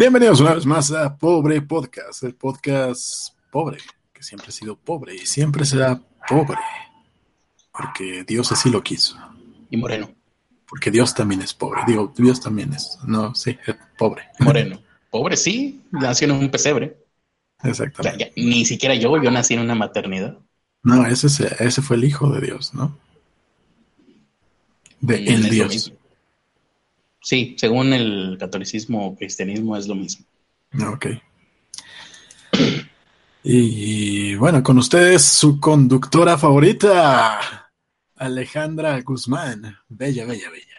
[0.00, 3.76] Bienvenidos una vez más a Pobre Podcast, el podcast pobre,
[4.14, 6.56] que siempre ha sido pobre y siempre será pobre,
[7.70, 9.18] porque Dios así lo quiso.
[9.68, 10.10] Y moreno.
[10.66, 14.22] Porque Dios también es pobre, digo, Dios también es, no, sí, es pobre.
[14.38, 14.80] Moreno.
[15.10, 16.96] Pobre, sí, nació en un pesebre.
[17.62, 18.32] Exactamente.
[18.36, 20.38] ni siquiera yo, yo nací en una maternidad.
[20.82, 21.26] No, ese,
[21.58, 22.96] ese fue el hijo de Dios, ¿no?
[24.98, 25.92] De el Dios.
[27.22, 30.26] Sí, según el catolicismo o cristianismo es lo mismo.
[30.88, 31.06] Ok.
[33.42, 37.70] Y bueno, con ustedes su conductora favorita,
[38.16, 39.78] Alejandra Guzmán.
[39.88, 40.70] Bella, bella, bella.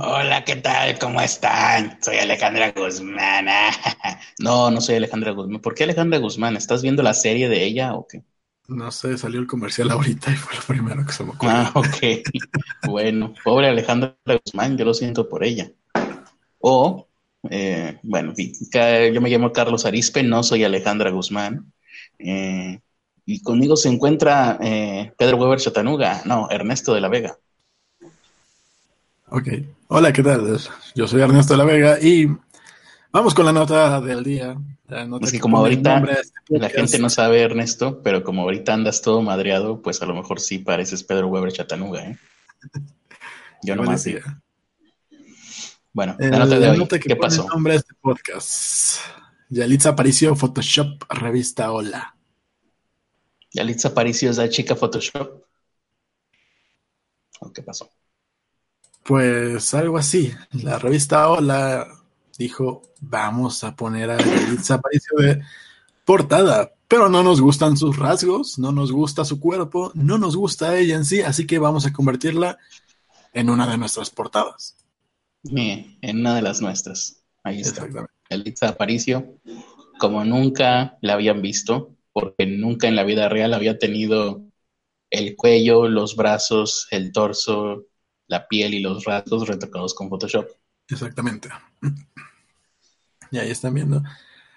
[0.00, 0.98] Hola, ¿qué tal?
[0.98, 1.98] ¿Cómo están?
[2.02, 3.46] Soy Alejandra Guzmán.
[4.38, 5.60] No, no soy Alejandra Guzmán.
[5.60, 6.56] ¿Por qué Alejandra Guzmán?
[6.56, 8.22] ¿Estás viendo la serie de ella o qué?
[8.66, 11.54] No sé, salió el comercial ahorita y fue lo primero que se me ocurrió.
[11.54, 12.22] Ah, ok.
[12.88, 15.70] bueno, pobre Alejandra Guzmán, yo lo siento por ella.
[16.58, 17.06] O,
[17.50, 21.72] eh, bueno, yo me llamo Carlos Arispe, no soy Alejandra Guzmán.
[22.18, 22.80] Eh,
[23.26, 27.38] y conmigo se encuentra eh, Pedro Weber Chatanuga, no, Ernesto de la Vega.
[29.28, 29.48] Ok.
[29.88, 30.58] Hola, ¿qué tal?
[30.94, 32.28] Yo soy Ernesto de la Vega y
[33.14, 34.56] vamos con la nota del día.
[35.22, 39.22] es que, como ahorita este la gente no sabe, Ernesto, pero como ahorita andas todo
[39.22, 42.18] madreado, pues a lo mejor sí pareces Pedro Weber Chatanuga, ¿eh?
[43.62, 44.04] Yo no más.
[45.92, 47.46] Bueno, la nota de hoy, ¿qué pasó?
[47.48, 48.98] Nombre de este podcast.
[49.48, 52.16] Yalitza Aparicio, Photoshop, revista Hola.
[53.52, 55.44] Yalitza Aparicio es la chica Photoshop.
[57.54, 57.88] qué pasó?
[59.04, 60.34] Pues algo así.
[60.50, 62.03] La revista Hola
[62.38, 65.42] dijo, vamos a poner a Yalitza Aparicio de
[66.04, 70.78] portada, pero no nos gustan sus rasgos, no nos gusta su cuerpo, no nos gusta
[70.78, 72.58] ella en sí, así que vamos a convertirla
[73.32, 74.76] en una de nuestras portadas
[75.52, 77.22] en una de las nuestras.
[77.42, 77.86] Ahí está.
[78.28, 79.38] Elitza Aparicio,
[79.98, 84.42] como nunca la habían visto, porque nunca en la vida real había tenido
[85.10, 87.84] el cuello, los brazos, el torso,
[88.26, 90.48] la piel y los rasgos retocados con Photoshop.
[90.88, 91.48] Exactamente.
[93.30, 94.00] Y ahí están viendo.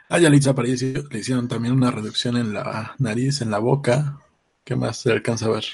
[0.07, 4.21] A Yalitza Aparicio le hicieron también una reducción en la nariz, en la boca.
[4.63, 5.65] ¿Qué más se alcanza a ver?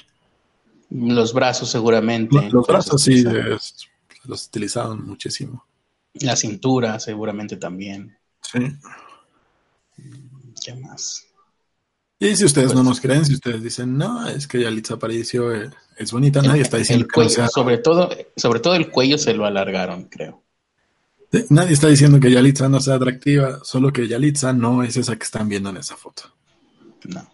[0.89, 2.49] Los brazos seguramente.
[2.49, 3.89] Los, brazos sí, es,
[4.23, 5.65] los utilizaban muchísimo.
[6.13, 8.17] La cintura, seguramente también.
[8.41, 8.59] Sí.
[10.63, 11.25] ¿Qué más?
[12.19, 15.51] Y si ustedes no pues nos creen, si ustedes dicen, no, es que Yalitza Aparicio
[15.53, 20.05] es, bonita, nadie está diciendo que sobre, todo, sobre todo el cuello se lo alargaron,
[20.05, 20.42] creo.
[21.49, 25.23] Nadie está diciendo que Yalitza no sea atractiva, solo que Yalitza no es esa que
[25.23, 26.23] están viendo en esa foto.
[27.05, 27.29] No.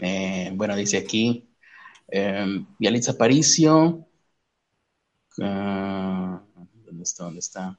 [0.00, 1.48] Eh, bueno, dice aquí,
[2.10, 4.08] eh, Yalitza Aparicio
[5.40, 6.42] Ah,
[6.84, 7.24] ¿Dónde está?
[7.24, 7.78] ¿Dónde está?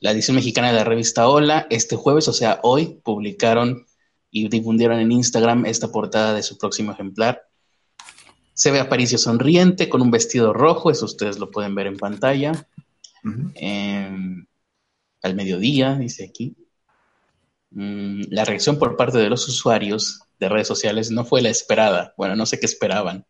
[0.00, 3.86] La edición mexicana de la revista Hola, este jueves, o sea, hoy, publicaron
[4.30, 7.42] y difundieron en Instagram esta portada de su próximo ejemplar.
[8.54, 12.52] Se ve Aparicio sonriente con un vestido rojo, eso ustedes lo pueden ver en pantalla.
[13.54, 14.46] Em,
[15.22, 16.56] al mediodía, dice aquí.
[17.70, 22.14] Mm, la reacción por parte de los usuarios de redes sociales no fue la esperada.
[22.16, 23.24] Bueno, no sé qué esperaban.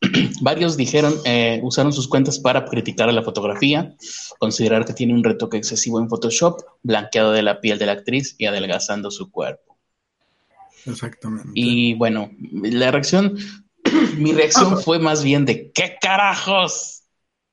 [0.42, 3.94] Varios dijeron, eh, usaron sus cuentas para criticar a la fotografía,
[4.38, 8.34] considerar que tiene un retoque excesivo en Photoshop, blanqueado de la piel de la actriz
[8.38, 9.78] y adelgazando su cuerpo.
[10.84, 11.50] Exactamente.
[11.54, 13.38] Y bueno, la reacción,
[14.18, 14.76] mi reacción ah.
[14.76, 17.03] fue más bien de ¿qué carajos?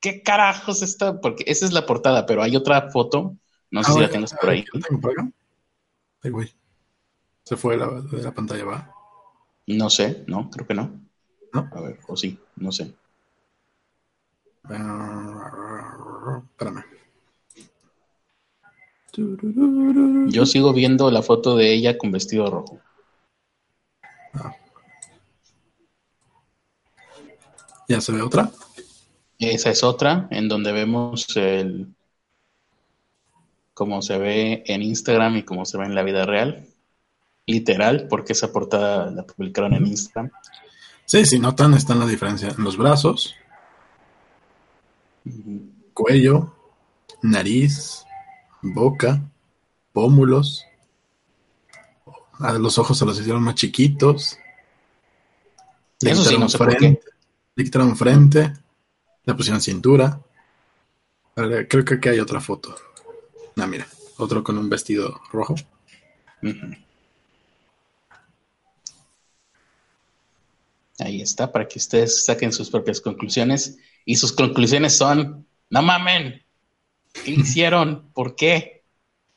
[0.01, 1.21] ¿Qué carajos está?
[1.21, 3.37] Porque esa es la portada, pero hay otra foto,
[3.69, 4.65] no sé si la tengas por ahí.
[7.43, 8.95] Se fue de la pantalla, ¿va?
[9.67, 10.91] No sé, no, creo que no.
[11.53, 11.69] ¿No?
[11.71, 12.93] A ver, o sí, no sé.
[16.49, 16.83] espérame.
[20.31, 22.79] Yo sigo viendo la foto de ella con vestido rojo.
[24.33, 24.55] Ah.
[27.87, 28.49] ¿Ya se ve otra?
[29.41, 31.87] Esa es otra, en donde vemos el
[33.73, 36.67] cómo se ve en Instagram y cómo se ve en la vida real.
[37.47, 40.31] Literal, porque esa portada la publicaron en Instagram.
[41.05, 43.35] Sí, si notan, está la diferencia en los brazos,
[45.95, 46.55] cuello,
[47.23, 48.05] nariz,
[48.61, 49.21] boca,
[49.91, 50.65] pómulos.
[52.39, 54.37] A los ojos se los hicieron más chiquitos.
[56.01, 57.01] Le Eso quitaron frente,
[57.55, 58.53] le quitaron frente,
[59.25, 60.21] le pusieron cintura.
[61.35, 62.75] Creo que aquí hay otra foto.
[63.57, 63.87] Ah, mira,
[64.17, 65.55] otro con un vestido rojo.
[70.99, 73.77] Ahí está, para que ustedes saquen sus propias conclusiones.
[74.05, 76.43] Y sus conclusiones son, no mamen.
[77.13, 78.09] ¿Qué hicieron?
[78.13, 78.83] ¿Por qué?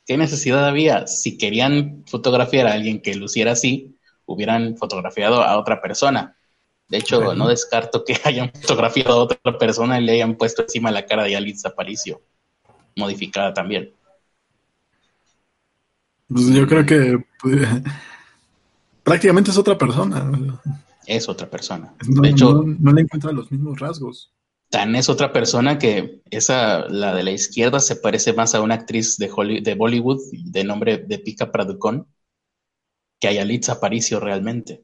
[0.05, 1.07] ¿Qué necesidad había?
[1.07, 6.37] Si querían fotografiar a alguien que luciera así, hubieran fotografiado a otra persona.
[6.87, 10.91] De hecho, no descarto que hayan fotografiado a otra persona y le hayan puesto encima
[10.91, 12.21] la cara de Yalitza Aparicio,
[12.95, 13.91] modificada también.
[16.27, 17.67] Pues yo creo que pues,
[19.03, 20.31] prácticamente es otra persona.
[21.05, 21.93] Es otra persona.
[22.01, 24.31] de hecho, no, le encuentra los mismos rasgos.
[24.69, 28.73] Tan es otra persona que esa, la de la izquierda, se parece más a una
[28.73, 29.29] actriz de,
[29.63, 32.07] de Bollywood de nombre de Pika Praducón
[33.19, 34.83] que a Yalitza Aparicio realmente.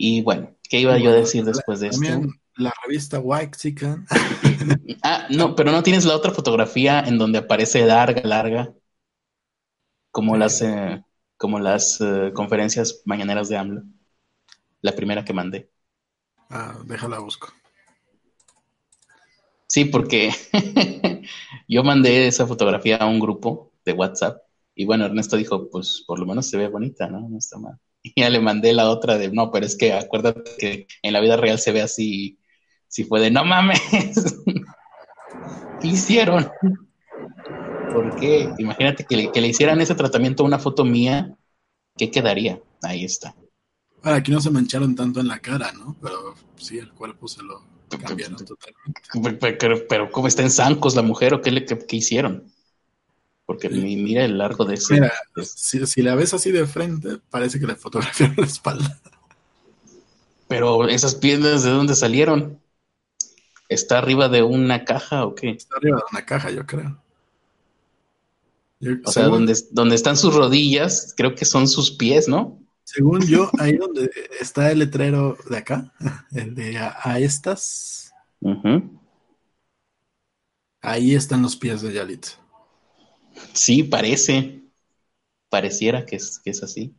[0.00, 2.08] Y bueno, ¿qué iba yo a decir después de esto?
[2.54, 4.06] La revista White Chicken.
[5.02, 8.72] ah, no, pero no tienes la otra fotografía en donde aparece larga, larga,
[10.12, 11.02] como las, eh,
[11.36, 13.82] como las eh, conferencias mañaneras de AMLO.
[14.82, 15.68] La primera que mandé.
[16.48, 17.52] Ah, déjala busco.
[19.66, 20.30] Sí, porque
[21.68, 24.42] yo mandé esa fotografía a un grupo de WhatsApp
[24.76, 27.28] y bueno, Ernesto dijo, pues por lo menos se ve bonita, ¿no?
[27.28, 27.80] No está mal.
[28.02, 31.20] Y ya le mandé la otra de, no, pero es que acuérdate que en la
[31.20, 32.38] vida real se ve así,
[32.86, 33.80] si fue de, no mames,
[35.80, 36.48] ¿qué hicieron?
[37.92, 38.50] ¿Por qué?
[38.58, 41.36] Imagínate que le, que le hicieran ese tratamiento a una foto mía,
[41.96, 42.60] ¿qué quedaría?
[42.82, 43.34] Ahí está.
[44.02, 45.96] Ahora, aquí no se mancharon tanto en la cara, ¿no?
[46.00, 49.56] Pero sí, el cuerpo se lo cambiaron totalmente.
[49.58, 52.52] Pero, pero, ¿cómo está en zancos la mujer o qué, le, qué, hicieron?
[53.48, 54.92] Porque mira el largo de ese.
[54.92, 55.10] Mira,
[55.42, 59.00] si, la ves así de frente, parece que le fotografiaron la espalda.
[60.48, 62.60] Pero esas piernas, ¿de dónde salieron?
[63.70, 65.48] ¿Está arriba de una caja o qué?
[65.48, 67.02] Está arriba de una caja, yo creo.
[69.02, 72.60] o sea, donde, donde están sus rodillas, creo que son sus pies, ¿no?
[72.84, 75.94] Según yo, ahí donde está el letrero de acá,
[76.32, 78.12] el de a, estas,
[80.82, 82.26] ahí están los pies de Yalit.
[83.52, 84.62] Sí, parece.
[85.48, 86.94] Pareciera que es, que es así.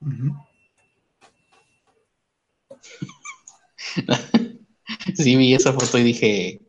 [5.14, 6.60] sí, vi esa foto y dije,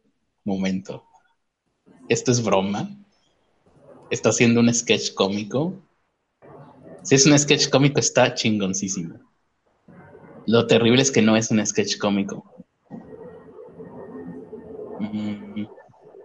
[0.43, 1.05] momento,
[2.07, 2.89] ¿esto es broma?
[4.09, 5.73] ¿Está haciendo un sketch cómico?
[7.03, 9.19] Si es un sketch cómico, está chingoncísimo.
[10.47, 12.43] Lo terrible es que no es un sketch cómico.
[14.99, 15.65] Mm,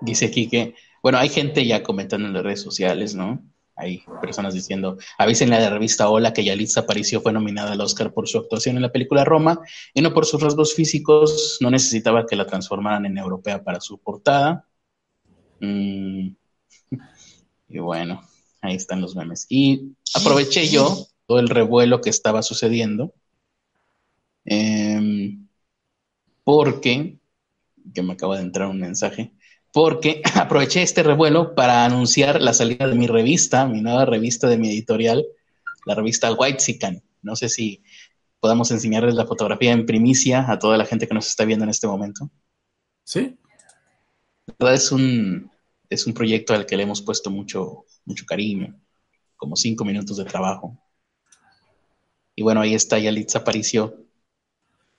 [0.01, 3.45] dice aquí que, bueno, hay gente ya comentando en las redes sociales, ¿no?
[3.77, 8.13] Hay personas diciendo, avísenle a la revista Hola que Yalitza Aparicio fue nominada al Oscar
[8.13, 9.61] por su actuación en la película Roma
[9.93, 13.99] y no por sus rasgos físicos, no necesitaba que la transformaran en europea para su
[13.99, 14.67] portada.
[15.61, 16.31] Mm,
[17.69, 18.23] y bueno,
[18.65, 19.45] Ahí están los memes.
[19.51, 23.13] Y aproveché yo todo el revuelo que estaba sucediendo.
[24.47, 25.47] Em,
[26.45, 27.19] porque,
[27.93, 29.34] que me acaba de entrar un mensaje,
[29.75, 34.57] porque aproveché este revuelo para anunciar la salida de mi revista, mi nueva revista de
[34.57, 35.27] mi editorial,
[35.85, 37.03] la revista White Sican.
[37.23, 37.83] No sé si
[38.39, 41.71] podamos enseñarles la fotografía en primicia a toda la gente que nos está viendo en
[41.71, 42.31] este momento.
[43.03, 43.37] Sí.
[44.47, 45.51] La verdad es un,
[45.91, 48.81] es un proyecto al que le hemos puesto mucho, mucho cariño,
[49.35, 50.79] como cinco minutos de trabajo.
[52.37, 54.07] Y bueno, ahí está Yalitza Aparicio.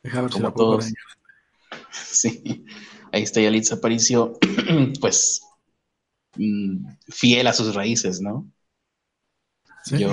[0.03, 0.79] Déjame ver como
[1.91, 2.65] Sí,
[3.15, 4.37] ahí está Yalitza Aparicio,
[5.01, 5.41] pues
[6.35, 8.51] mm, fiel a sus raíces, ¿no?
[9.83, 10.03] Sí,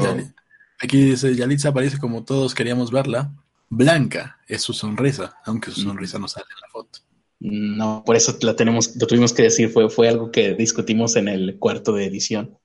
[0.78, 3.32] Aquí dice Yalitza Aparicio como todos queríamos verla.
[3.68, 6.98] Blanca es su sonrisa, aunque su sonrisa no sale en la foto.
[7.40, 11.28] No, por eso la tenemos, lo tuvimos que decir, fue, fue algo que discutimos en
[11.28, 12.58] el cuarto de edición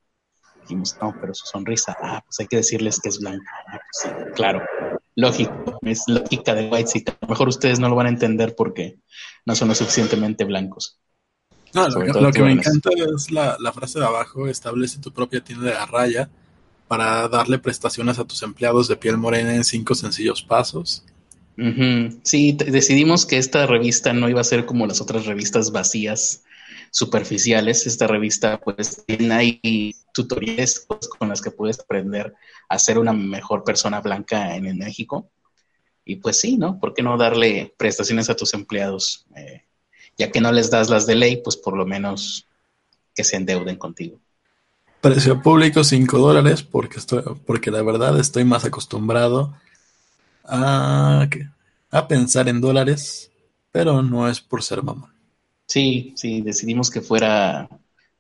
[0.68, 3.50] dijimos, no, pero su sonrisa, ah, pues hay que decirles que es blanca.
[3.68, 4.62] Ah, pues claro,
[5.18, 9.00] lógico, es lógica de White A lo mejor ustedes no lo van a entender porque
[9.46, 11.00] no son lo suficientemente blancos.
[11.74, 15.86] No, lo, que, me encanta es la, frase de abajo, establece tu propia tienda de
[15.86, 16.30] raya
[16.88, 21.04] para darle prestaciones a tus empleados de piel morena en cinco sencillos pasos.
[22.24, 26.44] Sí, decidimos que esta revista no iba a ser como las otras revistas vacías
[26.92, 27.86] superficiales.
[27.88, 29.62] Esta revista pues tiene
[30.14, 30.86] tutoriales
[31.20, 32.34] con las que puedes aprender
[32.70, 35.30] a ser una mejor persona blanca en, México.
[36.06, 36.80] Y pues sí, ¿no?
[36.80, 39.26] ¿Por qué no darle prestaciones a tus empleados?
[39.36, 39.64] Eh,
[40.18, 42.48] ya que no les das las de ley, pues por lo menos
[43.14, 44.20] que se endeuden contigo.
[45.02, 49.54] Precio público 5 dólares porque, estoy, porque la verdad estoy más acostumbrado
[50.44, 51.28] a,
[51.92, 53.32] a pensar en dólares,
[53.72, 55.14] pero no es por ser mamá.
[55.68, 57.70] Sí, sí, decidimos que fuera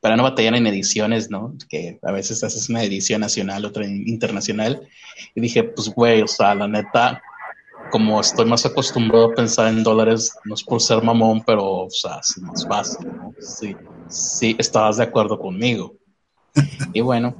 [0.01, 1.55] para no batallar en ediciones, ¿no?
[1.69, 4.87] Que a veces haces una edición nacional, otra internacional.
[5.33, 7.21] Y dije, pues, güey, o sea, la neta,
[7.89, 11.89] como estoy más acostumbrado a pensar en dólares, no es por ser mamón, pero, o
[11.89, 13.33] sea, es más fácil, ¿no?
[13.39, 13.75] Sí,
[14.09, 15.95] sí, estabas de acuerdo conmigo.
[16.93, 17.35] y bueno,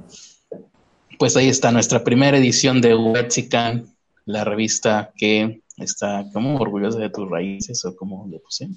[1.18, 7.10] pues ahí está nuestra primera edición de Wexican, la revista que está como orgullosa de
[7.10, 8.68] tus raíces o como le puse.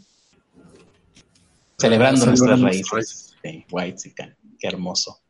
[1.81, 3.35] Celebrando nuestras raíces.
[3.43, 5.21] Sí, Wexican, qué hermoso.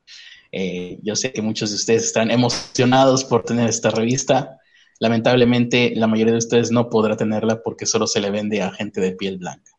[0.51, 4.57] Eh, yo sé que muchos de ustedes están emocionados por tener esta revista.
[4.99, 8.99] Lamentablemente, la mayoría de ustedes no podrá tenerla porque solo se le vende a gente
[8.99, 9.71] de piel blanca.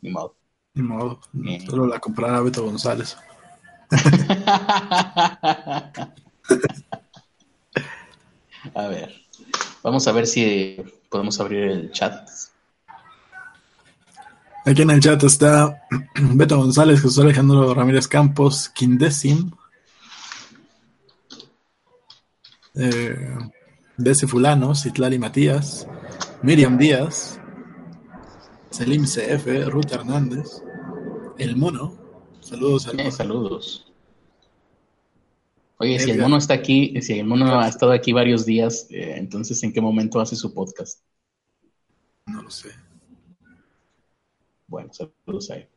[0.00, 0.36] Ni modo.
[0.74, 1.20] Ni modo.
[1.46, 1.58] Eh.
[1.68, 3.16] Solo la comprará Beto González.
[8.74, 9.12] a ver.
[9.82, 10.76] Vamos a ver si
[11.10, 12.28] podemos abrir el chat.
[14.66, 15.86] Aquí en el chat está
[16.34, 19.52] Beto González, Jesús Alejandro Ramírez Campos, Quindesim,
[22.74, 23.38] eh,
[24.26, 25.86] Fulano, Citlali Matías,
[26.42, 27.40] Miriam Díaz,
[28.70, 30.64] Selim CF, Ruth Hernández,
[31.38, 31.96] El Mono.
[32.40, 33.92] Saludos al eh, Saludos.
[35.78, 39.14] Oye, si el mono está aquí, si el mono ha estado aquí varios días, eh,
[39.16, 41.02] entonces ¿en qué momento hace su podcast?
[42.26, 42.70] No lo sé.
[44.66, 45.68] Bueno, saludos a él.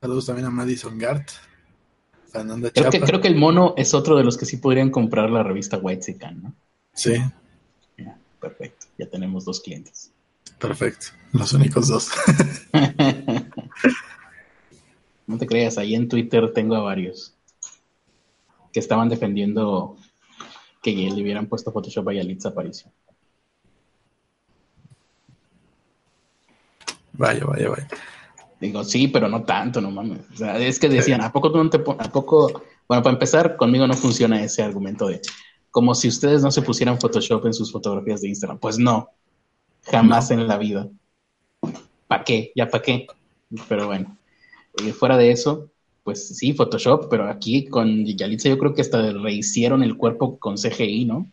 [0.00, 1.28] Saludos también a Madison Gart.
[2.30, 5.30] Fernanda creo que, creo que el mono es otro de los que sí podrían comprar
[5.30, 6.54] la revista White Sican, ¿no?
[6.92, 7.14] Sí.
[8.40, 10.12] perfecto, ya tenemos dos clientes.
[10.58, 12.10] Perfecto, los únicos dos.
[15.26, 17.34] no te creas, ahí en Twitter tengo a varios
[18.72, 19.96] que estaban defendiendo
[20.82, 22.90] que le hubieran puesto Photoshop a Yalitza Aparicio.
[27.12, 27.88] Vaya, vaya, vaya.
[28.60, 30.20] Digo, sí, pero no tanto, no mames.
[30.32, 32.62] O sea, es que decían, ¿a poco tú no te ¿A poco?
[32.88, 35.20] Bueno, para empezar, conmigo no funciona ese argumento de
[35.70, 38.58] como si ustedes no se pusieran Photoshop en sus fotografías de Instagram.
[38.58, 39.10] Pues no,
[39.82, 40.88] jamás en la vida.
[42.06, 42.52] ¿Para qué?
[42.56, 43.06] ¿Ya para qué?
[43.68, 44.16] Pero bueno,
[44.82, 45.70] eh, fuera de eso,
[46.04, 50.56] pues sí, Photoshop, pero aquí con Yalitza yo creo que hasta rehicieron el cuerpo con
[50.56, 51.26] CGI, ¿no?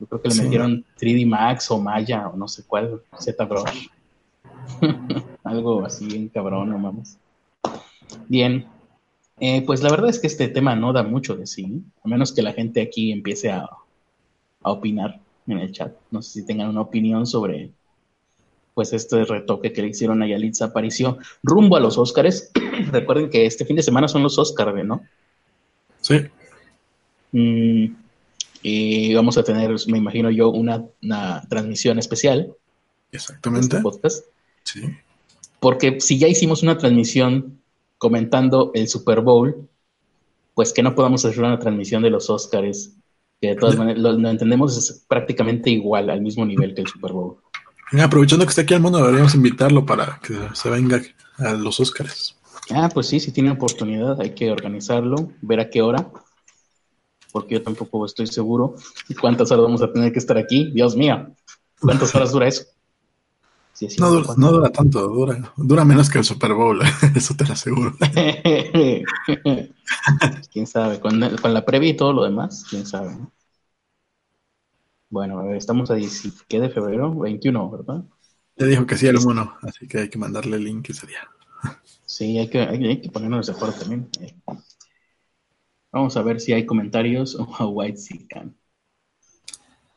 [0.00, 3.88] Yo creo que le metieron 3D Max o Maya o no sé cuál, ZBrush.
[5.52, 7.18] Algo así bien cabrón, no mames.
[8.28, 8.66] Bien.
[9.38, 12.32] Eh, pues la verdad es que este tema no da mucho de sí, a menos
[12.32, 13.68] que la gente aquí empiece a,
[14.62, 15.92] a opinar en el chat.
[16.10, 17.70] No sé si tengan una opinión sobre
[18.74, 22.50] pues este retoque que le hicieron a Yalitza apareció rumbo a los Óscares.
[22.90, 25.02] Recuerden que este fin de semana son los Óscares, ¿no?
[26.00, 26.16] Sí.
[27.32, 27.94] Mm,
[28.62, 30.86] y vamos a tener, me imagino yo, una,
[31.48, 32.54] transmisión especial.
[33.10, 33.76] Exactamente.
[33.76, 34.24] Este podcast.
[34.64, 34.82] Sí.
[35.62, 37.62] Porque si ya hicimos una transmisión
[37.96, 39.68] comentando el Super Bowl,
[40.54, 42.96] pues que no podamos hacer una transmisión de los Óscares,
[43.40, 47.12] que de todas maneras lo, entendemos es prácticamente igual, al mismo nivel que el Super
[47.12, 47.36] Bowl.
[47.92, 51.00] Aprovechando que está aquí al mundo, deberíamos invitarlo para que se venga
[51.38, 52.36] a los Óscares.
[52.72, 56.10] Ah, pues sí, si tiene oportunidad, hay que organizarlo, ver a qué hora,
[57.30, 58.74] porque yo tampoco estoy seguro.
[59.08, 60.72] ¿Y cuántas horas vamos a tener que estar aquí?
[60.72, 61.28] Dios mío,
[61.80, 62.64] ¿cuántas horas dura eso?
[63.98, 66.80] No, dura, tanto, dura, dura menos que el Super Bowl,
[67.14, 67.94] eso te lo aseguro.
[70.52, 73.16] quién sabe, con, la previa y todo lo demás, quién sabe.
[75.08, 77.14] Bueno, estamos a 10, ¿qué de febrero?
[77.14, 78.04] 21, ¿verdad?
[78.56, 81.28] Ya dijo que sí el mono, así que hay que mandarle el link ese día.
[82.04, 84.08] Sí, hay que, hay, que ponernos de acuerdo también.
[85.90, 88.56] Vamos a ver si hay comentarios o a White Sican.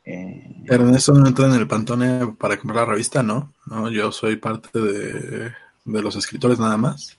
[0.05, 3.53] Eh, Ernesto no entra en el Pantone para comprar la revista, ¿no?
[3.65, 5.51] No, yo soy parte de,
[5.85, 7.17] los escritores nada más.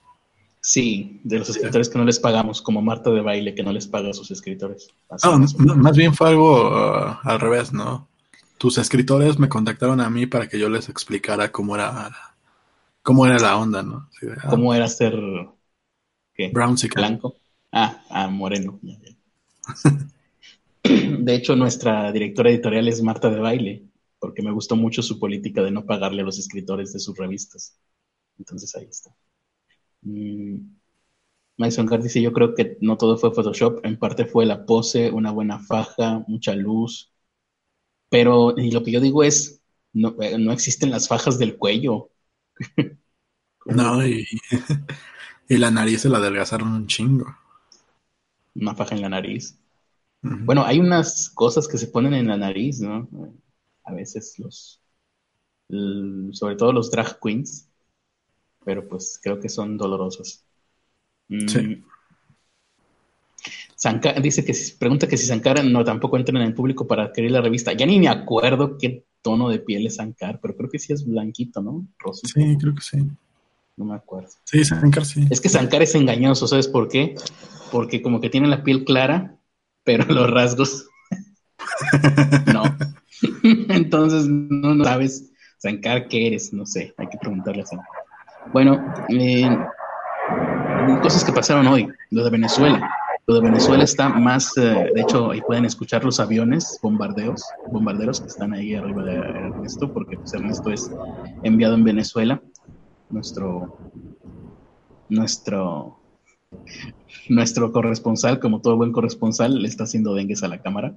[0.61, 3.87] Sí, de los escritores que no les pagamos, como Marta de Baile, que no les
[3.87, 4.89] paga a sus escritores.
[5.77, 8.07] más, bien fue algo uh, al revés, ¿no?
[8.57, 12.11] Tus escritores me contactaron a mí para que yo les explicara cómo era
[13.03, 14.09] cómo era la onda, ¿no?
[14.23, 14.47] Ah.
[14.49, 15.13] ¿Cómo era ser
[16.33, 16.49] ¿qué?
[16.49, 17.35] Brown blanco?
[17.71, 18.79] Ah, ah, moreno.
[21.19, 23.83] De hecho, nuestra directora editorial es Marta de Baile,
[24.19, 27.77] porque me gustó mucho su política de no pagarle a los escritores de sus revistas.
[28.37, 29.15] Entonces ahí está.
[30.01, 30.77] Mm.
[31.57, 35.31] Mason dice, yo creo que no todo fue Photoshop, en parte fue la pose, una
[35.31, 37.11] buena faja, mucha luz.
[38.09, 42.11] Pero, y lo que yo digo es, no, eh, no existen las fajas del cuello.
[43.65, 44.27] no, y,
[45.49, 47.25] y la nariz se la adelgazaron un chingo.
[48.53, 49.57] Una faja en la nariz.
[50.21, 53.07] Bueno, hay unas cosas que se ponen en la nariz, ¿no?
[53.83, 54.81] A veces los,
[55.69, 57.69] sobre todo los drag queens,
[58.65, 60.43] pero pues creo que son dolorosos.
[61.29, 61.47] Mm.
[61.47, 61.83] Sí.
[64.21, 67.41] dice que pregunta que si Sankara no tampoco entra en el público para adquirir la
[67.41, 67.73] revista.
[67.73, 71.05] Ya ni me acuerdo qué tono de piel es Sankar, pero creo que sí es
[71.05, 71.87] blanquito, ¿no?
[71.99, 72.27] Rosito.
[72.33, 72.97] Sí, creo que sí.
[73.77, 74.29] No me acuerdo.
[74.43, 75.25] Sí, Sankar sí.
[75.29, 77.15] Es que Sankar es engañoso, ¿sabes por qué?
[77.71, 79.36] Porque como que tiene la piel clara,
[79.87, 80.85] pero los rasgos
[82.53, 82.63] no.
[83.69, 86.51] Entonces no, sabes, Sankar, ¿qué eres?
[86.51, 87.87] No sé, hay que preguntarle a Sankar.
[88.51, 89.49] Bueno, eh,
[91.01, 92.91] cosas que pasaron hoy, lo de Venezuela.
[93.27, 98.21] Lo de Venezuela está más, eh, de hecho, ahí pueden escuchar los aviones bombardeos, bombarderos
[98.21, 100.89] que están ahí arriba de Ernesto, porque pues, Ernesto es
[101.43, 102.41] enviado en Venezuela,
[103.09, 103.77] nuestro,
[105.09, 105.99] nuestro,
[107.29, 110.95] nuestro corresponsal, como todo buen corresponsal, le está haciendo dengues a la cámara.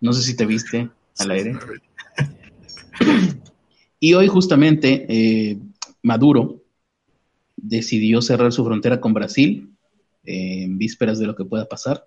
[0.00, 1.58] no sé si te viste al aire.
[4.00, 5.58] Y hoy justamente eh,
[6.02, 6.62] Maduro
[7.56, 9.70] decidió cerrar su frontera con Brasil
[10.24, 12.06] en vísperas de lo que pueda pasar.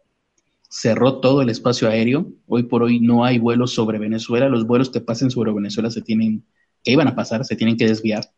[0.70, 2.32] Cerró todo el espacio aéreo.
[2.48, 4.48] Hoy por hoy no hay vuelos sobre Venezuela.
[4.48, 6.46] Los vuelos que pasen sobre Venezuela se tienen,
[6.84, 8.32] que iban a pasar, se tienen que desviar.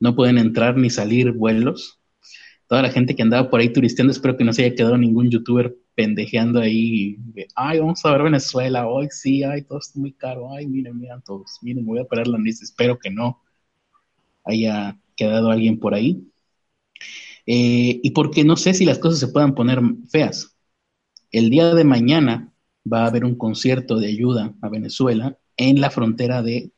[0.00, 1.97] No pueden entrar ni salir vuelos.
[2.68, 5.30] Toda la gente que andaba por ahí turisteando, espero que no se haya quedado ningún
[5.30, 7.16] youtuber pendejeando ahí.
[7.56, 8.86] Ay, vamos a ver Venezuela.
[8.86, 10.52] Hoy sí, ay, todo está muy caro.
[10.52, 11.58] Ay, miren, miren todos.
[11.62, 12.60] Miren, me voy a parar la nariz.
[12.62, 13.40] Espero que no
[14.44, 16.22] haya quedado alguien por ahí.
[17.46, 20.54] Eh, y porque no sé si las cosas se puedan poner feas.
[21.30, 22.52] El día de mañana
[22.90, 26.70] va a haber un concierto de ayuda a Venezuela en la frontera de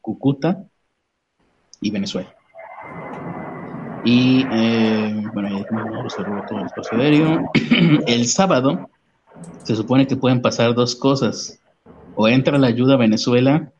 [0.00, 0.68] Cúcuta
[1.80, 2.35] y Venezuela.
[4.06, 5.62] Y eh, bueno,
[6.48, 7.50] todo el espacio aéreo.
[8.06, 8.88] El sábado
[9.64, 11.60] se supone que pueden pasar dos cosas.
[12.14, 13.70] O entra la ayuda a Venezuela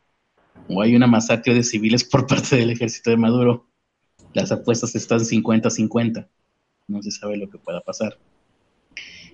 [0.69, 3.67] o hay una masacre de civiles por parte del ejército de Maduro
[4.37, 6.27] las apuestas están 50-50.
[6.89, 8.19] No se sabe lo que pueda pasar.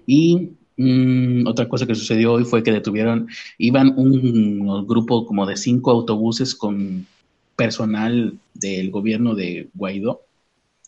[0.07, 3.27] Y mm, otra cosa que sucedió hoy fue que detuvieron,
[3.59, 7.05] iban un, grupo como de cinco autobuses con
[7.57, 10.23] personal del gobierno de Guaidó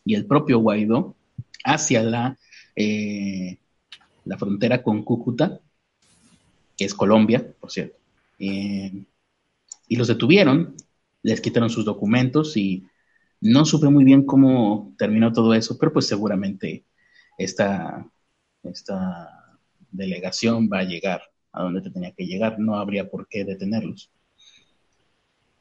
[0.04, 1.16] y el propio Guaidó
[1.64, 2.38] hacia la,
[2.76, 3.59] eh,
[4.24, 5.61] la frontera con Cúcuta,
[6.76, 7.96] que es Colombia, por cierto.
[8.38, 9.05] Eh,
[9.88, 10.74] y los detuvieron,
[11.22, 12.87] les quitaron sus documentos y
[13.40, 16.85] no supe muy bien cómo terminó todo eso, pero pues seguramente
[17.38, 18.07] esta,
[18.62, 19.59] esta
[19.90, 24.11] delegación va a llegar a donde te tenía que llegar, no habría por qué detenerlos.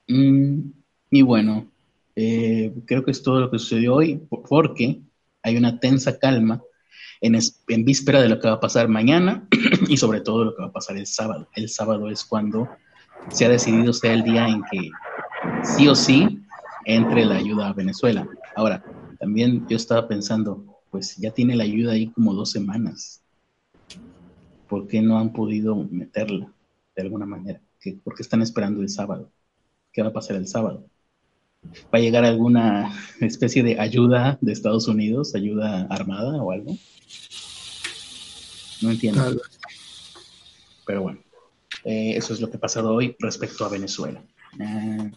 [0.08, 0.72] Mm,
[1.12, 1.72] y bueno,
[2.16, 5.02] eh, creo que es todo lo que sucedió hoy, porque
[5.42, 6.62] hay una tensa calma
[7.22, 9.48] en, en, víspera de lo que va a pasar mañana
[9.88, 11.50] y sobre todo lo que va a pasar el sábado.
[11.56, 12.70] El sábado es cuando
[13.30, 14.90] se ha decidido sea el día en que
[15.64, 16.42] sí o sí
[16.86, 18.28] entre la ayuda a Venezuela.
[18.56, 18.84] Ahora,
[19.20, 23.22] también yo estaba pensando, pues ya tiene la ayuda ahí como dos semanas.
[24.68, 26.52] ¿Por qué no han podido meterla
[26.96, 27.62] de alguna manera?
[28.04, 29.32] ¿Por qué están esperando el sábado?
[29.92, 30.86] ¿Qué va a pasar el sábado?
[31.94, 36.78] ¿Va a llegar alguna especie de ayuda de Estados Unidos, ayuda armada o algo?
[38.82, 39.42] No entiendo.
[40.86, 41.20] Pero bueno,
[41.86, 44.24] eh, eso es lo que ha pasado hoy respecto a Venezuela.
[44.60, 45.10] Ah,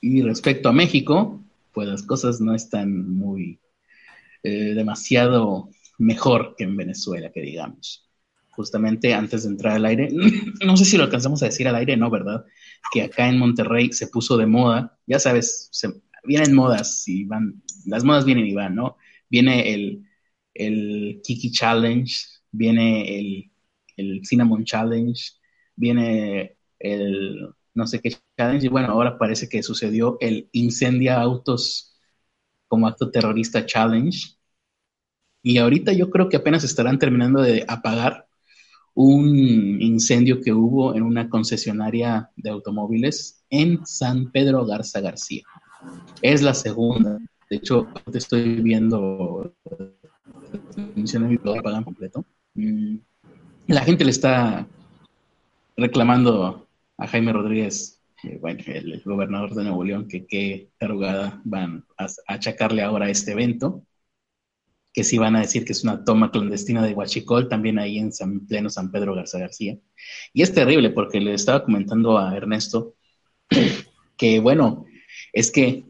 [0.00, 3.58] y respecto a México, pues las cosas no están muy
[4.42, 8.09] eh, demasiado mejor que en Venezuela, que digamos.
[8.60, 10.10] Justamente antes de entrar al aire,
[10.66, 12.44] no sé si lo alcanzamos a decir al aire, no, ¿verdad?
[12.92, 15.88] Que acá en Monterrey se puso de moda, ya sabes, se,
[16.24, 18.98] vienen modas y van, las modas vienen y van, ¿no?
[19.30, 20.04] Viene el,
[20.52, 22.14] el Kiki Challenge,
[22.50, 23.50] viene el,
[23.96, 25.22] el Cinnamon Challenge,
[25.74, 28.66] viene el no sé qué challenge.
[28.66, 31.96] Y bueno, ahora parece que sucedió el incendia autos
[32.68, 34.36] como acto terrorista challenge.
[35.42, 38.28] Y ahorita yo creo que apenas estarán terminando de apagar
[39.02, 45.42] un incendio que hubo en una concesionaria de automóviles en San Pedro Garza García.
[46.20, 47.18] Es la segunda.
[47.48, 49.54] De hecho, te estoy viendo
[50.94, 52.26] mi apagan completo.
[52.54, 52.96] Mm,
[53.68, 54.66] la gente le está
[55.78, 58.02] reclamando a Jaime Rodríguez,
[58.42, 63.32] bueno, el, gobernador de Nuevo León, que qué tarugada van a, achacarle ahora a este
[63.32, 63.82] evento,
[64.92, 68.12] que sí van a decir que es una toma clandestina de Huachicol, también ahí en
[68.12, 69.78] San, pleno San Pedro Garza García.
[70.32, 72.94] Y es terrible porque le estaba comentando a Ernesto
[74.16, 74.86] que, bueno,
[75.32, 75.84] es que,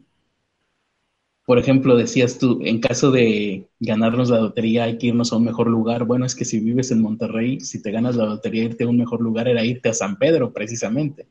[1.46, 5.44] por ejemplo, decías tú, en caso de ganarnos la lotería hay que irnos a un
[5.44, 6.04] mejor lugar.
[6.04, 8.98] Bueno, es que si vives en Monterrey, si te ganas la lotería, irte a un
[8.98, 11.26] mejor lugar era irte a San Pedro, precisamente.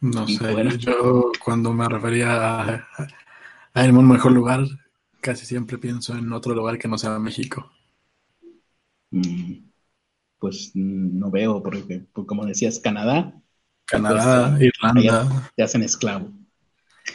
[0.00, 2.88] No sé, yo cuando me refería a,
[3.72, 4.66] a, irme a un mejor lugar,
[5.26, 7.68] casi siempre pienso en otro lugar que no sea México.
[9.10, 9.70] Mm.
[10.38, 13.34] pues no veo, porque pues, como decías, Canadá.
[13.86, 15.50] Canadá, Irlanda.
[15.56, 16.30] Te hacen esclavo.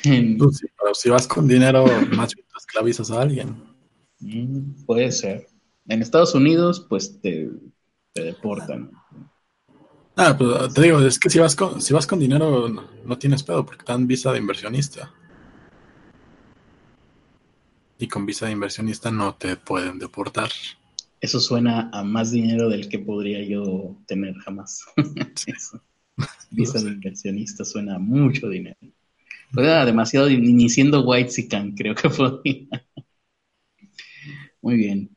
[0.03, 3.55] Pues pero si vas con dinero, más bien esclavizas a alguien.
[4.19, 5.47] Mm, puede ser.
[5.87, 7.49] En Estados Unidos, pues te,
[8.13, 8.91] deportan.
[10.17, 13.43] Ah, pues te digo, es que si vas con, si vas con dinero no, tienes
[13.43, 15.13] pedo porque te dan visa de inversionista.
[18.01, 20.49] Y con visa de inversionista no te pueden deportar.
[21.19, 24.83] Eso suena a más dinero del que podría yo tener jamás.
[26.49, 28.75] visa de inversionista suena a mucho dinero.
[29.55, 32.65] Era demasiado, ni siendo White Sican, creo que podía.
[34.63, 35.15] Muy bien,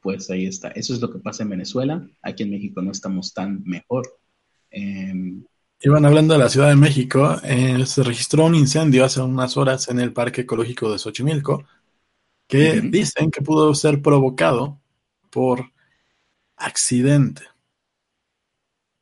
[0.00, 0.68] pues ahí está.
[0.68, 2.08] Eso es lo que pasa en Venezuela.
[2.22, 4.06] Aquí en México no estamos tan mejor.
[4.70, 5.42] Eh,
[5.82, 7.40] Iban hablando de la Ciudad de México.
[7.42, 11.64] Eh, se registró un incendio hace unas horas en el Parque Ecológico de Xochimilco
[12.50, 14.80] que dicen que pudo ser provocado
[15.30, 15.70] por
[16.56, 17.42] accidente.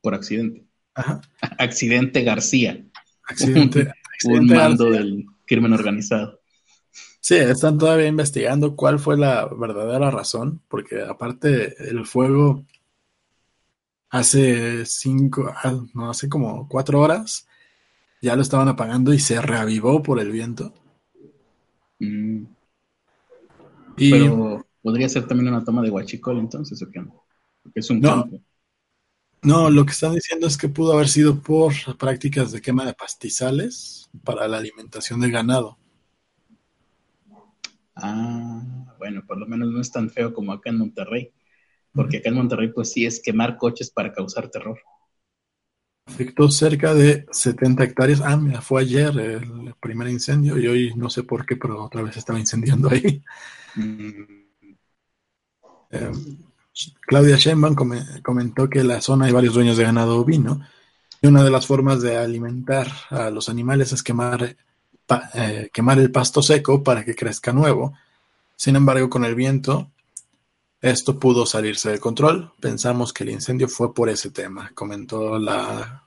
[0.03, 0.67] Por accidente.
[0.95, 1.23] Ajá.
[1.59, 2.85] Accidente García.
[3.25, 3.93] Accidente,
[4.25, 6.41] un mando del crimen organizado.
[7.21, 12.65] Sí, están todavía investigando cuál fue la verdadera razón, porque aparte el fuego
[14.11, 17.47] hace cinco, ah, no, hace como cuatro horas
[18.21, 20.73] ya lo estaban apagando y se reavivó por el viento.
[21.99, 22.45] Mm.
[23.99, 27.03] Pero podría ser también una toma de huachicol entonces, ¿o qué?
[27.63, 28.41] Porque es un campo.
[29.43, 32.95] No, lo que están diciendo es que pudo haber sido por prácticas de quema de
[32.95, 35.79] pastizales para la alimentación del ganado.
[37.95, 41.33] Ah, bueno, por lo menos no es tan feo como acá en Monterrey,
[41.93, 44.79] porque acá en Monterrey pues sí es quemar coches para causar terror.
[46.07, 48.21] Afectó cerca de 70 hectáreas.
[48.23, 52.03] Ah, mira, fue ayer el primer incendio y hoy no sé por qué, pero otra
[52.03, 53.23] vez estaba incendiando ahí.
[53.79, 54.39] Mm.
[55.91, 56.13] Eh,
[57.01, 57.75] Claudia Sheinbaum
[58.23, 60.61] comentó que en la zona hay varios dueños de ganado ovino
[61.21, 64.57] y una de las formas de alimentar a los animales es quemar,
[65.35, 67.95] eh, quemar el pasto seco para que crezca nuevo.
[68.55, 69.91] Sin embargo, con el viento,
[70.81, 72.53] esto pudo salirse de control.
[72.61, 76.05] Pensamos que el incendio fue por ese tema, comentó la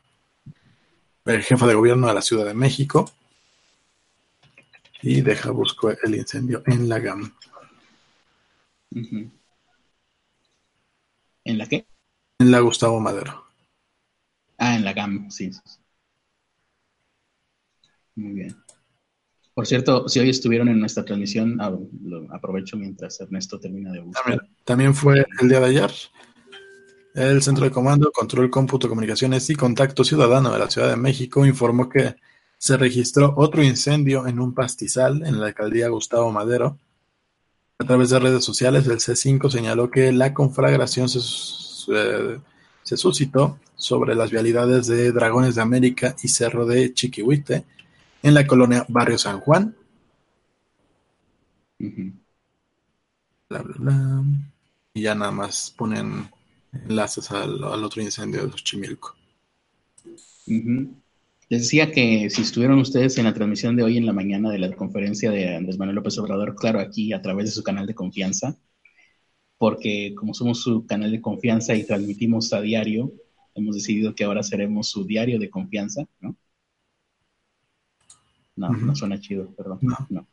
[1.25, 3.11] el jefe de gobierno de la Ciudad de México.
[5.03, 7.33] Y deja busco el incendio en la GAM.
[8.93, 9.31] ¿En
[11.57, 11.85] la qué?
[12.39, 13.45] En la Gustavo Madero.
[14.57, 15.51] Ah, en la GAM, sí.
[18.15, 18.55] Muy bien.
[19.53, 24.01] Por cierto, si hoy estuvieron en nuestra transmisión, ah, lo aprovecho mientras Ernesto termina de
[24.01, 24.47] buscar.
[24.65, 25.91] También, fue el día de ayer.
[27.13, 31.45] El Centro de Comando, Control, Cómputo, Comunicaciones y Contacto Ciudadano de la Ciudad de México
[31.45, 32.15] informó que
[32.57, 36.77] se registró otro incendio en un pastizal en la alcaldía Gustavo Madero
[37.81, 41.17] a través de redes sociales, el C5 señaló que la conflagración se,
[42.95, 47.65] suscitó sobre las vialidades de Dragones de América y Cerro de Chiquihuite
[48.21, 49.75] en la colonia Barrio San Juan.
[51.79, 52.13] Y
[55.01, 56.29] ya nada más ponen
[56.71, 59.15] enlaces al, otro incendio de Xochimilco.
[61.51, 64.57] Les decía que si estuvieron ustedes en la transmisión de hoy en la mañana de
[64.57, 67.93] la conferencia de Andrés Manuel López Obrador, claro, aquí a través de su canal de
[67.93, 68.57] confianza,
[69.57, 73.11] porque como somos su canal de confianza y transmitimos a diario,
[73.53, 76.37] hemos decidido que ahora seremos su diario de confianza, ¿no?
[78.55, 79.79] No, no suena chido, perdón.
[80.09, 80.25] No.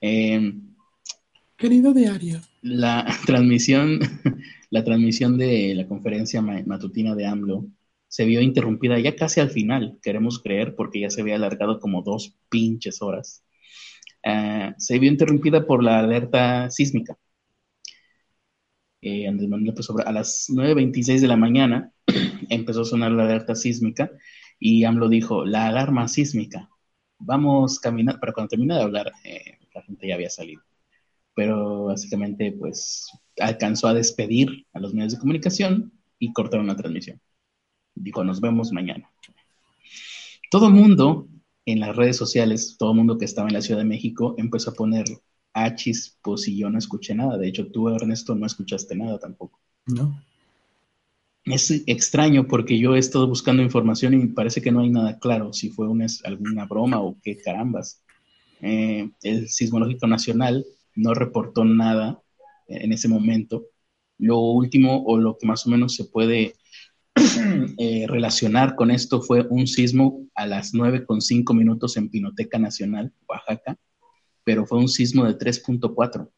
[0.00, 0.62] Em,
[1.58, 2.40] Querido diario.
[2.62, 4.00] La transmisión,
[4.70, 7.66] la transmisión de la conferencia matutina de AMLO
[8.08, 12.02] se vio interrumpida ya casi al final, queremos creer, porque ya se había alargado como
[12.02, 13.44] dos pinches horas.
[14.24, 17.18] Eh, se vio interrumpida por la alerta sísmica.
[19.00, 21.92] Eh, a las 9.26 de la mañana
[22.50, 24.10] empezó a sonar la alerta sísmica
[24.58, 26.68] y AMLO dijo, la alarma sísmica,
[27.18, 30.62] vamos caminando, pero cuando termina de hablar, eh, la gente ya había salido.
[31.34, 33.08] Pero básicamente, pues,
[33.40, 37.20] alcanzó a despedir a los medios de comunicación y cortaron la transmisión
[38.00, 39.08] dijo, nos vemos mañana.
[40.50, 41.28] Todo el mundo
[41.66, 44.70] en las redes sociales, todo el mundo que estaba en la Ciudad de México empezó
[44.70, 45.04] a poner
[45.52, 47.36] achis, pues y yo no escuché nada.
[47.36, 49.60] De hecho, tú, Ernesto, no escuchaste nada tampoco.
[49.86, 50.22] No.
[51.44, 55.52] Es extraño porque yo he estado buscando información y parece que no hay nada claro
[55.52, 58.02] si fue una, alguna broma o qué carambas.
[58.60, 62.20] Eh, el Sismológico Nacional no reportó nada
[62.66, 63.66] en ese momento.
[64.18, 66.54] Lo último o lo que más o menos se puede
[67.80, 73.76] Eh, relacionar con esto fue un sismo a las 9.5 minutos en Pinoteca Nacional, Oaxaca,
[74.44, 76.30] pero fue un sismo de 3.4.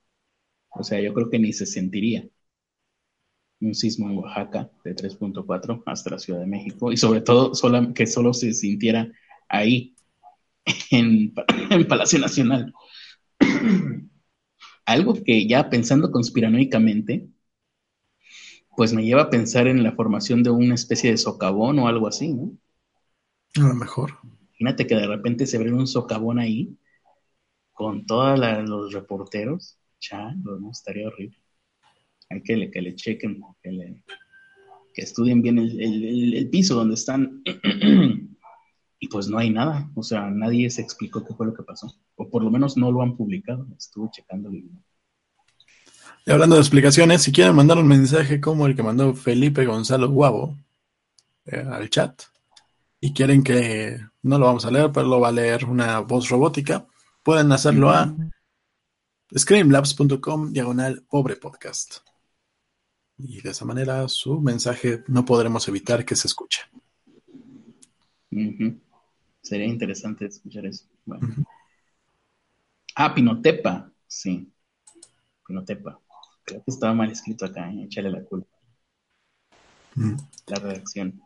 [0.71, 2.29] O sea, yo creo que ni se sentiría.
[3.61, 7.53] un sismo en Oaxaca de 3.4 hasta la Ciudad de México y sobre todo
[7.95, 9.11] que solo se sintiera
[9.49, 9.95] ahí,
[10.91, 11.35] en,
[11.71, 12.73] en Palacio Nacional.
[14.87, 17.29] Algo que ya pensando conspiranoicamente,
[18.81, 22.09] pues me lleva a pensar en la formación de una especie de socavón o algo
[22.09, 22.57] así, ¿no?
[23.57, 24.15] A lo mejor.
[24.59, 26.79] Imagínate que de repente se abre un socavón ahí
[27.75, 29.79] con todos los reporteros.
[30.01, 31.37] Ya, no, estaría horrible.
[32.31, 34.03] Hay que le, que le chequen, que, le,
[34.95, 37.43] que estudien bien el, piso donde están.
[38.99, 39.91] y pues no hay nada.
[39.95, 41.95] O sea, nadie se explicó qué fue lo que pasó.
[42.17, 43.67] O por lo menos no lo han publicado.
[43.77, 44.90] Estuve checando el video.
[46.27, 50.11] Y hablando de explicaciones, si quieren mandar un mensaje como el que mandó Felipe Gonzalo
[50.11, 50.57] Guavo
[51.47, 52.23] eh, al chat
[53.01, 56.29] y quieren que no lo vamos a leer, pero lo va a leer una voz
[56.29, 56.87] robótica,
[57.23, 58.15] pueden hacerlo a
[59.37, 61.99] screamlabs.com diagonal pobre podcast.
[63.17, 66.63] Y de esa manera su mensaje no podremos evitar que se escuche.
[69.43, 70.85] Sería interesante escuchar eso.
[72.95, 74.53] Ah, Pinotepa, sí.
[75.47, 75.99] Pinotepa.
[76.51, 77.85] Creo que estaba mal escrito acá, ¿eh?
[77.85, 78.51] échale la culpa.
[80.47, 81.23] La redacción.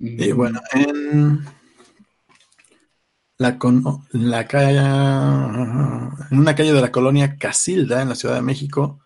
[0.00, 1.44] Y bueno, en
[3.38, 3.56] la,
[4.10, 4.78] la calle,
[6.30, 8.98] en una calle de la colonia Casilda, en la Ciudad de México,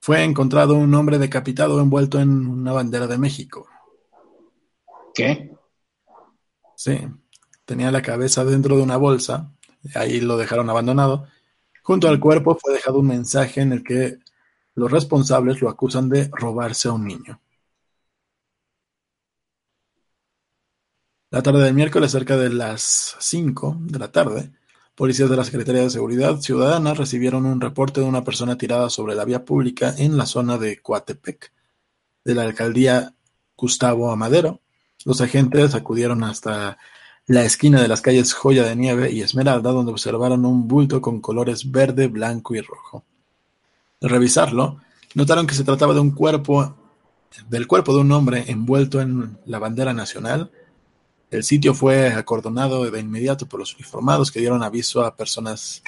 [0.00, 3.68] fue encontrado un hombre decapitado envuelto en una bandera de México.
[5.14, 5.54] ¿Qué?
[6.76, 6.98] Sí,
[7.66, 9.52] tenía la cabeza dentro de una bolsa,
[9.94, 11.28] ahí lo dejaron abandonado.
[11.86, 14.18] Junto al cuerpo fue dejado un mensaje en el que
[14.74, 17.40] los responsables lo acusan de robarse a un niño.
[21.30, 24.50] La tarde del miércoles, cerca de las 5 de la tarde,
[24.96, 29.14] policías de la Secretaría de Seguridad Ciudadana recibieron un reporte de una persona tirada sobre
[29.14, 31.52] la vía pública en la zona de Coatepec,
[32.24, 33.14] de la alcaldía
[33.56, 34.60] Gustavo Amadero.
[35.04, 36.78] Los agentes acudieron hasta
[37.26, 41.20] la esquina de las calles Joya de Nieve y Esmeralda, donde observaron un bulto con
[41.20, 43.04] colores verde, blanco y rojo.
[44.00, 44.80] Al revisarlo,
[45.14, 46.76] notaron que se trataba de un cuerpo,
[47.48, 50.52] del cuerpo de un hombre envuelto en la bandera nacional.
[51.30, 55.82] El sitio fue acordonado de inmediato por los uniformados que dieron aviso a personas,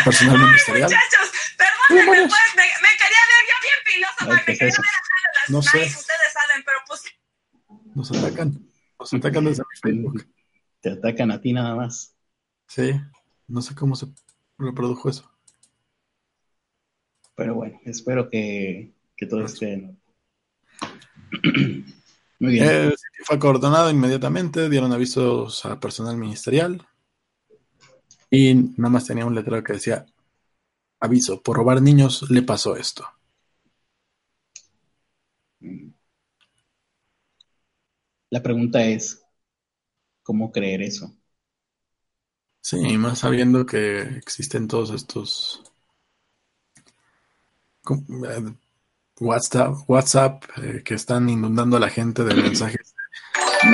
[0.00, 0.90] a personal ministerial.
[0.90, 2.62] Muchachos, perdónenme, pues, me,
[2.96, 5.78] quería ver yo bien filósofa, me quería ver a las no sé.
[5.78, 7.02] ustedes saben, pero pues...
[7.94, 8.58] Nos atacan,
[8.98, 10.26] nos atacan desde Facebook.
[10.80, 12.14] Te atacan a ti nada más.
[12.66, 12.92] Sí,
[13.48, 14.06] no sé cómo se
[14.58, 15.30] reprodujo eso.
[17.34, 18.92] Pero bueno, espero que,
[19.28, 19.96] todo esté
[22.40, 22.64] Muy bien.
[22.64, 26.86] Sitio fue coordonado inmediatamente, dieron avisos al personal ministerial
[28.30, 30.06] y nada más tenía un letrero que decía,
[31.00, 33.04] aviso, por robar niños le pasó esto.
[38.30, 39.19] La pregunta es,
[40.30, 41.12] cómo creer eso.
[42.60, 45.60] Sí, más sabiendo que existen todos estos
[47.90, 48.54] eh,
[49.18, 52.94] WhatsApp, WhatsApp eh, que están inundando a la gente de mensajes.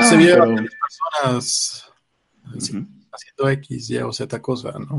[0.08, 1.92] Se vieron personas
[3.12, 4.96] haciendo X, Y o Z cosa, ¿no?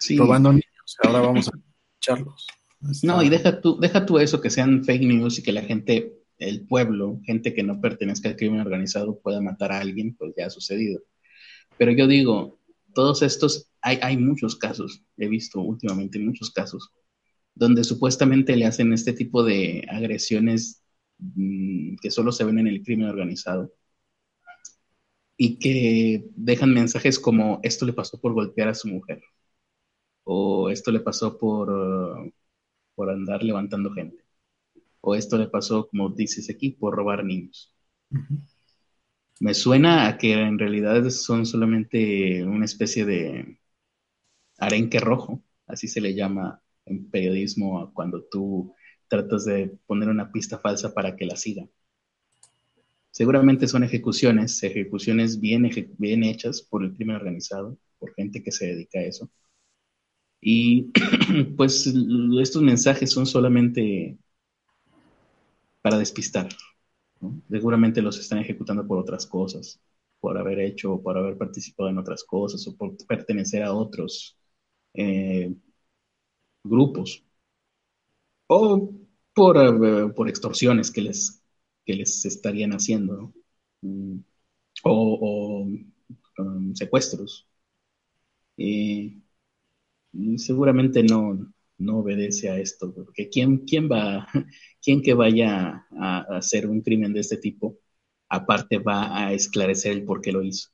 [0.00, 0.16] Sí.
[0.16, 2.48] Robando niños, ahora vamos a escucharlos.
[3.04, 6.23] No, y deja tú, deja tú eso que sean fake news y que la gente
[6.38, 10.46] el pueblo, gente que no pertenezca al crimen organizado pueda matar a alguien, pues ya
[10.46, 11.00] ha sucedido.
[11.78, 12.60] Pero yo digo,
[12.94, 16.90] todos estos, hay, hay muchos casos, he visto últimamente muchos casos,
[17.54, 20.82] donde supuestamente le hacen este tipo de agresiones
[21.18, 23.72] mm, que solo se ven en el crimen organizado
[25.36, 29.22] y que dejan mensajes como esto le pasó por golpear a su mujer
[30.24, 32.32] o esto le pasó por,
[32.94, 34.23] por andar levantando gente
[35.04, 37.74] o esto le pasó, como dices aquí, por robar niños.
[39.40, 43.58] Me suena a que en realidad son solamente una especie de
[44.58, 48.74] arenque rojo, así se le llama en periodismo cuando tú
[49.08, 51.70] tratas de poner una pista falsa para que la sigan.
[53.10, 58.66] Seguramente son ejecuciones, ejecuciones bien, bien hechas por el crimen organizado, por gente que se
[58.66, 59.30] dedica a eso.
[60.40, 60.90] Y
[61.56, 64.18] pues estos mensajes son solamente
[65.84, 66.48] para despistar.
[67.50, 69.80] Seguramente los están ejecutando por otras cosas,
[70.20, 74.36] por haber hecho, por haber participado en otras cosas o por pertenecer a otros
[74.94, 75.54] eh,
[76.64, 77.24] grupos
[78.46, 78.90] o
[79.34, 81.42] por, eh, por, extorsiones que les,
[81.84, 83.34] que les estarían haciendo
[83.82, 84.18] mm,
[84.84, 85.66] o,
[86.38, 87.46] um, secuestros.
[90.36, 94.26] seguramente no, no obedece a esto, porque ¿quién, quién va,
[94.82, 97.78] quién que vaya a, hacer un crimen de este tipo,
[98.28, 100.70] aparte va a esclarecer el por qué lo hizo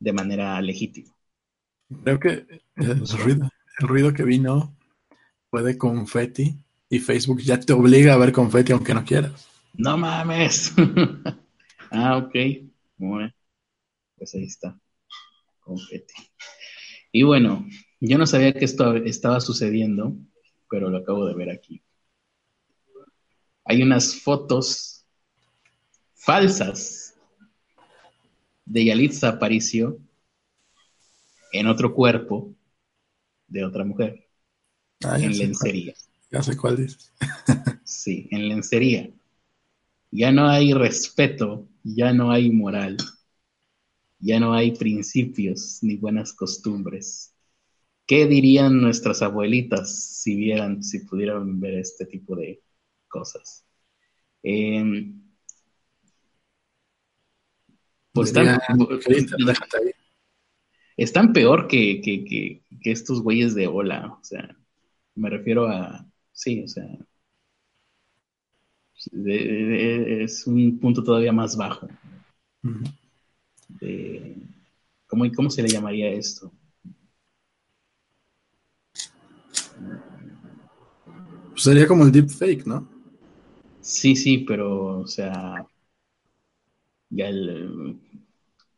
[0.00, 1.14] de manera legítima?
[2.04, 3.50] Creo que el ruido,
[3.80, 4.76] el ruido que vino
[5.50, 6.58] fue de confeti
[6.90, 9.48] y Facebook ya te obliga a ver confeti aunque no quieras.
[9.74, 10.74] No mames.
[11.90, 12.32] ah, ok.
[12.96, 13.34] Bien.
[14.16, 14.78] Pues ahí está.
[15.60, 16.14] Confeti.
[17.12, 17.66] Y bueno,
[18.00, 20.14] yo no sabía que esto estaba sucediendo,
[20.70, 21.82] pero lo acabo de ver aquí.
[23.64, 25.04] Hay unas fotos
[26.14, 27.14] falsas
[28.64, 29.98] de Yalitza Aparicio
[31.52, 32.54] en otro cuerpo
[33.46, 34.28] de otra mujer.
[35.04, 35.94] Ah, en lencería.
[36.30, 37.12] ya sé cuál dices.
[37.84, 39.10] sí, en lencería.
[40.10, 42.96] Ya no hay respeto, ya no hay moral,
[44.18, 47.34] ya no hay principios ni buenas costumbres.
[48.08, 52.62] ¿Qué dirían nuestras abuelitas si vieran, si pudieran ver este tipo de
[53.06, 53.66] cosas?
[54.42, 55.20] Em,
[58.10, 58.28] pues
[60.96, 64.16] están, peor que, estos güeyes de hola.
[64.18, 64.56] O sea,
[65.14, 66.06] me refiero a.
[66.32, 66.88] Sí, o sea.
[69.04, 71.86] es un punto todavía más bajo.
[75.06, 76.50] ¿cómo, ¿Cómo se le llamaría esto?
[81.58, 82.88] Pues sería como el deepfake, ¿no?
[83.80, 85.66] Sí, sí, pero, o sea,
[87.10, 87.32] ya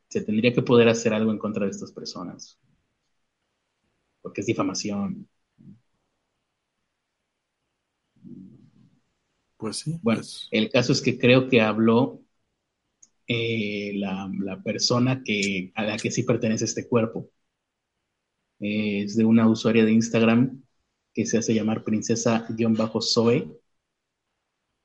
[0.08, 2.58] se tendría que poder hacer algo en contra de estas personas.
[4.22, 5.28] Porque es difamación.
[9.58, 9.98] Pues sí.
[10.00, 10.48] Bueno, pues.
[10.50, 12.22] el caso es que creo que habló
[13.26, 17.28] eh, la, persona que, a la que sí pertenece este cuerpo.
[18.58, 20.62] es de una usuaria de Instagram
[21.14, 23.60] que se hace llamar princesa-zoe.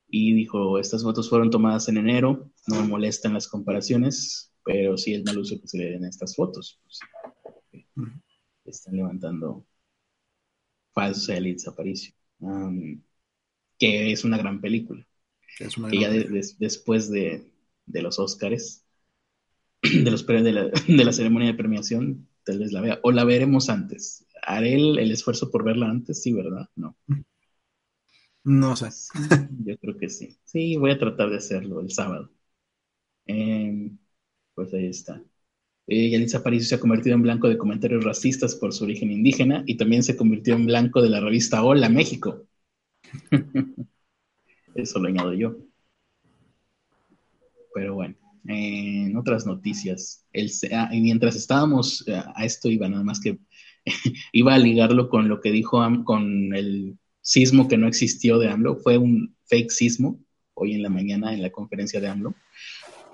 [0.08, 5.14] Y dijo, estas fotos fueron tomadas en enero, no me molestan las comparaciones, pero sí
[5.14, 6.80] es mal uso que se le den estas fotos.
[6.84, 7.00] Pues,
[8.64, 9.66] están levantando
[10.92, 12.14] falsos a Elitza Aparicio,
[13.78, 15.06] que es una gran película.
[15.90, 17.52] que ya después de,
[17.86, 18.84] los Óscares,
[19.82, 23.24] de, los, de, la, de la ceremonia de premiación, tal vez la vea, o la
[23.24, 26.68] veremos antes haré el, esfuerzo por verla antes, sí, ¿verdad?
[26.76, 26.96] No.
[28.44, 28.88] No sé.
[29.64, 30.38] Yo creo que sí.
[30.44, 32.30] Sí, voy a tratar de hacerlo el sábado.
[33.26, 33.98] Em,
[34.54, 35.22] pues ahí está.
[35.88, 39.62] Eh, Yalitza Aparicio se ha convertido en blanco de comentarios racistas por su origen indígena
[39.66, 42.46] y también se convirtió en blanco de la revista Hola México.
[44.74, 45.56] Eso lo añado yo.
[47.74, 53.20] Pero bueno, en otras noticias, el, ah, mientras estábamos eh, a esto iba nada más
[53.20, 53.38] que
[54.32, 58.76] iba a ligarlo con lo que dijo con el sismo que no existió de AMLO.
[58.76, 60.20] Fue un fake sismo
[60.54, 62.34] hoy en la mañana en la conferencia de AMLO.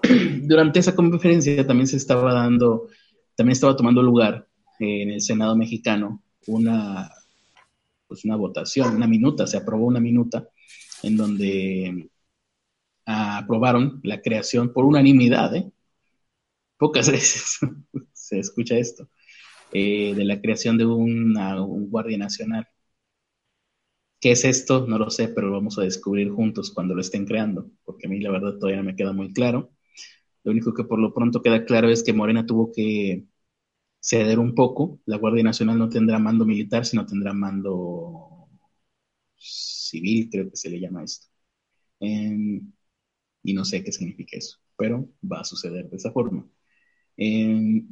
[0.42, 2.88] Durante esa conferencia también se estaba dando,
[3.36, 7.10] también estaba tomando lugar en el Senado mexicano una,
[8.08, 10.48] pues una votación, una minuta, se aprobó una minuta
[11.02, 12.10] en donde
[13.04, 15.70] aprobaron la creación por unanimidad, ¿eh?
[16.76, 17.58] pocas veces
[18.12, 19.08] se escucha esto,
[19.72, 21.34] eh, de la creación de un
[21.90, 22.66] Guardia Nacional.
[24.20, 24.86] ¿Qué es esto?
[24.86, 28.10] No lo sé, pero lo vamos a descubrir juntos cuando lo estén creando, porque a
[28.10, 29.72] mí la verdad todavía no me queda muy claro.
[30.44, 33.26] Lo único que por lo pronto queda claro es que Morena tuvo que
[34.00, 35.00] ceder un poco.
[35.06, 38.48] La Guardia Nacional no tendrá mando militar, sino tendrá mando
[39.36, 41.28] civil, creo que se le llama esto.
[42.00, 42.72] Em,
[43.44, 46.46] y no sé qué significa eso, pero va a suceder de esa forma.
[47.16, 47.88] Em,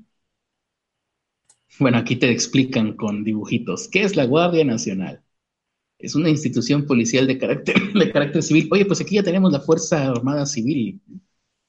[1.78, 3.88] bueno, aquí te explican con dibujitos.
[3.88, 5.22] ¿Qué es la Guardia Nacional?
[5.98, 8.68] Es una institución policial de carácter, de carácter civil.
[8.72, 11.00] Oye, pues aquí ya tenemos la Fuerza Armada Civil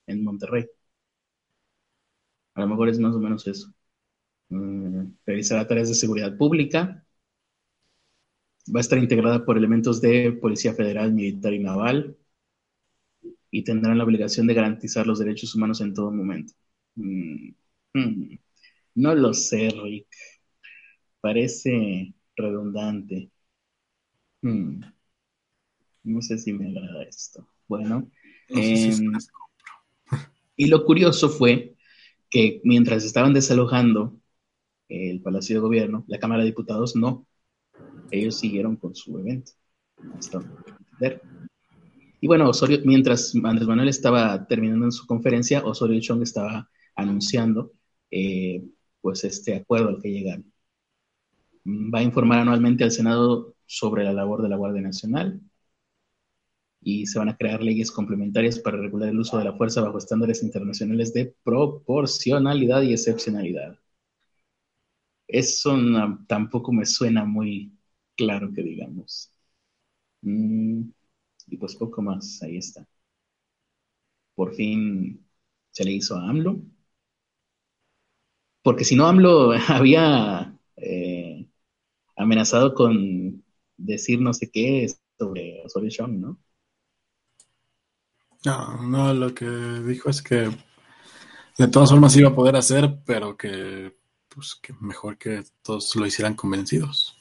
[0.08, 0.68] en Monterrey.
[2.56, 3.74] A lo mejor es más o menos eso.
[4.50, 7.06] Mm, realizará tareas de seguridad pública.
[8.76, 12.18] Va a estar integrada por elementos de Policía Federal, Militar y Naval.
[13.52, 16.54] Y tendrán la obligación de garantizar los derechos humanos en todo momento.
[16.96, 17.50] Mm,
[17.94, 18.38] mm.
[18.96, 20.08] No lo sé, Rick.
[21.22, 23.32] Parece redundante.
[24.42, 24.82] Hmm.
[26.04, 27.48] No sé si me agrada esto.
[27.68, 28.10] Bueno.
[28.50, 29.14] Em,
[30.56, 31.76] y lo curioso fue
[32.30, 34.18] que mientras estaban desalojando
[34.90, 37.28] el Palacio de Gobierno, la Cámara de Diputados no.
[38.10, 39.54] Ellos siguieron con su evento.
[42.20, 47.72] Y bueno, Osorio, mientras Andrés Manuel estaba terminando en su conferencia, Osorio Chong estaba anunciando
[48.12, 48.64] eh,
[49.02, 50.52] pues este acuerdo al que llegaron.
[51.66, 55.42] va a informar anualmente al Senado sobre la labor de la Guardia Nacional
[56.84, 59.98] y se van a crear leyes complementarias para regular el uso de la fuerza bajo
[59.98, 63.80] estándares internacionales de proporcionalidad y excepcionalidad.
[65.28, 65.76] Eso
[66.28, 67.72] tampoco me suena muy
[68.16, 69.32] claro que digamos.
[70.22, 70.84] Mm,
[71.48, 72.88] y pues poco más, ahí está.
[74.36, 75.26] Por fin
[75.72, 76.62] se le hizo a AMLO.
[78.62, 81.48] Porque si no, AMLO había eh,
[82.16, 83.44] amenazado con
[83.78, 84.88] decir no sé qué
[85.18, 86.40] sobre Osorio Chong, ¿no?
[88.44, 90.50] No, no, lo que dijo es que
[91.58, 93.96] de todas formas iba a poder hacer, pero que,
[94.30, 97.16] pues, que mejor que todos lo hicieran convencidos.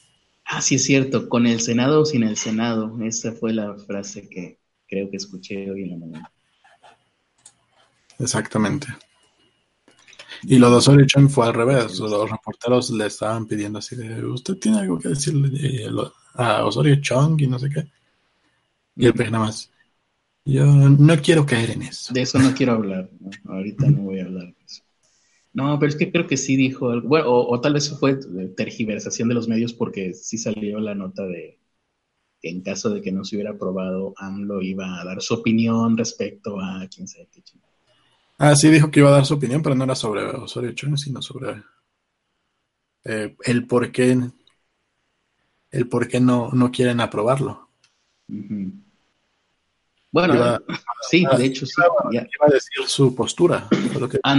[0.47, 2.97] Ah, sí es cierto, con el Senado o sin el Senado.
[3.03, 6.33] Esa fue la frase que creo que escuché hoy en la mañana.
[8.19, 8.89] Exactamente.
[10.43, 11.99] Y lo de Osorio Chong fue al revés.
[11.99, 15.89] Los reporteros le estaban pidiendo así de, ¿usted tiene algo que decirle eh,
[16.35, 17.87] a Osorio Chong y no sé qué?
[18.97, 19.71] Y el pez nada más,
[20.45, 22.13] yo no quiero caer en eso.
[22.13, 23.11] De eso no quiero hablar.
[23.45, 24.83] Ahorita no voy a hablar de eso.
[25.53, 27.09] No, pero es que creo que sí dijo algo.
[27.09, 28.19] Bueno, o, tal vez fue
[28.57, 31.59] tergiversación de los medios porque sí salió la nota de
[32.41, 35.97] que en caso de que no se hubiera aprobado, AMLO iba a dar su opinión
[35.97, 37.73] respecto a quién sabe qué chingada.
[38.43, 40.97] Ah, sí, dijo que iba a dar su opinión, pero no era sobre Osorio Chong,
[40.97, 41.63] sino sobre
[43.05, 44.19] eh, el por qué,
[45.71, 47.69] el por qué no, no quieren aprobarlo.
[50.11, 50.59] Bueno,
[51.11, 51.83] sí, de hecho sí.
[52.13, 53.69] Iba, a decir su postura.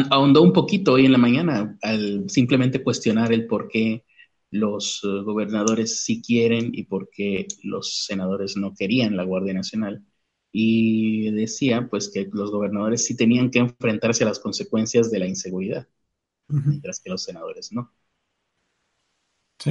[0.10, 4.04] Ahondó un poquito hoy en la mañana al simplemente cuestionar el por qué
[4.49, 10.04] los eh, gobernadores sí quieren y por qué los senadores no querían la Guardia Nacional.
[10.52, 15.28] Y decía pues que los gobernadores sí tenían que enfrentarse a las consecuencias de la
[15.28, 15.88] inseguridad,
[16.47, 17.91] mientras que los senadores no.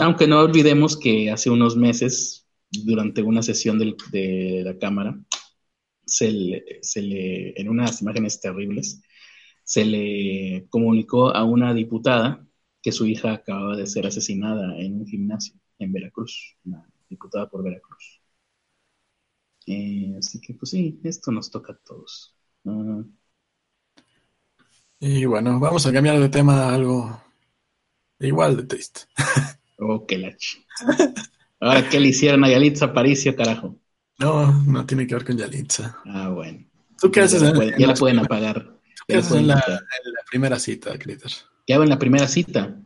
[0.00, 5.18] Aunque no olvidemos que hace unos meses, durante una sesión de la Cámara,
[6.06, 9.02] se le, en unas imágenes terribles,
[9.64, 12.46] se le comunicó a una diputada
[12.82, 17.62] que su hija acababa de ser asesinada en un gimnasio en Veracruz, una diputada por
[17.62, 18.19] Veracruz.
[19.70, 22.34] Eh, así que, pues sí, esto nos toca a todos.
[24.98, 27.22] Y bueno, vamos a cambiar de tema a algo
[28.18, 29.02] igual de triste.
[29.78, 30.66] oh, qué lache.
[31.60, 33.78] Ahora, ¿qué le hicieron a Yalitza Aparicio, carajo?
[34.18, 36.00] No, no tiene que ver con Yalitza.
[36.04, 36.66] Ah, bueno.
[37.00, 37.40] ¿Tú qué haces?
[37.40, 38.76] Ya, en, ya la pueden apagar.
[39.06, 39.62] ¿Qué haces en la,
[40.28, 41.30] primera cita, Critter?
[41.64, 42.76] ¿Qué hago en la primera cita?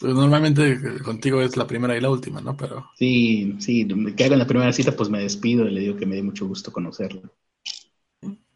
[0.00, 2.56] Pues normalmente contigo es la primera y la última, ¿no?
[2.56, 2.90] Pero...
[2.98, 3.86] Sí, sí,
[4.16, 4.92] ¿qué hago en la primera cita?
[4.92, 7.22] Pues me despido y le digo que me dé mucho gusto conocerlo.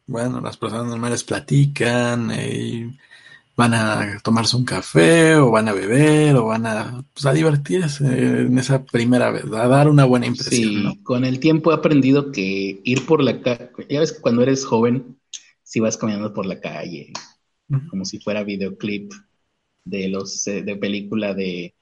[0.06, 2.98] Bueno, las personas normales platican y
[3.56, 8.04] van a tomarse un café o van a beber o van a, pues, a divertirse
[8.06, 10.92] en esa primera vez, a dar una buena impresión.
[10.92, 14.42] Sí, con el tiempo he aprendido que ir por la calle, ya ves que cuando
[14.42, 15.18] eres joven,
[15.62, 17.12] si vas caminando por la calle,
[17.90, 19.12] como si fuera videoclip
[19.84, 21.74] de los eh, de película de,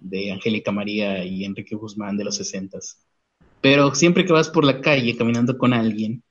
[0.00, 2.98] de Angélica María y Enrique Guzmán de los sesentas.
[3.60, 6.22] Pero siempre que vas por la calle caminando con alguien,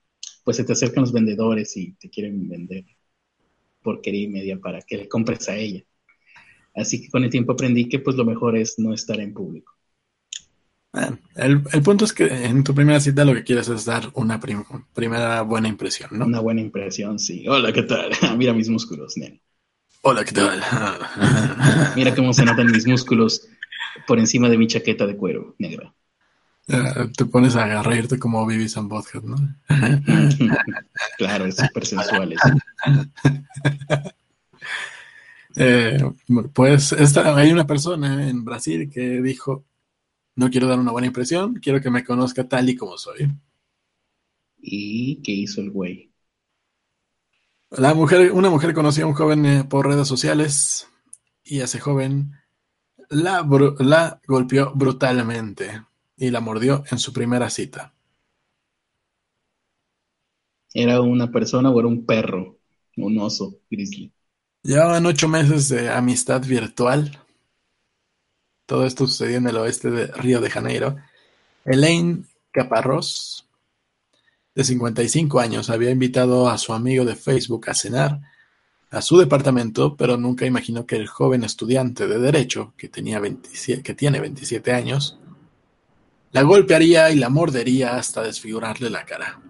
[0.44, 2.86] pues se te acercan los vendedores y te quieren vender
[3.82, 5.84] porquería y media para que le compres a ella.
[6.76, 9.74] Así que con el tiempo aprendí que pues lo mejor es no estar en público.
[11.36, 15.42] el, punto es que en tu primera cita lo que quieres es dar una primera
[15.42, 16.26] buena impresión, ¿no?
[16.26, 17.46] Una buena impresión, sí.
[17.48, 18.12] Hola, ¿qué tal?
[18.38, 19.42] Mira mis músculos, nene.
[20.04, 20.60] Hola, ¿qué tal?
[21.95, 23.47] Mira cómo se notan mis músculos
[24.08, 25.93] por encima de mi chaqueta de cuero negra.
[26.66, 29.38] te pones a reírte como Vivis and Bothead, ¿no?
[31.20, 32.34] claro, es súper sensual
[35.56, 36.02] eh,
[36.52, 39.66] pues esta, hay una persona en Brasil que dijo,
[40.36, 43.30] no quiero dar una buena impresión, quiero que me conozca tal y como soy.
[44.58, 46.11] ¿Y qué hizo el güey?
[47.72, 50.90] La mujer, una mujer conoció a un joven eh, por redes sociales
[51.42, 52.34] y ese joven
[53.10, 53.48] la,
[53.80, 55.82] la golpeó brutalmente
[56.18, 57.94] y la mordió en su primera cita.
[60.74, 62.58] ¿Era una persona o era un perro?
[62.98, 64.12] Un oso grizzly.
[64.64, 67.20] Llevaban ocho meses de amistad virtual.
[68.66, 70.98] Todo esto sucedió en el oeste de Río de Janeiro.
[71.64, 73.48] Elaine Caparrós,
[74.54, 78.22] de 55 años, había invitado a su amigo de Facebook a cenar
[78.91, 83.95] a su departamento, pero nunca imaginó que el joven estudiante de Derecho, que, tenía que
[83.95, 85.18] tiene 27 años,
[86.34, 89.41] la golpearía y la mordería hasta desfigurarle la cara.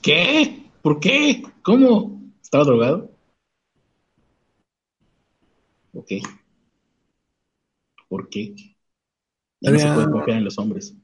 [0.00, 0.70] ¿Qué?
[0.80, 1.42] ¿Por qué?
[1.62, 2.18] ¿Cómo?
[2.42, 3.10] ¿Estaba drogado?
[5.92, 6.12] Ok.
[8.08, 8.54] ¿Por qué?
[9.60, 10.94] Ya no se puede confiar en los hombres.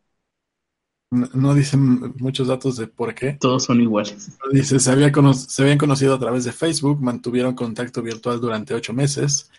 [1.14, 3.36] No, dicen muchos datos de por qué.
[3.40, 4.32] Todos son iguales.
[4.52, 8.92] Dice, se, había se habían conocido a través de Facebook, mantuvieron contacto virtual durante ocho
[8.92, 9.50] meses,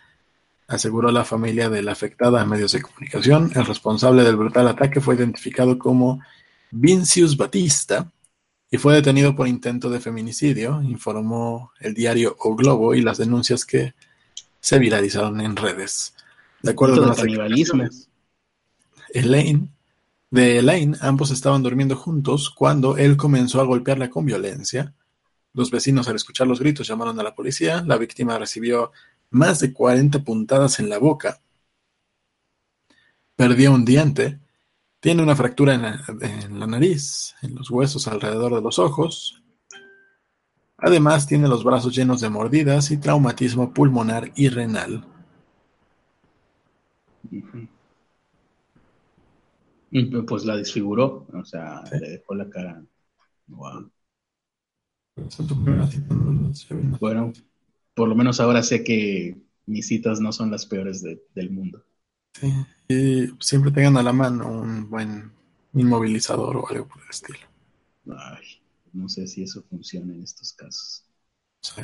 [0.68, 3.52] aseguró la familia de la afectada a medios de comunicación.
[3.56, 6.22] El responsable del brutal ataque fue identificado como
[6.72, 8.12] Vincius Batista
[8.70, 13.66] y fue detenido por intento de feminicidio, informó el diario O Globo y las denuncias
[13.66, 13.94] que
[14.60, 16.16] se viralizaron en redes.
[16.62, 18.10] De acuerdo con las declaraciones,
[19.14, 19.70] Elaine
[20.36, 24.94] de Elaine, ambos estaban durmiendo juntos cuando él comenzó a golpearla con violencia.
[25.54, 27.82] Los vecinos al escuchar los gritos llamaron a la policía.
[27.88, 28.92] La víctima recibió
[29.30, 31.40] más de 40 puntadas en la boca.
[33.38, 34.38] Perdió un diente.
[35.00, 39.42] Tiene una fractura en la, nariz, en los huesos alrededor de los ojos.
[40.78, 45.06] Además, tiene los brazos llenos de mordidas y traumatismo pulmonar y renal.
[50.28, 52.84] Pues la desfiguró, o sea, le dejó la cara.
[53.48, 53.90] Wow.
[57.00, 57.32] Bueno,
[57.94, 61.82] por lo menos ahora sé que mis citas no son las peores del mundo.
[62.34, 62.54] Sí,
[62.90, 65.32] y siempre tengan a la mano un buen
[65.74, 67.40] inmovilizador o algo por el estilo.
[68.10, 68.46] Ay,
[68.92, 71.06] no sé si eso funciona en estos casos.
[71.62, 71.82] Sí.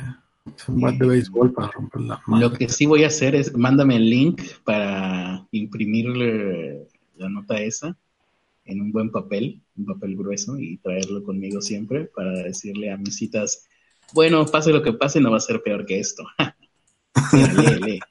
[0.68, 2.48] un buen de béisbol para romper la mano.
[2.48, 7.96] Lo que sí voy a hacer es, mándame el link para imprimirle la nota esa
[8.64, 13.16] en un buen papel, un papel grueso, y traerlo conmigo siempre para decirle a mis
[13.16, 13.66] citas,
[14.14, 16.24] bueno, pase lo que pase, no va a ser peor que esto.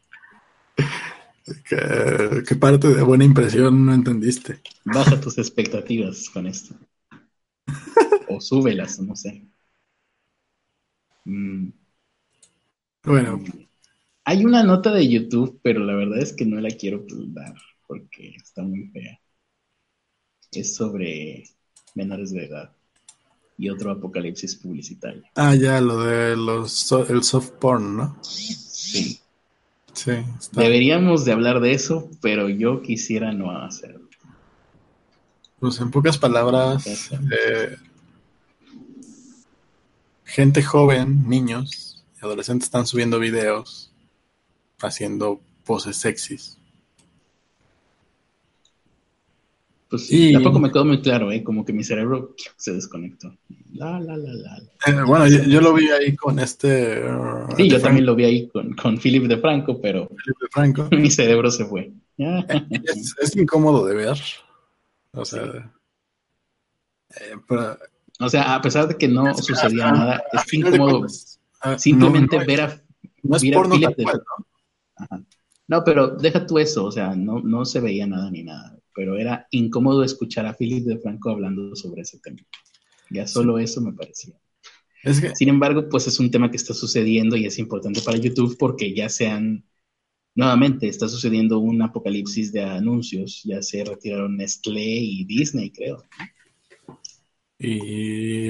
[1.67, 4.61] ¿Qué, parte de buena impresión no entendiste?
[4.85, 6.75] Baja tus expectativas con esto.
[8.29, 9.45] o súbelas, no sé.
[11.25, 11.69] Mm.
[13.03, 13.43] Bueno.
[14.23, 17.55] Hay una nota de YouTube, pero la verdad es que no la quiero dar
[17.91, 19.19] porque está muy fea.
[20.53, 21.43] Es sobre
[21.93, 22.71] menores de edad
[23.57, 25.23] y otro apocalipsis publicitario.
[25.35, 28.17] Ah, ya, lo de los el soft porn, ¿no?
[28.23, 29.19] Sí.
[29.91, 30.11] Sí.
[30.53, 34.07] Deberíamos de hablar de eso, pero yo quisiera no hacerlo.
[35.59, 37.75] Pues en pocas palabras, eh,
[40.23, 43.91] gente joven, niños y adolescentes están subiendo videos
[44.79, 46.60] haciendo poses sexys
[49.91, 51.43] Pues sí, tampoco me quedó muy claro, ¿eh?
[51.43, 53.35] Como que mi cerebro se desconectó.
[53.73, 54.57] La, la, la, la.
[54.87, 57.03] Eh, bueno, yo, lo vi ahí con este...
[57.03, 60.07] Uh, sí, yo también lo vi ahí con, con Philip de Franco, pero...
[60.07, 60.87] Philip de Franco.
[60.95, 61.91] mi cerebro se fue.
[62.17, 64.17] es, incómodo de ver.
[65.11, 65.73] O sea...
[67.09, 67.35] Eh,
[68.21, 71.05] o sea, a pesar de que no sucedía nada, es incómodo
[71.59, 72.81] ah, simplemente ver a,
[73.23, 74.05] no es porno Philip de...
[74.05, 74.11] ¿no?
[74.95, 75.21] Ajá.
[75.67, 79.17] No, pero deja tú eso, o sea, no, no se veía nada ni nada pero
[79.17, 82.39] era incómodo escuchar a Philip de Franco hablando sobre ese tema.
[83.09, 84.35] Ya solo eso me parecía.
[85.33, 88.93] Sin embargo, pues es un tema que está sucediendo y es importante para YouTube porque
[88.93, 89.65] ya se han,
[90.35, 96.03] nuevamente, está sucediendo un apocalipsis de anuncios, ya se retiraron Nestlé y Disney, creo.
[97.57, 98.49] Y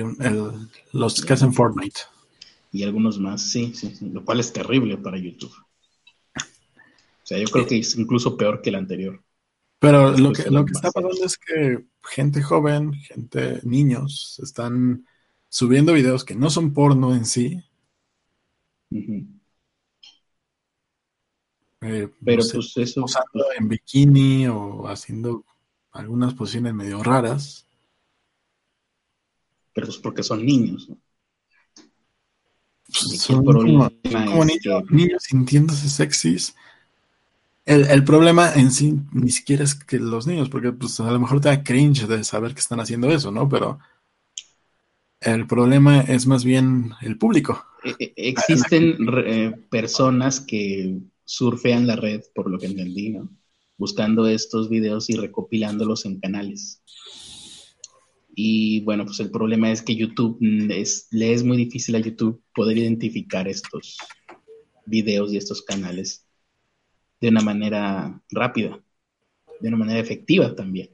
[0.93, 2.01] los que hacen Fortnite.
[2.73, 5.53] Y algunos más, sí, sí, sí, lo cual es terrible para YouTube.
[6.33, 9.21] O sea, yo creo que es incluso peor que el anterior.
[9.82, 15.07] Pero lo que, lo que está pasando es que gente joven, gente, niños, están
[15.49, 17.63] subiendo videos que no son porno en sí.
[18.91, 19.27] Eh,
[21.79, 23.05] Pero pues eso.
[23.05, 25.45] Usando en bikini o haciendo
[25.93, 27.65] algunas posiciones medio raras.
[29.73, 30.97] Pero pues porque son niños, ¿no?
[32.88, 33.89] Son como,
[34.91, 36.55] niños sintiéndose sexys
[37.66, 41.41] el, problema en sí ni siquiera es que los niños, porque pues a lo mejor
[41.41, 43.47] te da cringe de saber que están haciendo eso, ¿no?
[43.47, 43.80] Pero
[45.20, 47.64] el problema es más bien el público.
[47.84, 53.30] E, e, existen eh, personas que surfean la red, por lo que entendí, ¿no?
[53.78, 56.82] Buscando estos videos y recopilándolos en canales.
[58.34, 60.38] Y bueno, pues el problema es que YouTube,
[60.72, 63.97] es, le es muy difícil a YouTube poder identificar estos
[64.86, 66.26] videos y estos canales
[67.22, 68.80] de una manera rápida,
[69.59, 70.89] de una manera efectiva también.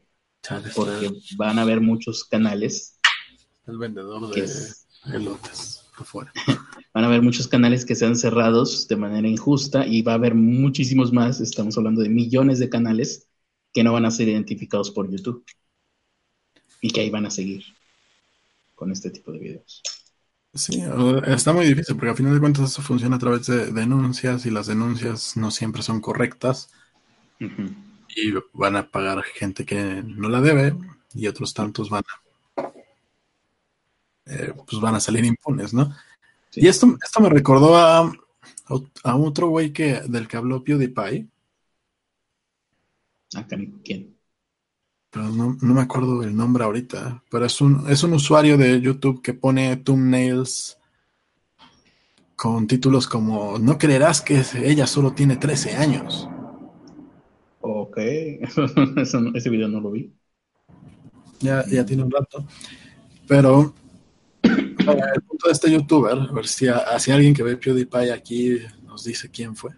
[0.76, 3.00] porque van a haber muchos canales.
[3.66, 4.48] El vendedor de
[5.14, 6.32] elotes afuera.
[6.94, 10.36] van a haber muchos canales que sean cerrados de manera injusta y va a haber
[10.36, 13.28] muchísimos más, estamos hablando de millones de canales
[13.74, 15.46] que no van a ser identificados por YouTube
[16.82, 17.64] y que ahí van a seguir
[18.76, 19.82] con este tipo de videos.
[20.54, 20.84] Sí,
[21.28, 24.50] está muy difícil porque al final de cuentas eso funciona a través de denuncias y
[24.50, 26.70] las denuncias no siempre son correctas.
[28.16, 30.76] y van a pagar gente que no la debe
[31.14, 32.28] y otros tantos van a
[34.26, 35.94] eh, pues van a salir impunes, ¿no?
[36.54, 38.12] Y esto, esto me recordó a,
[39.04, 41.28] a otro güey que del que habló PewDiePie.
[43.36, 44.17] ¿A quién?
[45.10, 47.24] Pero no, no, me acuerdo el nombre ahorita.
[47.30, 50.78] Pero es un, es un usuario de YouTube que pone thumbnails
[52.36, 56.30] con títulos como No creerás que ella solo tiene 13 años.
[57.62, 57.98] Ok,
[59.34, 60.14] ese video no lo vi.
[61.40, 62.46] Ya, ya tiene un rato.
[63.28, 63.74] Pero
[64.44, 69.30] el punto de este youtuber, a ver si, alguien que ve PewDiePie aquí nos dice
[69.30, 69.72] quién fue.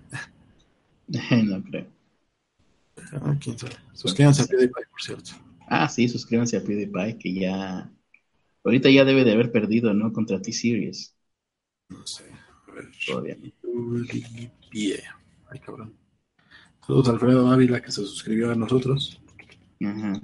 [1.08, 1.99] no creo.
[3.14, 3.74] Ah, ¿Quién sabe?
[3.94, 5.32] Suscríbanse a PewDiePie, por cierto.
[5.68, 7.92] Ah, sí, suscríbanse a PewDiePie, que ya.
[8.64, 10.12] Ahorita ya debe de haber perdido, ¿no?
[10.12, 11.16] Contra T-Series.
[11.90, 12.26] No sé.
[12.68, 12.90] A ver.
[13.06, 13.38] Todavía.
[15.50, 15.94] Ay, cabrón.
[16.86, 19.22] Saludos a Alfredo Ávila, que se suscribió a nosotros.
[19.84, 20.20] Ajá.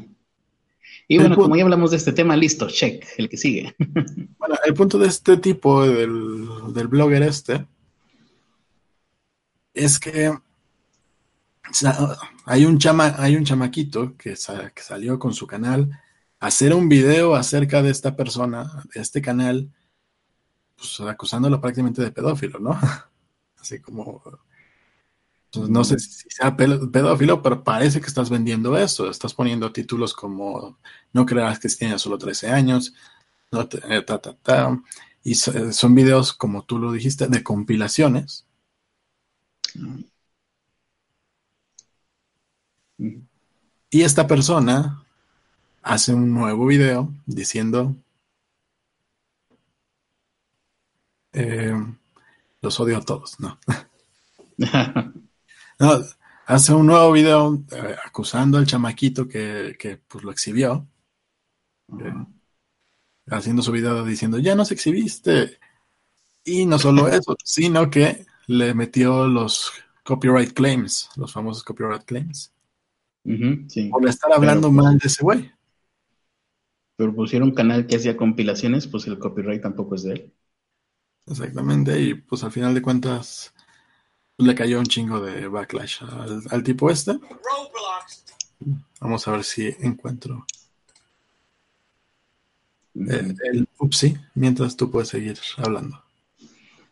[1.07, 3.75] Y bueno, como ya hablamos de este tema, listo, check, el que sigue.
[4.39, 7.67] bueno, el punto de este tipo, del, del blogger este,
[9.73, 10.31] es que
[12.45, 15.89] hay un, chama, hay un chamaquito que, salió con su canal
[16.39, 19.71] a hacer un video acerca de esta persona, de este canal,
[20.75, 22.79] pues acusándolo prácticamente de pedófilo, ¿no?
[23.59, 24.21] Así como
[25.55, 29.09] pues, no sé si sea pedófilo, pero parece que estás vendiendo eso.
[29.09, 30.77] Estás poniendo títulos como
[31.13, 32.93] No creas que tiene solo 13 años,
[33.51, 34.81] eh, ta, ta, ta.
[35.23, 38.45] Y eh, son videos, como tú lo dijiste, de compilaciones.
[42.97, 45.03] Y esta persona
[45.81, 47.95] hace un nuevo video diciendo
[51.33, 51.73] eh,
[52.61, 53.59] los odio a todos, ¿no?
[55.77, 55.99] No,
[56.45, 60.87] hace un nuevo video eh, acusando al chamaquito que, que pues lo exhibió.
[61.99, 62.13] Eh,
[63.27, 65.59] haciendo su video diciendo, ya nos exhibiste.
[66.45, 69.71] Y no solo eso, sino que le metió los
[70.03, 72.54] copyright claims, los famosos copyright claims.
[73.89, 75.51] Por estar hablando mal de ese güey.
[76.95, 80.33] Pero pusieron un canal que hacía compilaciones, pues el copyright tampoco es de él.
[81.25, 83.51] Exactamente, y pues al final de cuentas
[84.37, 86.03] le cayó un chingo de backlash
[86.51, 87.19] al, tipo este.
[89.01, 90.45] Vamos a ver si encuentro
[92.93, 95.99] el, el upsi, mientras tú puedes seguir hablando.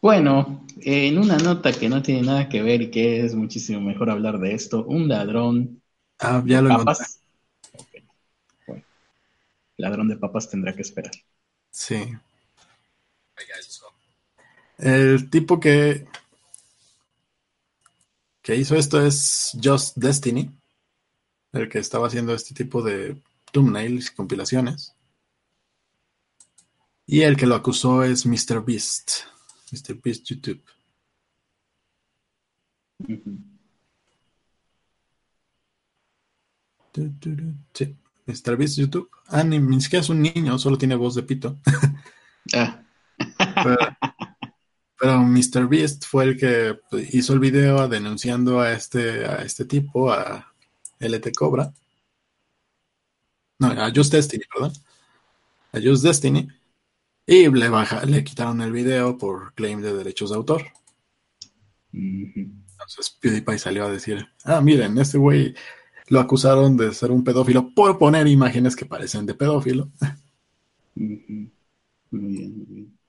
[0.02, 4.10] Bueno, en una nota que no tiene nada que ver y que es muchísimo mejor
[4.10, 5.83] hablar de esto, un ladrón
[6.20, 7.20] ah, ya lo papas.
[9.78, 11.12] ladrón de papas tendrá que esperar.
[11.72, 12.14] Sí.
[14.78, 16.06] El tipo que
[18.44, 20.52] que hizo esto es Just Destiny,
[21.54, 23.16] el que estaba haciendo este tipo de
[23.52, 24.94] thumbnails y compilaciones.
[27.08, 28.64] Y el que lo acusó es Mr.
[28.64, 29.12] Beast,
[29.72, 29.96] Mr.
[30.02, 30.62] Beast YouTube.
[36.94, 38.56] Sí, Mr.
[38.56, 39.10] Beast YouTube.
[39.28, 41.60] Ah, ni, ni, siquiera es un niño, solo tiene voz de pito.
[42.56, 42.84] ah.
[45.00, 45.68] Pero Mr.
[45.68, 46.80] Beast fue el que
[47.12, 50.54] hizo el video denunciando a este, a este tipo, a
[51.00, 51.74] LT Cobra.
[53.60, 54.74] No, a Just Destiny, perdón.
[55.74, 56.48] A Just Destiny.
[57.26, 60.64] Y le, baja, le quitaron el video por claim de derechos de autor.
[61.92, 65.56] Entonces PewDiePie salió a decir, ah, miren, este güey
[66.14, 69.90] lo acusaron de ser un pedófilo por poner imágenes que parecen de pedófilo.
[70.94, 71.52] Muy bien,
[72.12, 73.00] muy bien.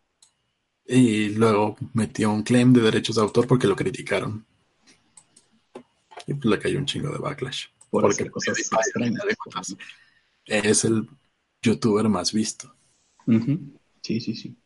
[0.87, 4.47] Y luego metió un claim de derechos de autor porque lo criticaron.
[6.27, 7.67] Y pues le cayó un chingo de backlash.
[7.91, 8.57] porque cosas
[10.47, 11.07] es el
[11.63, 12.75] youtuber más visto.
[14.01, 14.57] Sí, sí, sí.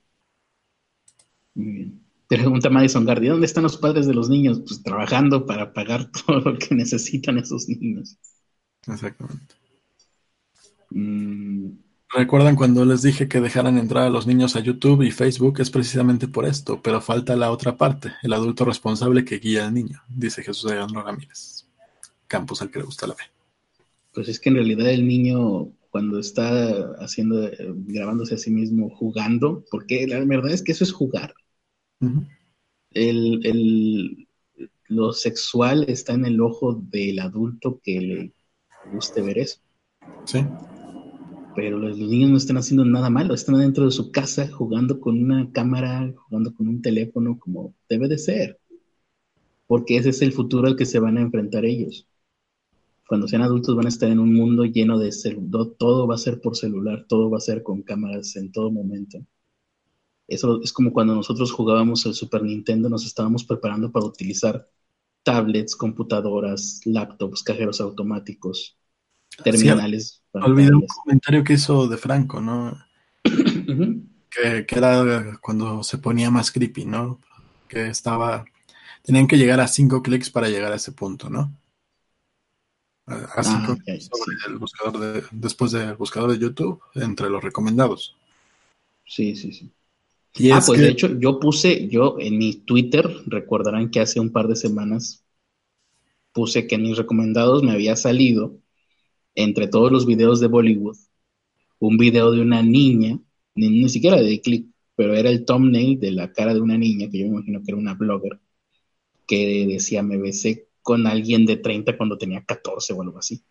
[1.55, 2.08] Muy bien.
[2.29, 4.61] Pregunta Madison Gardi, ¿dónde están los padres de los niños?
[4.61, 8.18] Pues trabajando para pagar todo lo que necesitan esos niños.
[8.87, 9.55] Exactamente.
[10.91, 11.70] Mm,
[12.11, 15.61] ¿Recuerdan cuando les dije que dejaran entrar a los niños a YouTube y Facebook?
[15.61, 19.74] Es precisamente por esto, pero falta la otra parte, el adulto responsable que guía al
[19.74, 21.66] niño, dice Jesús Alejandro Ramírez.
[22.26, 23.24] Campus al que le gusta la fe.
[24.12, 27.57] Pues es que en realidad el niño cuando está haciendo, eh,
[27.87, 31.35] grabándose a sí mismo jugando, porque la verdad es que eso es jugar.
[34.89, 38.33] Lo sexual está en el ojo del adulto que le
[38.93, 39.61] guste ver eso.
[40.25, 40.39] Sí
[41.59, 45.21] pero los, niños no están haciendo nada malo, están dentro de su casa jugando con
[45.21, 48.61] una cámara, jugando con un teléfono como debe de ser,
[49.67, 52.07] porque ese es el futuro al que se van a enfrentar ellos.
[53.09, 56.19] cuando sean adultos van a estar en un mundo lleno de celular, todo va a
[56.19, 59.19] ser por celular, todo va a ser con cámaras en todo momento.
[60.29, 64.68] Eso es como cuando nosotros jugábamos el Super Nintendo, nos estábamos preparando para utilizar
[65.22, 68.76] tablets, computadoras, laptops, cajeros automáticos,
[69.43, 70.22] terminales.
[70.33, 72.79] Olvidé un comentario que hizo de Franco, ¿no?
[73.24, 77.20] que, que, era cuando se ponía más creepy, ¿no?
[77.66, 78.45] Que estaba.
[79.03, 81.59] Tenían que llegar a cinco clics para llegar a ese punto, ¿no?
[83.07, 83.76] Así ah,
[84.47, 88.14] el buscador de, después del buscador de YouTube, entre los recomendados.
[89.07, 89.72] Sí, sí, sí.
[90.53, 94.49] Ah, pues de hecho, yo puse, yo en mi Twitter, recordarán que hace un par
[94.49, 95.24] de semanas
[96.32, 98.59] puse que en mis recomendados me había salido,
[99.34, 100.97] entre todos los videos de Bollywood,
[101.80, 103.18] un video de una niña,
[103.55, 107.09] ni, ni siquiera de click, pero era el thumbnail de la cara de una niña,
[107.11, 108.41] que yo me imagino que era una blogger,
[109.26, 113.43] que decía, me besé con alguien de 30 cuando tenía 14 o algo así.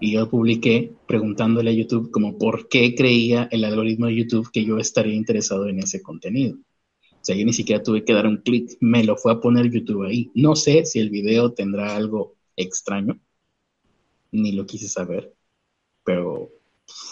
[0.00, 4.64] Y yo publiqué preguntándole a YouTube como por qué creía el algoritmo de YouTube que
[4.64, 6.56] yo estaría interesado en ese contenido.
[7.12, 9.70] O sea, yo ni siquiera tuve que dar un clic, me lo fue a poner
[9.70, 10.30] YouTube ahí.
[10.34, 13.20] No sé si el video tendrá algo extraño,
[14.32, 15.32] ni lo quise saber,
[16.04, 16.50] pero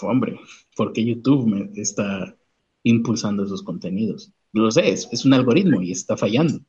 [0.03, 0.41] hombre,
[0.75, 2.37] ¿por qué YouTube me está
[2.83, 4.33] impulsando esos contenidos?
[4.53, 6.61] Lo sé, es un algoritmo y está fallando.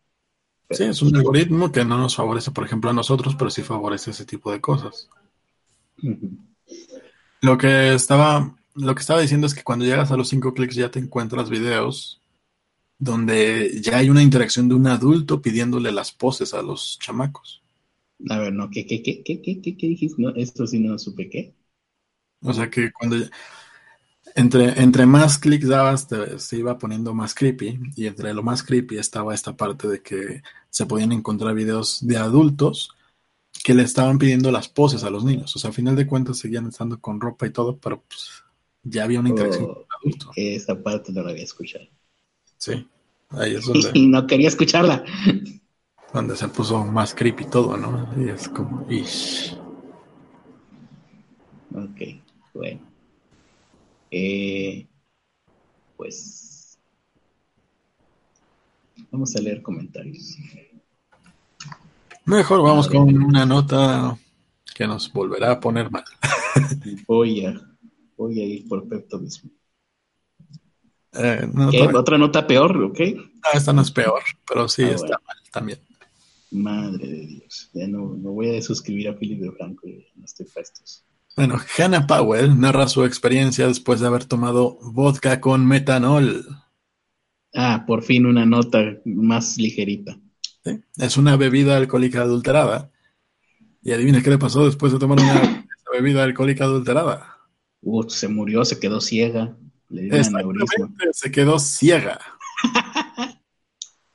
[0.69, 4.11] Sí, es un algoritmo que no nos favorece, por ejemplo, a nosotros, pero sí favorece
[4.11, 5.09] ese tipo de cosas.
[7.41, 10.75] Lo que estaba, lo que estaba diciendo es que cuando llegas a los cinco clics
[10.75, 12.21] ya te encuentras videos
[12.97, 17.63] donde ya hay una interacción de un adulto pidiéndole las poses a los chamacos.
[18.29, 20.21] A ver, no, ¿qué, qué, qué, qué, qué, qué dijiste?
[20.21, 21.55] No, esto sí no supe qué.
[22.43, 23.17] O sea que cuando
[24.35, 27.79] entre, entre más clics dabas, se iba poniendo más creepy.
[27.95, 32.17] Y entre lo más creepy estaba esta parte de que se podían encontrar videos de
[32.17, 32.95] adultos
[33.63, 35.55] que le estaban pidiendo las poses a los niños.
[35.55, 38.43] O sea, a final de cuentas seguían estando con ropa y todo, pero pues,
[38.83, 40.31] ya había una interacción con el adulto.
[40.35, 41.85] Esa parte no la había escuchado.
[42.57, 42.87] Sí,
[43.29, 43.91] ahí es donde.
[43.93, 45.03] Y no quería escucharla.
[46.13, 48.07] Donde se puso más creepy todo, ¿no?
[48.17, 48.81] Y es como.
[51.73, 52.01] Ok,
[52.53, 52.81] bueno.
[54.11, 54.87] Eh,
[55.95, 56.77] pues
[59.09, 60.37] vamos a leer comentarios.
[62.25, 64.17] Mejor vamos con una nota
[64.75, 66.03] que nos volverá a poner mal.
[67.07, 67.59] voy a,
[68.17, 69.49] voy a ir por Pepto mismo.
[71.13, 71.45] Eh,
[71.93, 72.77] ¿Otra nota peor?
[72.83, 72.99] ¿Ok?
[73.53, 75.79] esta no es peor, pero sí ah, está mal también.
[76.51, 77.69] Madre de Dios.
[77.73, 81.03] Ya no, no voy a suscribir a Philip de Franco, no estoy para estos.
[81.35, 86.45] Bueno, Hannah Powell narra su experiencia después de haber tomado vodka con metanol.
[87.53, 90.17] Ah, por fin una nota más ligerita.
[90.97, 92.91] Es una bebida alcohólica adulterada.
[93.81, 97.37] Y adivina qué le pasó después de tomar una bebida alcohólica adulterada.
[97.81, 99.55] Uh, se murió, se quedó ciega.
[99.89, 100.23] Le dio
[101.11, 102.19] se quedó ciega.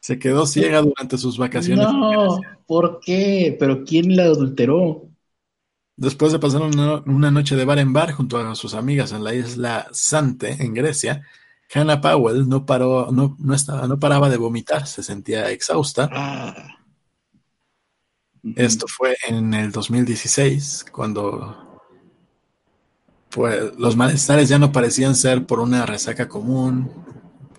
[0.00, 1.86] se quedó ciega durante sus vacaciones.
[1.86, 3.56] No, ¿por qué?
[3.58, 5.08] ¿Pero quién la adulteró?
[5.96, 9.34] Después de pasar una, noche de bar en bar junto a sus amigas en la
[9.34, 11.22] isla Sante, en Grecia,
[11.72, 16.08] Hannah Powell no, paró, no, no, estaba, no paraba de vomitar, se sentía exhausta.
[16.12, 16.78] Ah.
[18.54, 21.80] Esto fue en el 2016, cuando
[23.30, 26.90] pues, los malestares ya no parecían ser por una resaca común,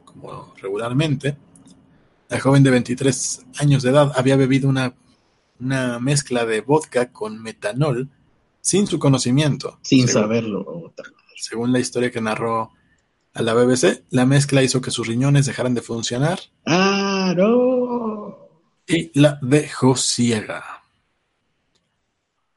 [0.05, 1.37] como regularmente.
[2.29, 4.95] La joven de 23 años de edad había bebido una,
[5.59, 8.09] una mezcla de vodka con metanol
[8.61, 9.79] sin su conocimiento.
[9.81, 10.93] Sin saberlo.
[11.35, 12.71] Según la historia que narró
[13.37, 16.39] a la BBC, la mezcla hizo que sus riñones dejaran de funcionar.
[16.65, 18.35] ¡Ah, no!
[18.87, 20.63] Y la dejó ciega.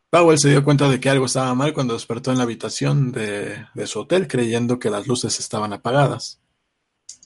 [0.09, 3.67] Powell se dio cuenta de que algo estaba mal cuando despertó en la habitación de,
[3.75, 6.41] de su hotel creyendo que las luces estaban apagadas.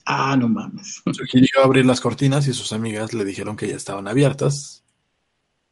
[0.05, 1.01] Ah, no mames.
[1.13, 4.83] Sugirió abrir las cortinas y sus amigas le dijeron que ya estaban abiertas,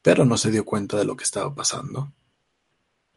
[0.01, 2.13] pero no se dio cuenta de lo que estaba pasando.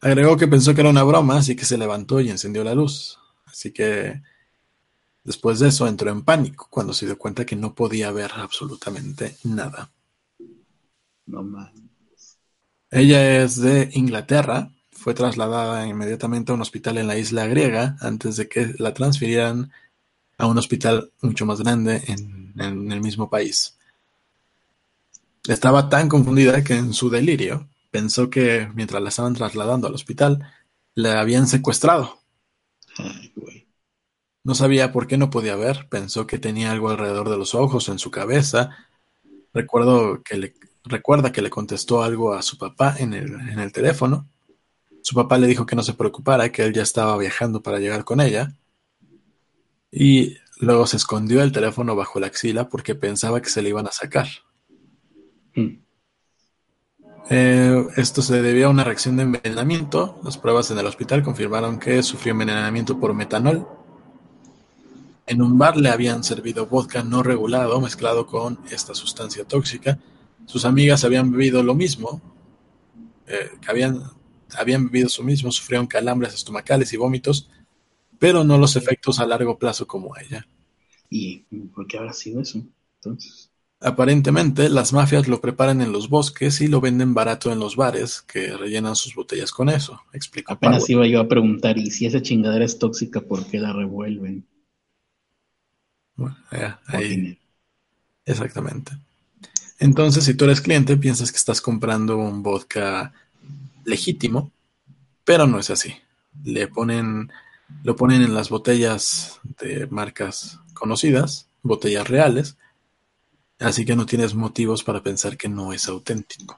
[0.01, 3.17] Agregó que pensó que era una broma, así que se levantó y encendió la luz.
[3.45, 4.21] Así que
[5.27, 9.35] después de eso entró en pánico cuando se dio cuenta que no podía ver absolutamente
[9.43, 9.91] nada.
[11.25, 11.71] No más.
[12.89, 14.71] Ella es de Inglaterra.
[14.89, 19.69] Fue trasladada inmediatamente a un hospital en la isla griega antes de que la transfirieran
[20.37, 23.77] a un hospital mucho más grande en, en el mismo país.
[25.45, 30.53] Estaba tan confundida que en su delirio pensó que mientras la estaban trasladando al hospital,
[30.95, 32.21] la habían secuestrado.
[34.47, 37.89] No sabía por qué no podía ver, pensó que tenía algo alrededor de los ojos,
[37.89, 38.77] en su cabeza.
[39.53, 40.53] Recuerdo que le,
[40.85, 44.25] recuerda que le contestó algo a su papá en el, en el teléfono,
[45.01, 48.05] Su papá le dijo que no se preocupara, que él ya estaba viajando para llegar
[48.05, 48.53] con ella.
[49.91, 53.87] Y luego se escondió el teléfono bajo la axila porque pensaba que se le iban
[53.87, 54.29] a sacar.
[55.55, 55.81] Mm.
[57.29, 60.21] Eh, esto se debía a una reacción de envenenamiento.
[60.23, 63.76] Las pruebas en el hospital confirmaron que sufrió envenenamiento por metanol.
[65.27, 69.99] En un bar le habían servido vodka no regulado mezclado con esta sustancia tóxica.
[70.45, 72.21] Sus amigas habían bebido lo mismo,
[73.27, 74.03] eh, habían,
[74.57, 77.49] habían bebido lo mismo, sufrieron calambres estomacales y vómitos,
[78.17, 80.47] pero no los efectos a largo plazo como ella.
[81.09, 81.39] ¿Y
[81.73, 82.63] por qué habrá sido eso?
[82.95, 83.51] Entonces.
[83.81, 88.21] Aparentemente, las mafias lo preparan en los bosques y lo venden barato en los bares,
[88.21, 89.99] que rellenan sus botellas con eso.
[90.47, 90.91] Apenas Powell.
[90.91, 94.45] iba yo a preguntar, ¿y si esa chingadera es tóxica, por qué la revuelven?
[96.17, 96.35] Bueno,
[96.87, 97.39] ahí-
[98.25, 98.93] exactamente.
[99.79, 103.13] Entonces, si tú eres cliente, piensas que estás comprando un vodka
[103.85, 104.51] legítimo,
[105.25, 105.95] pero no es así.
[106.43, 107.31] Le ponen,
[107.83, 112.57] lo ponen en las botellas de marcas conocidas, botellas reales,
[113.59, 116.57] así que no tienes motivos para pensar que no es auténtico.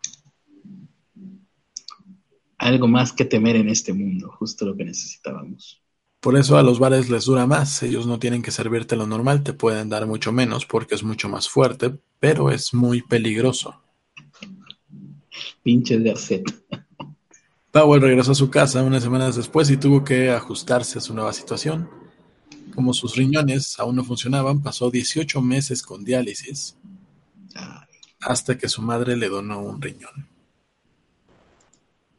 [2.59, 5.81] Algo más que temer en este mundo, justo lo que necesitábamos.
[6.19, 9.43] Por eso a los bares les dura más, ellos no tienen que servirte lo normal,
[9.43, 13.81] te pueden dar mucho menos porque es mucho más fuerte, pero es muy peligroso.
[15.63, 16.43] Pinches Garcet.
[17.71, 21.31] Powell regresó a su casa unas semanas después y tuvo que ajustarse a su nueva
[21.33, 21.89] situación.
[22.73, 26.75] Como sus riñones aún no funcionaban, pasó 18 meses con diálisis
[28.21, 30.28] hasta que su madre le donó un riñón.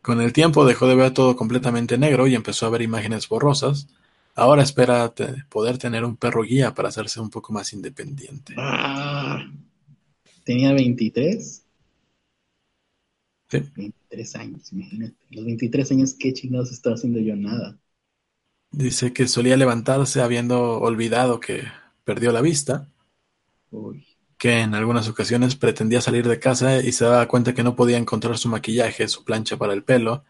[0.03, 3.89] Con el tiempo dejó de ver todo completamente negro y empezó a ver imágenes borrosas.
[4.35, 8.55] Ahora espera te- poder tener un perro guía para hacerse un poco más independiente.
[8.57, 9.45] Ah,
[10.45, 11.65] tenía 23.
[13.51, 13.71] Sí.
[13.77, 15.27] 23 años, imagínate.
[15.29, 17.37] Los 23 años, ¿qué chingados estaba haciendo yo?
[17.37, 17.79] Nada.
[18.73, 21.63] Dice que solía levantarse habiendo olvidado que
[22.03, 22.89] perdió la vista,
[23.73, 24.10] Uy.
[24.41, 27.99] Que en algunas ocasiones pretendía salir de casa y se daba cuenta que no podía
[27.99, 30.25] encontrar su maquillaje, su plancha para el pelo.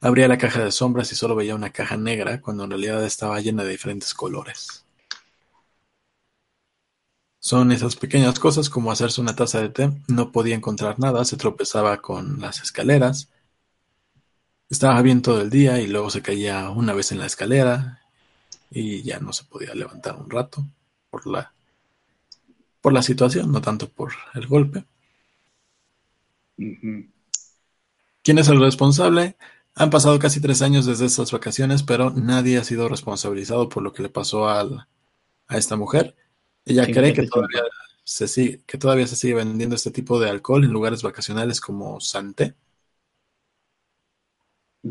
[0.00, 3.38] Abría la caja de sombras y solo veía una caja negra cuando en realidad estaba
[3.40, 4.86] llena de diferentes colores.
[7.38, 9.92] Son esas pequeñas cosas como hacerse una taza de té.
[10.08, 13.28] No podía encontrar nada, se tropezaba con las escaleras.
[14.70, 18.00] Estaba bien todo el día y luego se caía una vez en la escalera
[18.70, 20.64] y ya no se podía levantar un rato
[21.10, 21.53] por la
[22.84, 24.84] por la situación, no tanto por el golpe.
[28.22, 29.36] ¿Quién es el responsable?
[29.74, 33.92] Han pasado casi tres años desde estas vacaciones, pero nadie ha sido responsabilizado por lo
[33.92, 34.86] que le pasó al-
[35.48, 36.16] a esta mujer.
[36.66, 37.62] Ella cree que fíjate, todavía,
[38.04, 42.00] se sigue, que todavía se sigue vendiendo este tipo de alcohol en lugares vacacionales como
[42.00, 42.56] Santé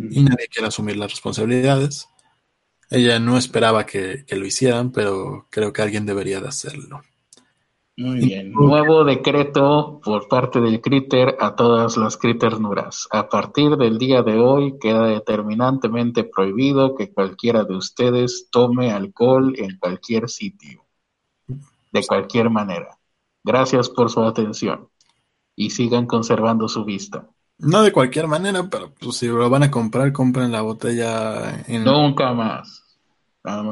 [0.09, 2.07] y nadie quiere asumir las responsabilidades.
[2.89, 7.03] Ella no esperaba que, que lo hicieran, pero creo que alguien debería de hacerlo.
[7.95, 8.51] Muy bien.
[8.53, 13.07] Nuevo decreto por parte del Critter a todas las Critternuras.
[13.11, 19.53] A partir del día de hoy queda determinantemente prohibido que cualquiera de ustedes tome alcohol
[19.57, 20.83] en cualquier sitio.
[21.91, 22.97] De cualquier manera.
[23.43, 24.89] Gracias por su atención.
[25.55, 27.29] Y sigan conservando su vista.
[27.59, 31.83] No de cualquier manera, pero pues, si lo van a comprar, compren la botella en,
[31.83, 32.97] Nunca más.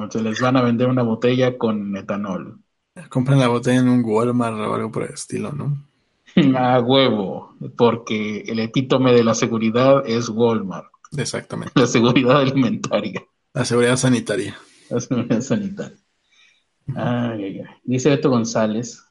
[0.10, 2.61] Se les van a vender una botella con metanol.
[3.10, 5.86] Compren la botella en un Walmart o algo por el estilo, ¿no?
[6.58, 10.88] A huevo, porque el epítome de la seguridad es Walmart,
[11.18, 11.74] Exactamente.
[11.76, 13.22] la seguridad alimentaria,
[13.54, 14.58] La seguridad sanitaria.
[14.90, 15.98] la seguridad sanitaria.
[16.96, 17.76] Ay, ay, ay.
[17.84, 19.04] Dice Beto González,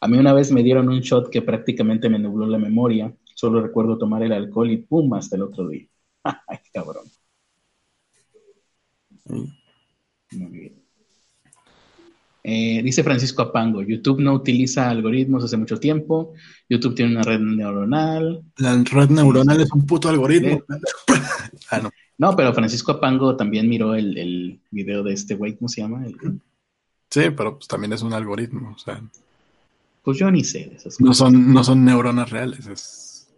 [0.00, 3.60] a mí una vez me dieron un shot que prácticamente me nubló la memoria, solo
[3.62, 5.86] recuerdo tomar el alcohol y pum, hasta el otro día.
[6.24, 7.04] Ay, cabrón.
[10.32, 10.79] Muy bien.
[12.42, 16.32] Eh, dice Francisco Apango, YouTube no utiliza algoritmos hace mucho tiempo,
[16.68, 18.42] YouTube tiene una red neuronal.
[18.56, 20.62] La red neuronal es un puto algoritmo.
[21.70, 21.90] ah, no.
[22.18, 26.04] No, pero Francisco Apango también miró el, el video de este güey, ¿cómo se llama?
[26.06, 26.40] El-
[27.10, 28.72] Sí, pero pues también es un algoritmo.
[28.74, 29.02] O sea,
[30.04, 31.18] pues yo ni sé de esas no cosas.
[31.18, 33.28] son, no son neuronas reales, es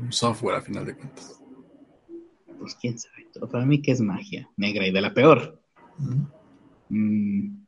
[0.00, 1.38] un software a final de cuentas.
[2.58, 3.26] Pues quién sabe.
[3.50, 5.60] Para mí que es magia negra y de la peor.
[6.88, 7.61] Mm.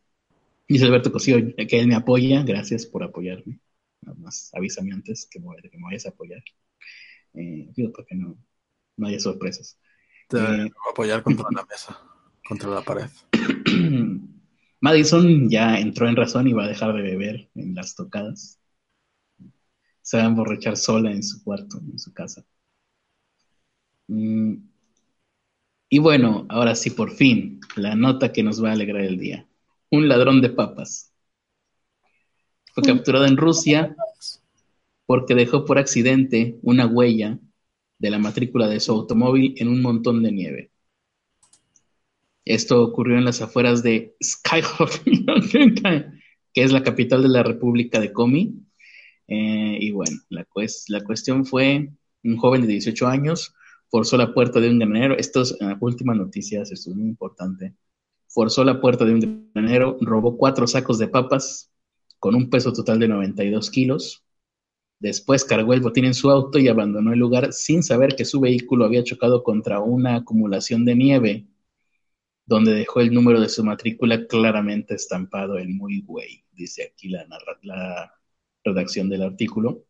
[0.69, 3.61] Dice Alberto Cosío que él me apoya, gracias por apoyarme.
[4.03, 6.43] Nada más avísame antes que me, que me vayas a apoyar.
[7.35, 8.39] Eh, digo, para que no,
[8.97, 9.79] no haya sorpresas.
[10.29, 10.41] Te Eh.
[10.41, 11.99] voy a apoyar contra la mesa,
[12.49, 13.09] contra la pared.
[14.81, 18.61] Madison ya entró en razón y va a dejar de beber en las tocadas.
[20.03, 22.47] Se va a emborrachar sola en su cuarto, en su casa.
[24.11, 24.65] Mm,
[25.89, 29.49] Y bueno, ahora sí, por fin, la nota que nos va a alegrar el día.
[29.95, 31.13] Un ladrón de papas.
[32.73, 32.87] Fue mm.
[32.87, 33.95] capturado en Rusia
[35.07, 37.39] porque dejó por accidente una huella
[37.99, 40.71] de la matrícula de su automóvil en un montón de nieve.
[42.45, 45.05] Esto ocurrió en las afueras de Skyhawk,
[46.53, 48.67] que es la capital de la República de Komi.
[49.29, 50.45] Eh, y bueno, la,
[50.89, 51.93] la cuestión fue
[52.25, 53.55] un joven de 18 años
[53.95, 55.17] forzó la puerta de un granero.
[55.17, 57.77] Esto es uh, última noticia, esto es muy importante.
[58.35, 61.72] Forzó la puerta de un granero, robó cuatro sacos de papas
[62.18, 64.24] con un peso total de 92 kilos.
[64.99, 68.41] Después cargó el botín en su auto y abandonó el lugar sin saber que su
[68.41, 71.47] vehículo había chocado contra una acumulación de nieve,
[72.47, 77.26] donde dejó el número de su matrícula claramente estampado en muy güey, dice aquí la,
[77.62, 78.12] la
[78.64, 79.85] redacción del artículo.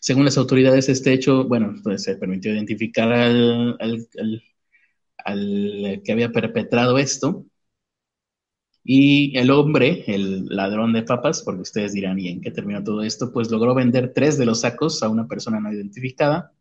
[0.00, 4.42] Según las autoridades, este hecho, bueno, pues se permitió identificar al, al,
[5.24, 7.46] que había perpetrado esto.
[8.84, 13.02] Y el hombre, el ladrón de papas, porque ustedes dirán, ¿y en qué terminó todo
[13.02, 13.32] esto?
[13.32, 16.52] Pues logró vender tres de los sacos a una persona no identificada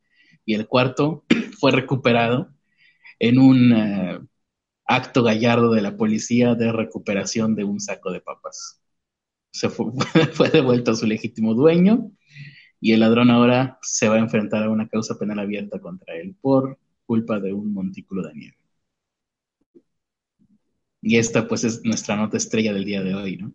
[0.45, 1.26] y el cuarto
[1.59, 2.53] fue recuperado
[3.20, 4.20] en un eh,
[4.86, 8.82] acto gallardo de la policía de recuperación de un saco de papas.
[9.51, 9.88] Se fue,
[10.34, 12.12] fue devuelto a su legítimo dueño
[12.80, 16.36] y el ladrón ahora se va a enfrentar a una causa penal abierta contra él
[16.41, 16.80] por
[17.12, 18.57] culpa de un montículo de nieve.
[21.01, 23.51] Y esta pues es nuestra nota estrella del día de hoy, ¿no?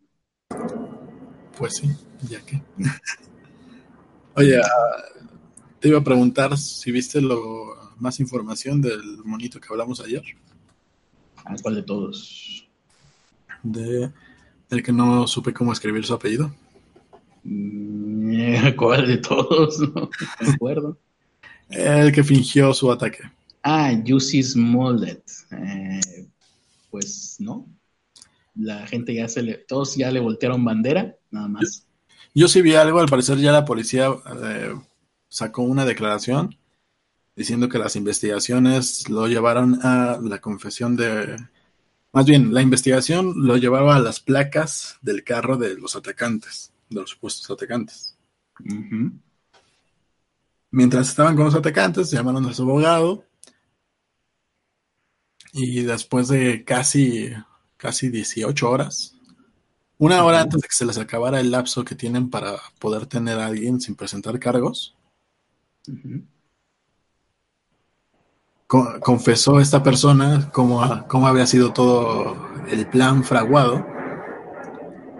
[1.57, 1.89] Pues sí,
[2.29, 2.61] ya que.
[4.37, 5.05] Oye, ah,
[5.81, 10.23] te iba a preguntar si viste lo más información del monito que hablamos ayer.
[11.43, 12.69] ¿A cuál de todos?
[13.63, 14.13] De
[14.69, 16.55] el que no supe cómo escribir su apellido.
[17.43, 19.81] Mm, ¿Cuál de todos?
[19.81, 20.11] No
[20.43, 20.99] me acuerdo.
[21.71, 23.19] El que fingió su ataque.
[23.69, 25.29] Ah, Jussi Smollett.
[25.51, 26.29] Eh,
[26.89, 27.67] pues no.
[28.55, 29.55] La gente ya se le.
[29.55, 31.85] Todos ya le voltearon bandera, nada más.
[32.33, 34.09] Yo, sí vi algo, al parecer ya la policía
[34.45, 34.73] eh,
[35.29, 36.57] sacó una declaración
[37.35, 41.37] diciendo que las investigaciones lo llevaron a la confesión de.
[42.13, 47.01] Más bien, la investigación lo llevaba a las placas del carro de los atacantes de
[47.01, 48.17] los supuestos atacantes.
[50.71, 53.26] Mientras estaban con los atacantes, llamaron a su abogado
[55.57, 57.31] y después de casi,
[57.77, 59.17] casi 18 horas,
[59.99, 63.39] una hora antes de que se les acabara el lapso que tienen para poder tener
[63.39, 64.95] a alguien sin presentar cargos,
[68.69, 72.37] confesó esta persona cómo, cómo había sido todo
[72.69, 73.97] el plan fraguado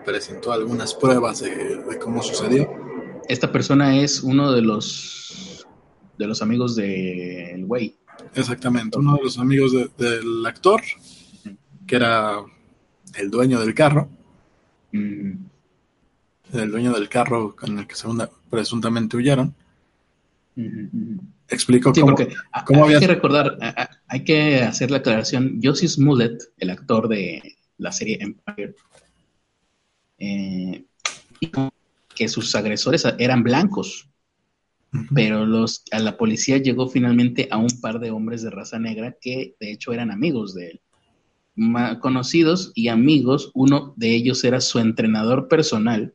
[0.07, 2.71] presentó algunas pruebas de, cómo sucedió.
[3.29, 5.67] Esta persona es uno de los
[6.17, 7.96] de los amigos del güey.
[8.37, 10.83] Exactamente, uno de los amigos del actor,
[11.87, 12.45] que era
[13.15, 14.11] el dueño del carro.
[14.93, 15.33] Mm.
[16.53, 19.55] El dueño del carro con el que segunda, presuntamente huyeron.
[21.49, 22.99] Explico cómo, había...
[22.99, 23.59] Hay que recordar,
[24.07, 25.59] hay que hacer la aclaración.
[25.63, 28.75] Josie Smollett, el actor de la serie Empire,
[30.19, 30.85] eh,
[32.15, 34.09] que sus agresores eran blancos,
[35.15, 39.17] pero los, a la policía llegó finalmente a un par de hombres de raza negra
[39.21, 40.81] que de hecho eran amigos de él,
[42.01, 46.15] conocidos y amigos, uno de ellos era su entrenador personal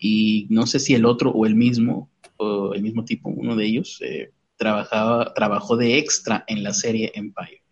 [0.00, 3.66] y no sé si el otro o el mismo, o el mismo tipo, uno de
[3.66, 7.62] ellos, eh, trabajaba, trabajó de extra en la serie Empire.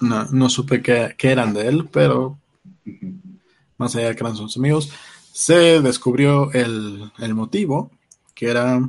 [0.00, 2.38] No, no supe que, eran de él, pero
[3.76, 4.92] más allá de que eran sus amigos,
[5.38, 7.92] se descubrió el, motivo,
[8.34, 8.80] que era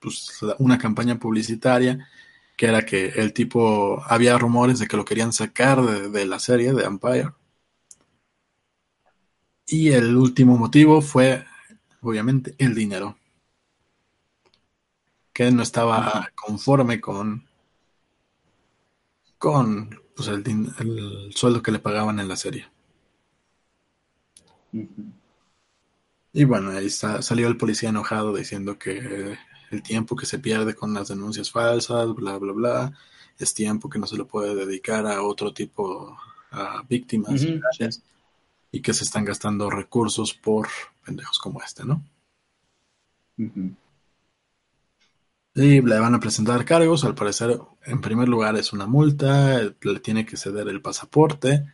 [0.00, 2.08] pues, una campaña publicitaria,
[2.56, 6.72] que era que el tipo, había rumores de que lo querían sacar de, la serie
[6.72, 7.32] de Empire.
[9.66, 11.44] Y el último motivo fue,
[12.00, 13.18] obviamente, el dinero.
[15.34, 17.46] Que no estaba conforme con,
[19.36, 22.66] con pues, el sueldo que le pagaban en la serie.
[26.32, 29.36] Y bueno, ahí salió el policía enojado diciendo que
[29.70, 32.92] el tiempo que se pierde con las denuncias falsas, bla, bla, bla,
[33.38, 36.16] es tiempo que no se lo puede dedicar a otro tipo,
[36.50, 37.46] a víctimas
[38.70, 40.68] y que se están gastando recursos por
[41.04, 42.02] pendejos como este, ¿no?
[45.54, 50.00] Y le van a presentar cargos, al parecer, en primer lugar es una multa, le
[50.00, 51.66] tiene que ceder el pasaporte,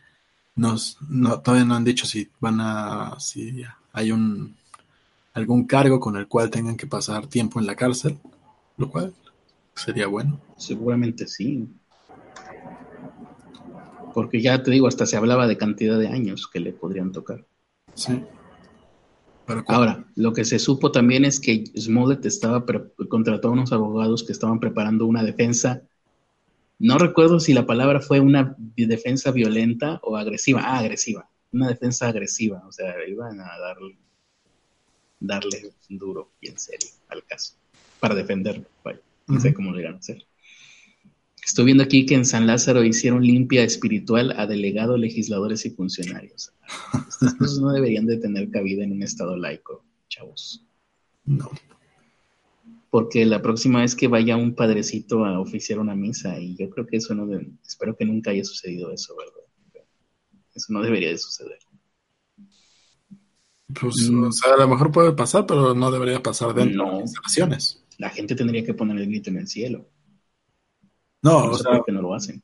[0.55, 3.63] nos, no, todavía no han dicho si van a, si
[3.93, 4.55] hay un
[5.33, 8.17] algún cargo con el cual tengan que pasar tiempo en la cárcel,
[8.77, 9.13] lo cual
[9.79, 10.41] Sería bueno.
[10.57, 11.69] Seguramente sí.
[14.13, 17.45] Porque ya te digo, hasta se hablaba de cantidad de años que le podrían tocar.
[17.93, 18.21] Sí.
[19.45, 22.65] Pero Ahora, lo que se supo también es que Smollett estaba
[23.07, 25.81] contrató a unos abogados que estaban preparando una defensa.
[26.77, 30.61] No recuerdo si la palabra fue una defensa violenta o agresiva.
[30.63, 31.28] Ah, agresiva.
[31.51, 32.63] Una defensa agresiva.
[32.67, 33.97] O sea, iban a darle,
[35.19, 37.55] darle duro y en serio al caso.
[37.99, 38.65] Para defenderlo.
[39.27, 40.25] No sé cómo lo irán a hacer.
[41.45, 46.51] Estoy viendo aquí que en San Lázaro hicieron limpia espiritual a delegados, legisladores y funcionarios.
[47.07, 50.65] Estas cosas no deberían de tener cabida en un estado laico, chavos.
[51.25, 51.49] No.
[52.89, 56.87] Porque la próxima vez que vaya un padrecito a oficiar una misa, y yo creo
[56.87, 57.27] que eso no,
[57.65, 59.38] espero que nunca haya sucedido eso, ¿verdad?
[60.59, 61.59] Eso no debería de suceder.
[63.79, 64.23] Pues, mm.
[64.25, 67.83] o sea, a lo mejor puede pasar, pero no debería pasar dentro de las instalaciones.
[67.97, 69.87] La gente tendría que poner el grito en el cielo.
[71.21, 72.43] No, o sea, que no lo hacen.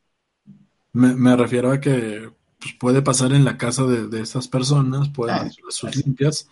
[0.93, 5.35] Me, refiero a que pues, puede pasar en la casa de, de estas personas, pueden
[5.35, 6.47] ah, sus limpias,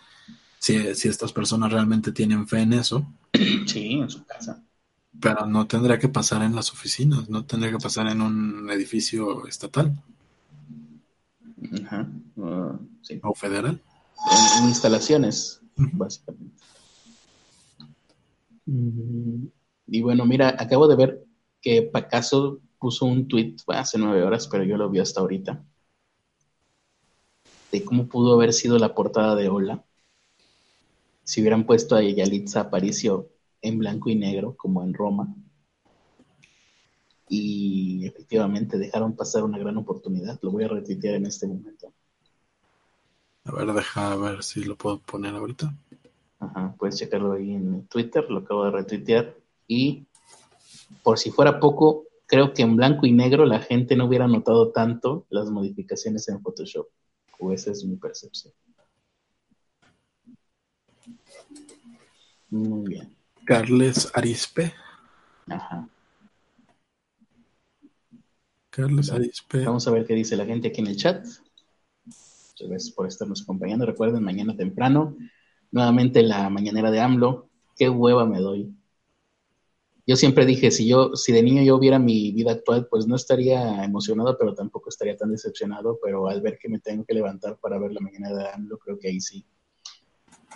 [0.58, 0.76] si,
[1.08, 3.06] estas personas realmente tienen fe en eso.
[3.66, 4.62] Sí, en su casa.
[5.20, 9.46] Pero no tendría que pasar en las oficinas, no tendría que pasar en un edificio
[9.46, 9.94] estatal.
[11.84, 12.08] Ajá.
[12.36, 13.20] Uh, sí.
[13.22, 13.80] O federal.
[14.60, 16.62] En, instalaciones, básicamente.
[19.86, 21.24] Y bueno, mira, acabo de ver
[21.60, 25.64] que Pacaso puso un tweet hace nueve horas, pero yo lo vi hasta ahorita,
[27.72, 29.84] de cómo pudo haber sido la portada de Hola
[31.24, 33.30] si hubieran puesto a Yalitza Aparicio
[33.62, 35.34] en blanco y negro, como en Roma.
[37.28, 40.38] Y efectivamente dejaron pasar una gran oportunidad.
[40.42, 41.92] Lo voy a retuitear en este momento.
[43.44, 45.74] A ver, deja ver si lo puedo poner ahorita.
[46.38, 49.34] Ajá, puedes checarlo ahí en Twitter, lo acabo de retuitear.
[49.66, 50.06] Y
[51.02, 54.70] por si fuera poco, creo que en blanco y negro la gente no hubiera notado
[54.72, 56.88] tanto las modificaciones en Photoshop.
[57.38, 58.52] O esa es mi percepción.
[62.50, 63.16] Muy bien.
[63.44, 64.72] Carles Arispe.
[65.48, 65.88] Ajá.
[68.74, 69.64] Carles Arispe.
[69.64, 71.24] Vamos a ver qué dice la gente aquí en el chat.
[71.24, 73.86] Muchas gracias por estarnos acompañando.
[73.86, 75.16] Recuerden, mañana temprano,
[75.70, 77.48] nuevamente la mañanera de AMLO.
[77.76, 78.74] Qué hueva me doy
[80.06, 83.16] yo siempre dije, si yo, si de niño yo viera mi vida actual, pues no
[83.16, 87.58] estaría emocionado, pero tampoco estaría tan decepcionado, pero al ver que me tengo que levantar
[87.58, 89.46] para ver la mañana de AMLO, creo que ahí sí,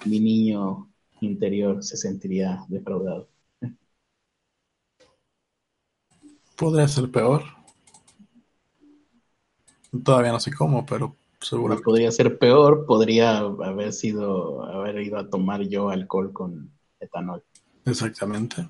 [0.04, 3.28] mi niño interior se sentiría defraudado.
[6.56, 7.57] Podría ser peor.
[10.04, 11.80] Todavía no sé cómo, pero seguro.
[11.82, 16.70] Podría ser peor, podría haber sido, haber ido a tomar yo alcohol con
[17.00, 17.42] etanol.
[17.84, 18.68] Exactamente.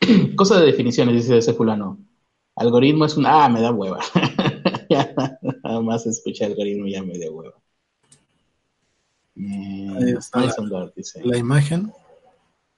[0.36, 1.98] Cosa de definiciones, dice ese fulano.
[2.56, 3.26] Algoritmo es un...
[3.26, 3.98] Ah, me da hueva.
[5.62, 7.54] nada más escuché algoritmo ya me da hueva.
[9.36, 10.40] Eh, Ahí está
[11.24, 11.92] la, imagen.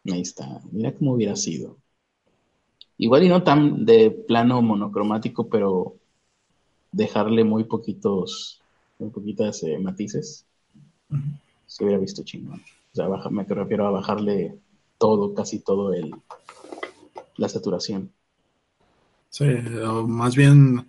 [0.07, 0.61] Ahí está.
[0.70, 1.78] Mira cómo hubiera sido.
[2.97, 5.97] Igual y no tan de plano monocromático, pero
[6.95, 8.61] dejarle muy poquitos,
[8.99, 10.47] muy poquitas eh, matices.
[11.66, 12.62] Se hubiera visto chingón.
[12.92, 14.57] O sea, me refiero a bajarle
[14.99, 16.14] todo, casi todo el,
[17.37, 18.12] la saturación.
[19.29, 19.45] Sí,
[19.84, 20.87] o más bien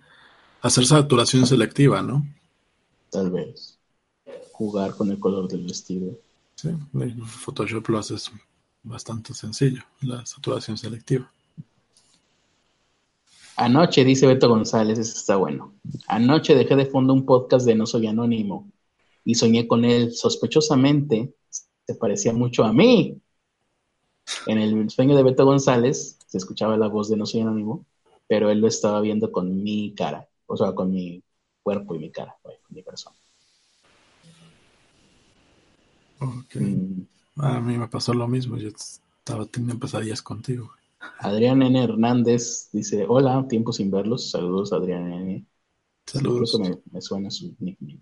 [0.62, 2.24] hacer saturación selectiva, ¿no?
[3.10, 3.76] Tal vez.
[4.52, 6.16] Jugar con el color del vestido.
[6.54, 6.70] Sí,
[7.26, 8.30] Photoshop lo haces
[8.82, 11.30] bastante sencillo, la saturación selectiva.
[13.56, 15.74] Anoche, dice Beto González, eso está bueno.
[16.08, 18.70] Anoche dejé de fondo un podcast de No Soy Anónimo
[19.24, 20.12] y soñé con él.
[20.12, 23.20] Sospechosamente, se parecía mucho a mí.
[24.46, 27.86] En el sueño de Beto González se escuchaba la voz de No Soy Anónimo,
[28.26, 31.22] pero él lo estaba viendo con mi cara, o sea, con mi
[31.62, 33.16] cuerpo y mi cara, con mi persona.
[36.20, 37.02] Mm.
[37.36, 40.75] A mí me pasó lo mismo, yo estaba teniendo pesadillas contigo.
[41.18, 41.82] Adrián N.
[41.82, 45.46] Hernández dice, hola, tiempo sin verlos, saludos Adrián N.
[46.06, 46.58] Saludos.
[46.60, 48.00] Me, me, suena su nickname.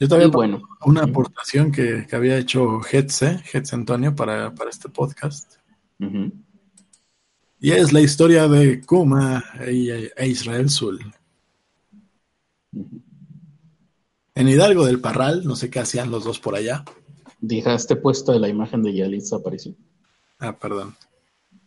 [0.00, 0.62] Yo también bueno.
[0.86, 5.56] una aportación que, había hecho Hetze, Hetze Antonio, para, este podcast.
[7.60, 11.00] Y es la historia de Kuma e, e Israel Sul.
[14.34, 16.84] En Hidalgo del Parral, no sé qué hacían los dos por allá.
[17.40, 19.74] Dejaste puesto de la imagen de Yalitza apareció.
[20.38, 20.94] Ah, perdón.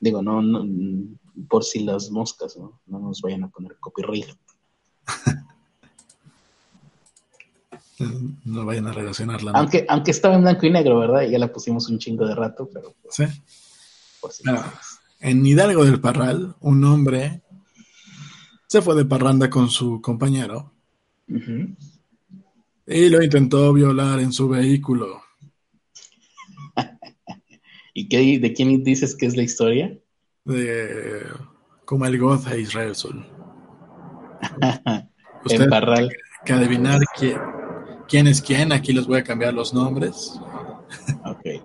[0.01, 0.65] Digo, no, no,
[1.47, 2.81] por si las moscas, ¿no?
[2.87, 4.27] No nos vayan a poner copyright.
[8.45, 9.51] no vayan a relacionarla.
[9.53, 11.21] Aunque, aunque estaba en blanco y negro, ¿verdad?
[11.29, 12.95] Ya la pusimos un chingo de rato, pero.
[13.09, 13.23] sí.
[15.19, 17.41] En Hidalgo del Parral, un hombre
[18.67, 20.71] se fue de parranda con su compañero
[22.87, 25.21] y lo intentó violar en su vehículo.
[27.93, 29.97] ¿Y qué, de quién dices que es la historia?
[30.45, 31.23] de
[31.85, 33.25] como el God e Israel Sol.
[35.45, 36.09] Usted Parral.
[36.45, 37.37] que adivinar quién,
[38.07, 40.39] quién es quién, aquí les voy a cambiar los nombres.
[41.25, 41.63] Ok.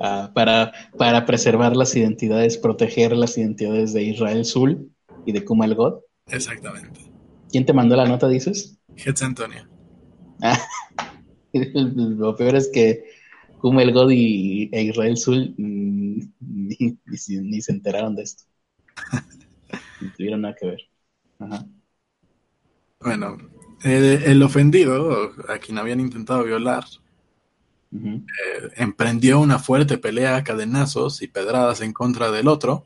[0.00, 4.90] Ah, para, para preservar las identidades, proteger las identidades de Israel Sul
[5.24, 6.00] y de Kumal God.
[6.26, 7.00] Exactamente.
[7.50, 8.78] ¿Quién te mandó la nota, dices?
[8.96, 9.68] Hetz Antonio.
[11.52, 13.04] Lo peor es que
[13.62, 16.28] Kumal God y, e Israel Sul ni,
[17.06, 18.44] ni se enteraron de esto.
[20.00, 20.80] No tuvieron nada que ver.
[21.38, 21.64] Ajá.
[23.00, 23.38] Bueno,
[23.84, 26.84] el, el ofendido, a quien habían intentado violar,
[27.94, 32.84] eh, emprendió una fuerte pelea a cadenazos y pedradas en contra del otro,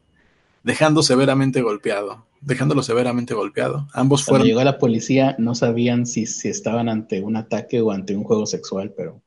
[0.62, 3.88] dejando severamente golpeado, dejándolo severamente golpeado.
[3.94, 7.92] Ambos Cuando fueron llegó la policía no sabían si, si estaban ante un ataque o
[7.92, 9.22] ante un juego sexual, pero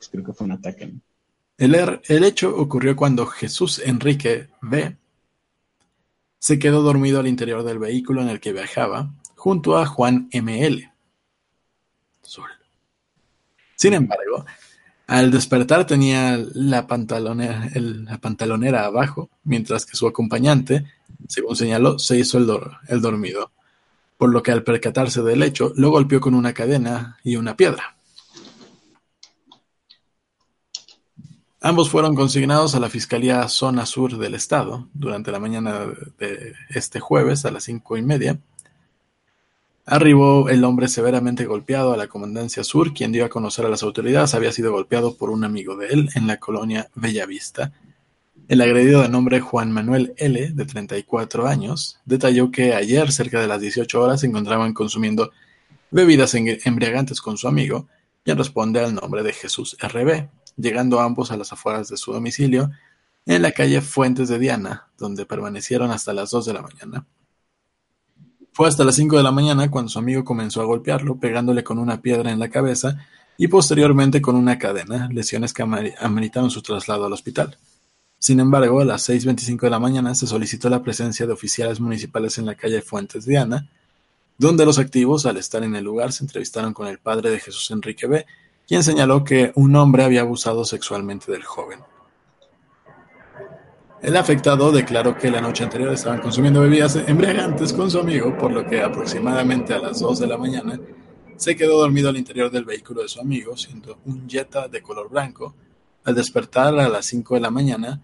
[0.00, 0.94] pues, creo que fue un ataque.
[1.58, 4.96] El, hecho ocurrió cuando Jesús Enrique B.
[6.38, 10.90] se quedó dormido al interior del vehículo en el que viajaba, junto a Juan M.L.
[13.76, 14.46] Sin embargo,
[15.06, 20.86] al despertar tenía la pantalonera, la pantalonera abajo, mientras que su acompañante,
[21.28, 22.50] según señaló, se hizo el,
[22.88, 23.52] el dormido,
[24.16, 27.96] por lo que al percatarse del hecho, lo golpeó con una cadena y una piedra.
[31.62, 35.88] Ambos fueron consignados a la Fiscalía Zona Sur del Estado durante la mañana
[36.18, 38.38] de este jueves a las cinco y media.
[39.84, 43.82] Arribó el hombre severamente golpeado a la Comandancia Sur, quien dio a conocer a las
[43.82, 47.74] autoridades había sido golpeado por un amigo de él en la colonia Bellavista.
[48.48, 53.48] El agredido de nombre Juan Manuel L., de 34 años, detalló que ayer, cerca de
[53.48, 55.30] las 18 horas, se encontraban consumiendo
[55.90, 57.86] bebidas embriagantes con su amigo,
[58.24, 60.28] quien responde al nombre de Jesús RB,
[60.60, 62.70] llegando ambos a las afueras de su domicilio,
[63.26, 67.06] en la calle Fuentes de Diana, donde permanecieron hasta las 2 de la mañana.
[68.52, 71.78] Fue hasta las 5 de la mañana cuando su amigo comenzó a golpearlo, pegándole con
[71.78, 72.98] una piedra en la cabeza
[73.36, 77.56] y posteriormente con una cadena, lesiones que ameri- ameritaron su traslado al hospital.
[78.18, 82.36] Sin embargo, a las 6.25 de la mañana se solicitó la presencia de oficiales municipales
[82.38, 83.70] en la calle Fuentes de Diana,
[84.36, 87.70] donde los activos, al estar en el lugar, se entrevistaron con el padre de Jesús
[87.70, 88.26] Enrique B.,
[88.70, 91.80] quien señaló que un hombre había abusado sexualmente del joven.
[94.00, 98.52] El afectado declaró que la noche anterior estaban consumiendo bebidas embriagantes con su amigo, por
[98.52, 100.78] lo que aproximadamente a las 2 de la mañana
[101.34, 105.10] se quedó dormido al interior del vehículo de su amigo, siendo un Jetta de color
[105.10, 105.56] blanco.
[106.04, 108.00] Al despertar a las 5 de la mañana,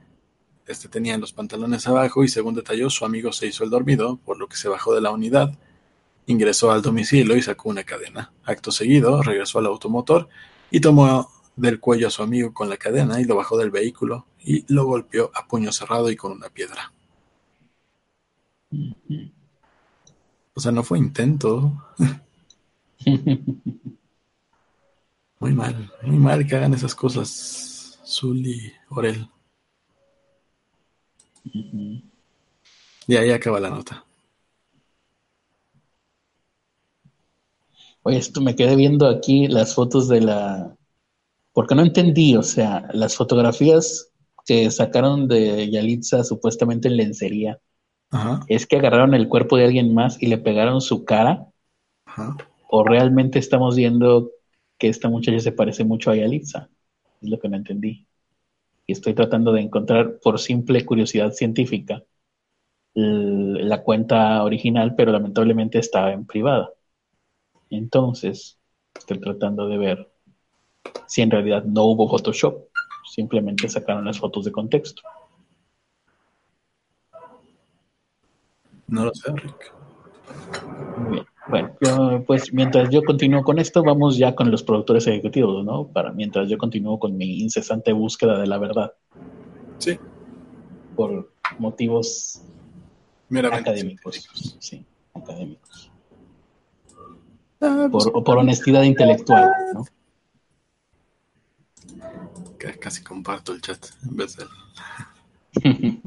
[0.67, 4.37] este tenía los pantalones abajo y según detalló, su amigo se hizo el dormido, por
[4.37, 5.57] lo que se bajó de la unidad,
[6.27, 8.33] ingresó al domicilio y sacó una cadena.
[8.43, 10.29] Acto seguido, regresó al automotor
[10.71, 14.27] y tomó del cuello a su amigo con la cadena y lo bajó del vehículo
[14.41, 16.93] y lo golpeó a puño cerrado y con una piedra.
[20.55, 21.73] O sea, no fue intento.
[25.39, 29.29] Muy mal, muy mal que hagan esas cosas, Zul y Orel.
[33.07, 34.05] Y ahí acaba la nota.
[38.07, 40.77] Oye, esto me quedé viendo aquí las fotos de la...
[41.53, 44.13] Porque no entendí, o sea, las fotografías
[44.47, 47.61] que sacaron de Yalitza supuestamente en lencería,
[48.11, 51.49] Ajá, ¿es que agarraron el cuerpo de alguien más y le pegaron su cara?
[52.07, 52.37] ajá.
[52.69, 54.31] ¿O realmente estamos viendo
[54.79, 56.69] que esta muchacha se parece mucho a Yalitza?
[57.21, 58.07] Es lo que no entendí.
[58.87, 62.05] Y estoy tratando de encontrar, por simple curiosidad científica,
[62.95, 66.71] la cuenta original, pero lamentablemente estaba en privada.
[67.71, 68.59] Entonces,
[68.97, 70.13] estoy tratando de ver
[71.07, 72.69] si en realidad no hubo Photoshop,
[73.13, 75.03] simplemente sacaron las fotos de contexto.
[78.89, 79.75] No lo sé, Rick.
[80.97, 81.27] Muy bien.
[81.49, 85.89] Bueno, yo, pues mientras yo continúo con esto, vamos ya con los productores ejecutivos, ¿no?
[85.89, 88.93] Para mientras yo continúo con mi incesante búsqueda de la verdad
[89.79, 89.99] Sí,
[90.95, 92.43] por motivos
[93.29, 94.57] meramente académicos.
[94.59, 94.85] Sí,
[95.15, 95.86] académicos.
[97.61, 99.51] Ah, pues, Por, o por honestidad intelectual,
[102.87, 104.49] casi comparto el chat en vez del.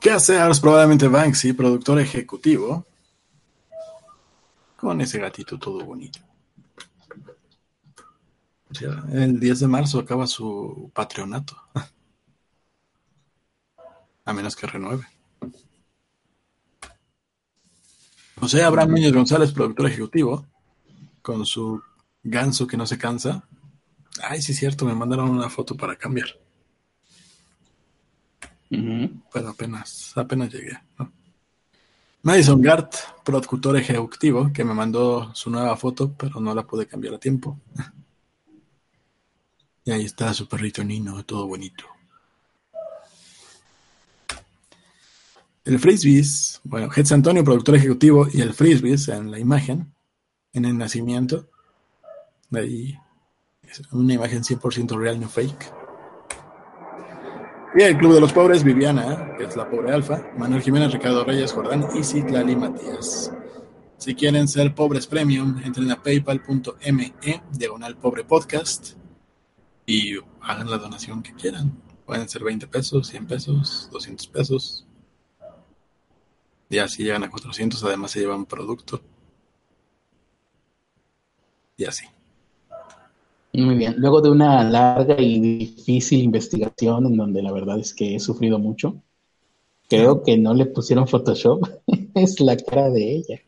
[0.00, 0.60] ¿Qué hace Ars?
[0.60, 2.86] Probablemente Banksy, productor ejecutivo,
[4.76, 6.20] con ese gatito todo bonito.
[9.12, 11.56] El 10 de marzo acaba su patronato.
[14.24, 15.06] a menos que renueve.
[18.40, 20.46] José Abraham Núñez González, productor ejecutivo,
[21.20, 21.82] con su
[22.22, 23.46] ganso que no se cansa.
[24.22, 26.28] Ay, sí es cierto, me mandaron una foto para cambiar.
[28.70, 30.72] Pero apenas, apenas llegué.
[32.22, 32.94] Madison Gart,
[33.24, 37.60] productor ejecutivo, que me mandó su nueva foto, pero no la pude cambiar a tiempo.
[39.84, 41.84] y ahí está su perrito Nino, todo bonito.
[45.70, 49.94] El Frisbees, bueno, Hetz Antonio, productor ejecutivo, y el Frisbees en la imagen,
[50.52, 51.48] en el nacimiento.
[52.48, 52.98] De ahí
[53.62, 55.72] es una imagen 100% real, no fake.
[57.76, 61.22] Y el Club de los Pobres, Viviana, que es la pobre alfa, Manuel Jiménez, Ricardo
[61.22, 63.32] Reyes, Jordán y Citlali Matías.
[63.96, 67.14] Si quieren ser pobres premium, entren a paypal.me,
[67.52, 68.94] diagonal pobre podcast,
[69.86, 71.80] y hagan la donación que quieran.
[72.04, 74.86] Pueden ser 20 pesos, 100 pesos, 200 pesos,
[76.70, 79.00] y así llegan a 400, además se llevan producto.
[81.76, 82.06] Y así.
[83.52, 83.94] Muy bien.
[83.98, 88.60] Luego de una larga y difícil investigación en donde la verdad es que he sufrido
[88.60, 89.02] mucho,
[89.88, 91.68] creo que no le pusieron Photoshop.
[92.14, 93.40] es la cara de ella.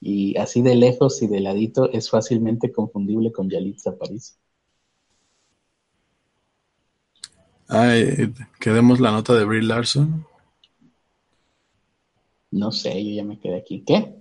[0.00, 4.38] Y así de lejos y de ladito es fácilmente confundible con Yalitza París.
[7.66, 10.26] Ay, quedemos la nota de Brie Larson.
[12.54, 13.82] No sé, yo ya me quedé aquí.
[13.84, 14.14] ¿Qué?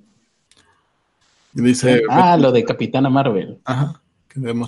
[1.53, 2.01] Dice.
[2.09, 3.59] Ah, lo de Capitana Marvel.
[3.63, 4.01] Ajá.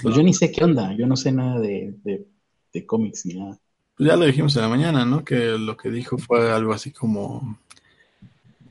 [0.02, 3.58] Pues yo ni sé qué onda, yo no sé nada de, de, cómics ni nada.
[3.98, 5.26] Pues ya lo dijimos en la mañana, ¿no?
[5.26, 7.58] Que lo que dijo fue algo así como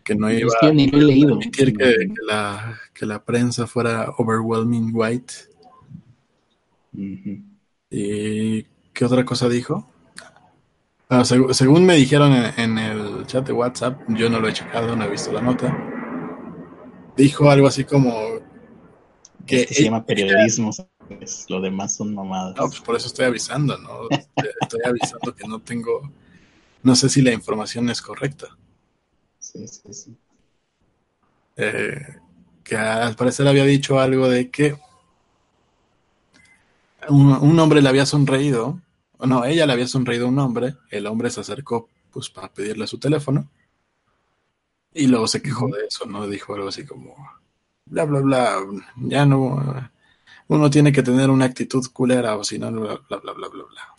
[0.05, 5.35] que no iba a permitir que, la, que la prensa fuera overwhelming white.
[7.91, 8.63] ¿Y
[8.93, 9.91] qué otra cosa dijo?
[11.15, 15.05] Ah, según me dijeron en, el chat de WhatsApp, yo no lo he checado, no
[15.05, 15.73] he visto la nota.
[17.17, 18.13] Dijo algo así como
[19.47, 20.73] que, se llama periodismo,
[21.49, 22.57] lo demás son mamadas.
[22.57, 24.09] No, pues por eso estoy avisando, ¿no?
[24.61, 26.11] estoy avisando que no tengo,
[26.83, 28.49] no sé si la información es correcta.
[29.39, 30.17] Sí, sí, sí.
[31.57, 32.19] Eh,
[32.65, 34.77] que al parecer había dicho algo de que
[37.09, 38.81] un hombre le había sonreído
[39.27, 42.87] no, ella le había sonreído a un hombre, el hombre se acercó pues para pedirle
[42.87, 43.49] su teléfono
[44.93, 46.27] y luego se quejó de eso, ¿no?
[46.29, 47.17] Dijo algo así como,
[47.87, 48.59] bla, bla, bla,
[48.97, 49.91] ya no,
[50.49, 53.65] uno tiene que tener una actitud culera o si no, bla, bla, bla, bla, bla,
[53.65, 53.95] bla.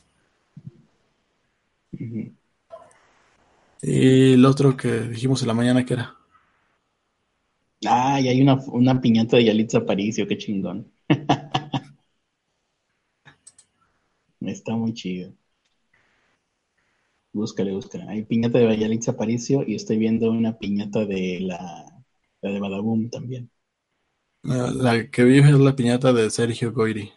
[3.82, 6.16] Y el otro que dijimos en la mañana que era.
[7.86, 10.92] Ah, y hay una, una piñata de Yalitza Aparicio, qué chingón.
[14.48, 15.34] Está muy chido.
[17.34, 18.06] Búscale, búscale.
[18.08, 21.86] Hay piñata de Valladolid Aparicio y estoy viendo una piñata de la,
[22.42, 23.50] de Badaboom también.
[24.44, 27.12] La, que vive es la piñata de Sergio Goiri.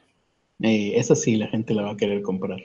[0.61, 2.59] Eh, esa sí, la gente la va a querer comprar.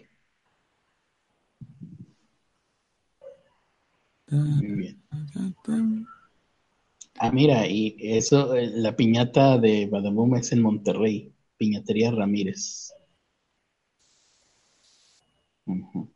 [4.31, 5.03] Muy bien.
[7.19, 12.91] Ah, mira, y eso, eh, la piñata de Badaboom es en Monterrey, Piñatería Ramírez.
[15.65, 16.07] Muy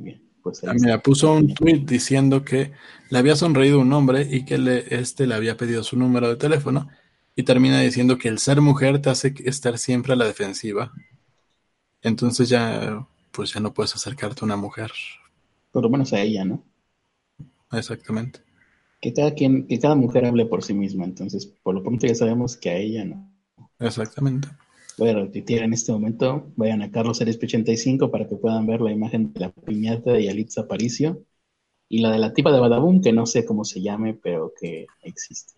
[0.00, 0.22] bien.
[0.42, 2.72] Pues ah, mira, puso un tweet diciendo que
[3.10, 6.36] le había sonreído un hombre y que le, este le había pedido su número de
[6.36, 6.88] teléfono
[7.34, 10.92] y termina diciendo que el ser mujer te hace estar siempre a la defensiva.
[12.00, 14.92] Entonces ya, pues ya no puedes acercarte a una mujer.
[15.72, 16.62] Por lo menos a ella, ¿no?
[17.72, 18.40] Exactamente.
[19.00, 22.14] Que cada quien, que cada mujer hable por sí misma, entonces por lo pronto ya
[22.14, 23.30] sabemos que a ella no.
[23.78, 24.48] Exactamente.
[24.98, 26.50] Voy a repetir en este momento.
[26.56, 30.24] Vayan a Carlos Ares 85 para que puedan ver la imagen de la piñata de
[30.24, 31.22] Yalitza Aparicio
[31.86, 34.86] y la de la tipa de Badaboom, que no sé cómo se llame, pero que
[35.02, 35.52] existe.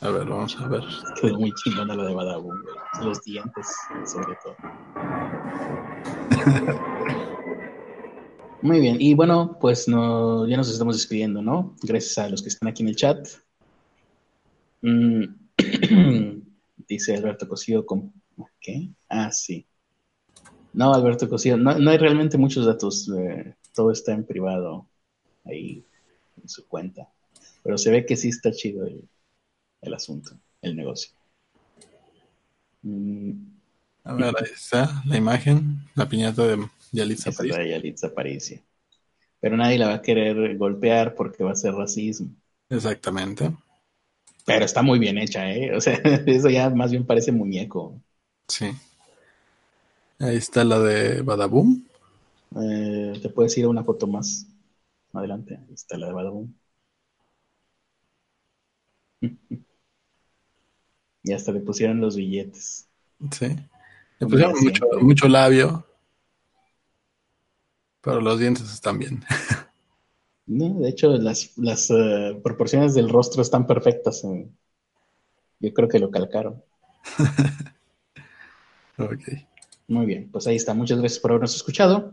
[0.00, 0.80] A ver, vamos a ver.
[1.20, 2.56] Quedó muy chingona la de Badaboom,
[3.02, 3.76] los dientes,
[4.06, 4.56] sobre todo.
[8.62, 11.76] muy bien, y bueno, pues no, ya nos estamos despidiendo, ¿no?
[11.82, 13.28] Gracias a los que están aquí en el chat.
[14.80, 15.24] Mm,
[16.88, 18.14] dice Alberto Cosío con
[18.60, 18.90] ¿Qué?
[19.08, 19.66] Ah, sí.
[20.72, 23.10] No, Alberto Cosío, no, hay realmente muchos datos.
[23.16, 24.86] Eh, todo está en privado
[25.44, 25.84] ahí
[26.40, 27.08] en su cuenta.
[27.62, 31.12] Pero se ve que sí está chido el, asunto, el negocio.
[32.82, 33.32] Mm.
[34.04, 37.30] A ver, ahí está la imagen, la piñata de Yalitza
[38.06, 38.60] Aparicio.
[39.40, 42.30] Pero nadie la va a querer golpear porque va a ser racismo.
[42.68, 43.52] Exactamente.
[44.44, 45.74] Pero está muy bien hecha, ¿eh?
[45.74, 45.94] O sea,
[46.26, 48.00] eso ya más bien parece muñeco.
[48.50, 48.72] Sí.
[50.18, 51.84] Ahí está la de Badaboom.
[52.56, 54.44] Eh, te puedes ir a una foto más
[55.12, 55.56] adelante.
[55.56, 56.58] Ahí está la de Badabun.
[61.22, 62.88] y hasta le pusieron los billetes.
[63.30, 63.56] Sí.
[64.18, 65.86] Le pusieron mucho, mucho labio.
[68.00, 69.22] Pero los dientes están bien.
[70.46, 74.22] no, de hecho, las, las uh, proporciones del rostro están perfectas.
[75.60, 76.64] Yo creo que lo calcaron.
[79.04, 79.50] ok.
[79.88, 80.72] Muy bien, pues ahí está.
[80.74, 82.12] Muchas gracias por habernos escuchado.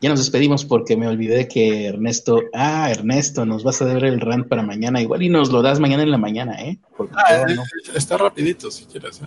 [0.00, 4.20] Ya nos despedimos porque me olvidé que Ernesto, ah, Ernesto, nos vas a dar el
[4.20, 6.78] rant para mañana, igual y nos lo das mañana en la mañana, ¿eh?
[7.12, 7.62] Ah, no.
[7.94, 9.22] Está rapidito si quieres.
[9.22, 9.26] ¿eh?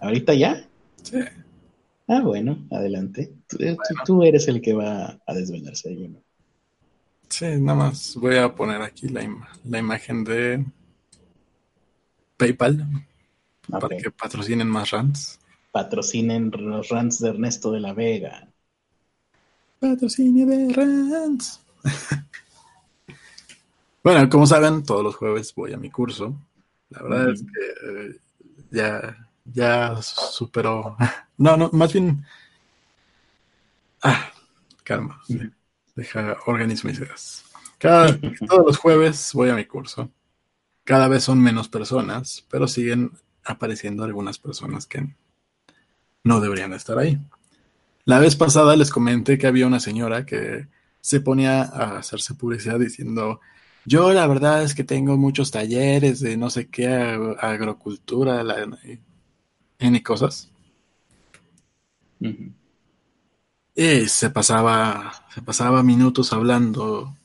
[0.00, 0.68] ¿Ahorita ya?
[1.02, 1.18] Sí.
[2.08, 3.32] Ah, bueno, adelante.
[4.04, 6.22] Tú, eres el que va a desvelarse, yo no.
[7.28, 9.22] Sí, nada más voy a poner aquí la,
[9.64, 10.62] la imagen de
[12.36, 12.86] PayPal
[13.70, 15.38] para que patrocinen más rants.
[15.72, 18.46] Patrocinen los rants de Ernesto de la Vega.
[19.80, 21.60] Patrocinio de rants.
[24.04, 26.36] bueno, como saben, todos los jueves voy a mi curso.
[26.90, 28.16] La verdad es que eh,
[28.70, 30.96] ya, ya superó.
[31.38, 32.24] No, no, más bien.
[34.00, 34.30] Ah,
[34.84, 35.20] calma.
[35.96, 37.44] Deja, organizo mis ideas.
[37.78, 38.16] Cada,
[38.48, 40.08] todos los jueves voy a mi curso.
[40.84, 43.10] Cada vez son menos personas, pero siguen
[43.42, 45.16] apareciendo algunas personas que
[46.24, 47.18] no deberían estar ahí.
[48.04, 50.66] La vez pasada les comenté que había una señora que
[51.00, 53.40] se ponía a hacerse publicidad diciendo,
[53.84, 56.86] yo la verdad es que tengo muchos talleres de no sé qué,
[57.40, 58.68] agrocultura, la,
[59.78, 60.50] N cosas.
[63.74, 67.16] Y se pasaba, se pasaba minutos hablando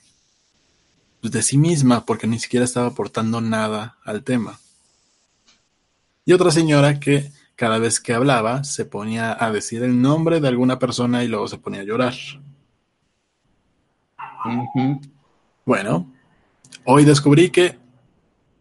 [1.21, 4.59] de sí misma porque ni siquiera estaba aportando nada al tema.
[6.25, 10.47] Y otra señora que cada vez que hablaba se ponía a decir el nombre de
[10.47, 12.13] alguna persona y luego se ponía a llorar.
[15.65, 16.13] Bueno,
[16.85, 17.77] hoy descubrí que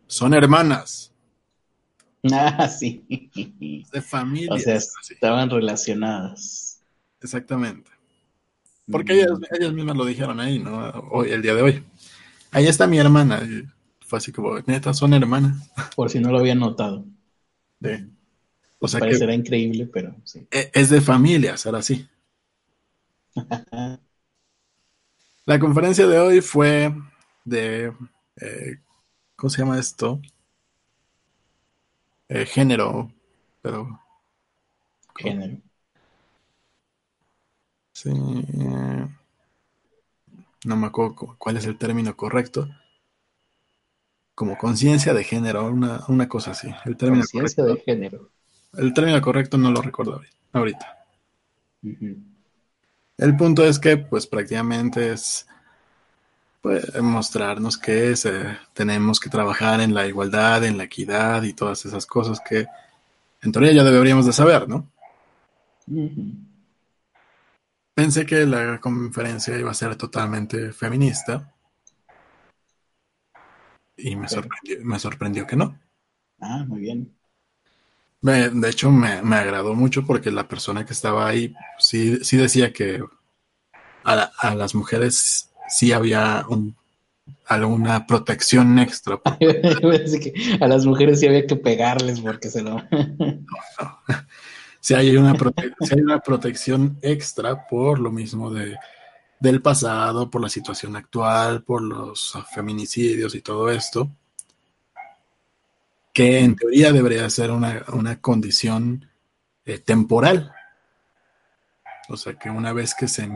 [0.07, 1.13] son hermanas.
[2.33, 3.05] Ah, sí.
[3.93, 4.55] De familia.
[4.55, 6.81] O sea, estaban relacionadas.
[7.21, 7.91] Exactamente.
[8.91, 10.79] Porque ellas, ellas, mismas lo dijeron ahí, ¿no?
[11.11, 11.85] Hoy, el día de hoy.
[12.51, 13.43] Ahí está mi hermana.
[14.01, 15.71] Fue así como, neta, son hermanas.
[15.95, 17.05] Por si no lo habían notado.
[17.83, 18.16] Sí.
[18.79, 20.47] O sea Parecerá increíble, pero sí.
[20.51, 22.07] E, es de familia ser así.
[25.47, 26.93] La conferencia de hoy fue
[27.45, 27.93] de.
[28.41, 28.79] Eh,
[29.37, 30.21] ¿Cómo se llama esto?
[32.29, 33.13] Eh, género,
[33.63, 34.01] pero.
[35.17, 35.59] Género.
[37.93, 38.11] Sí.
[40.65, 42.69] no me acuerdo cuál es el término correcto.
[44.35, 46.69] Como conciencia de género, una, una cosa así.
[46.99, 48.31] Conciencia de género.
[48.75, 50.21] El término correcto no lo recuerdo
[50.53, 50.99] ahorita.
[53.19, 55.47] El punto es que, pues prácticamente es
[56.61, 58.15] pues, mostrarnos que
[58.75, 62.67] tenemos que trabajar en la igualdad, en la equidad y todas esas cosas que
[63.43, 64.91] en teoría ya deberíamos de saber, ¿no?
[67.95, 71.55] Pensé que la conferencia iba a ser totalmente feminista
[73.97, 75.79] y me, sorprendió, me sorprendió que no.
[76.41, 77.17] Ah, muy bien
[78.33, 83.03] de hecho, me, agradó mucho porque la persona que estaba ahí sí, sí decía que
[84.05, 86.47] a, las mujeres sí había
[87.47, 89.21] alguna protección extra.
[90.61, 92.83] a las mujeres sí había que pegarles porque se lo...
[94.79, 95.33] Sí hay, una
[95.91, 98.77] hay una protección extra por lo mismo de,
[99.41, 104.13] del pasado, por la situación actual, por los feminicidios y todo esto
[106.17, 109.07] que en teoría debería ser una, condición
[109.67, 110.51] eh, temporal.
[112.09, 113.29] O sea, que una vez que se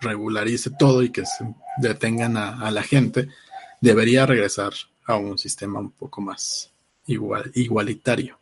[0.00, 3.28] regularice todo y que se detengan a, la gente,
[3.80, 4.72] debería regresar
[5.04, 6.70] a un sistema un poco más
[7.06, 8.38] igual, igualitario.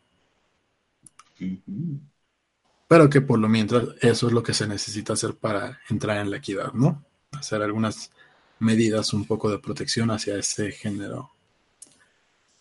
[2.87, 6.29] Pero que por lo mientras eso es lo que se necesita hacer para entrar en
[6.29, 7.03] la equidad, ¿no?
[7.31, 8.11] Hacer algunas
[8.59, 11.31] medidas un poco de protección hacia ese género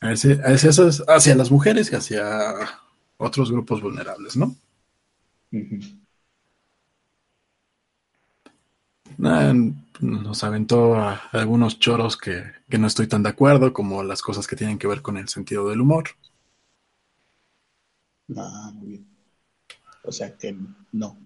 [0.00, 2.54] hacia, las mujeres y hacia
[3.16, 4.56] otros grupos vulnerables, ¿no?
[10.00, 14.56] nos aventó a algunos choros que, no estoy tan de acuerdo, como las cosas que
[14.56, 16.04] tienen que ver con el sentido del humor.
[18.36, 19.06] Ah, muy bien.
[20.04, 20.56] O sea que
[20.92, 21.18] no,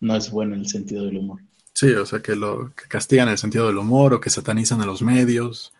[0.00, 1.42] no es bueno el sentido del humor.
[1.74, 4.86] Sí, o sea que lo que castigan el sentido del humor o que satanizan a
[4.86, 5.74] los medios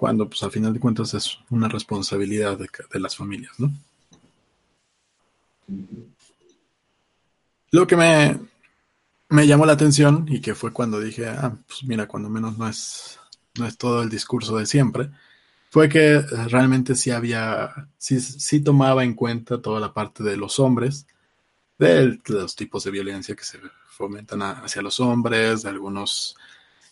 [0.00, 3.70] cuando pues al final de cuentas es una responsabilidad de, las familias, ¿no?
[7.70, 8.40] Lo que me,
[9.28, 12.66] me llamó la atención y que fue cuando dije, ah, pues mira, cuando menos no
[12.66, 13.18] es,
[13.58, 15.10] no es todo el discurso de siempre,
[15.68, 20.58] fue que realmente sí había, sí, sí tomaba en cuenta toda la parte de los
[20.58, 21.06] hombres,
[21.78, 23.58] de los tipos de violencia que se
[23.90, 26.36] fomentan hacia los hombres, de algunos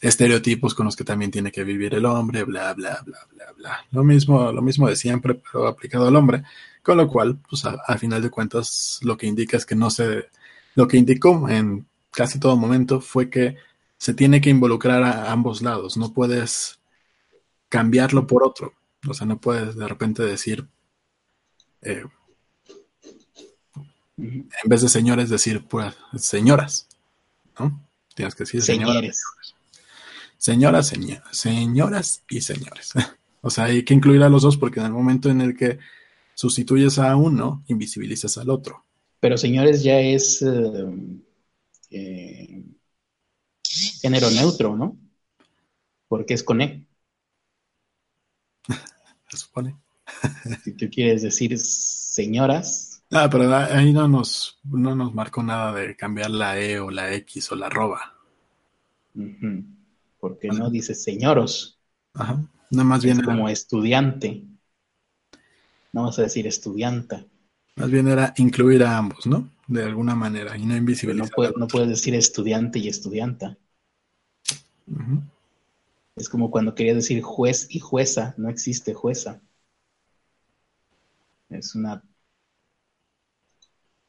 [0.01, 3.87] estereotipos con los que también tiene que vivir el hombre, bla, bla, bla, bla, bla.
[3.91, 6.45] Lo mismo, lo mismo de siempre, pero aplicado al hombre.
[6.83, 10.29] Con lo cual, pues al final de cuentas, lo que indica es que no se,
[10.75, 13.57] lo que indicó en casi todo momento fue que
[13.99, 15.97] se tiene que involucrar a ambos lados.
[15.97, 16.79] No puedes
[17.69, 18.75] cambiarlo por otro.
[19.09, 20.67] O sea, no puedes de repente decir,
[21.83, 22.05] eh,
[24.17, 26.89] en vez de señores, decir pues señoras,
[27.59, 27.81] ¿no?
[28.15, 29.23] Tienes que decir señoras.
[30.39, 32.93] Señoras, señoras, señoras y señores.
[33.43, 35.79] o sea, hay que incluir a los dos porque en el momento en el que
[36.35, 38.85] sustituyes a uno, invisibilizas al otro.
[39.19, 40.87] Pero señores ya es eh,
[41.91, 42.63] eh,
[44.01, 44.97] género neutro, ¿no?
[46.07, 46.87] Porque es con E.
[49.31, 49.77] Se supone.
[50.65, 53.03] si tú quieres decir señoras.
[53.11, 57.13] Ah, pero ahí no nos, no nos marcó nada de cambiar la E o la
[57.15, 58.15] X o la arroba.
[60.19, 61.79] Porque no dice señoros.
[62.15, 62.43] Ajá.
[62.71, 63.23] No, más bien.
[63.23, 64.45] como estudiante.
[65.93, 67.25] No vas a decir estudianta.
[67.77, 69.51] Más bien era incluir a ambos, ¿no?
[69.69, 71.31] De alguna manera y no invisibilizar.
[71.57, 73.57] No, puedes decir estudiante y estudianta.
[76.17, 79.41] Es como cuando quería decir juez y jueza, no existe jueza.
[81.49, 82.03] Es una.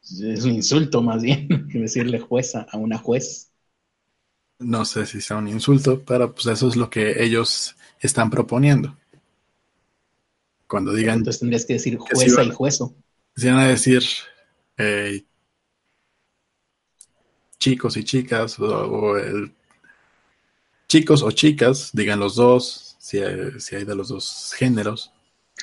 [0.02, 3.48] Es un insulto más bien que decirle jueza a una juez.
[4.60, 8.95] No sé si sea un insulto, pero pues eso es lo que ellos están proponiendo.
[10.68, 11.19] Cuando digan.
[11.19, 12.94] Entonces tendrías que decir jueza y juezo.
[13.36, 14.03] Si van a decir
[14.77, 15.23] eh,
[17.57, 19.53] chicos y chicas, o, el
[20.88, 25.11] chicos o chicas, digan los dos, si hay, de los dos géneros.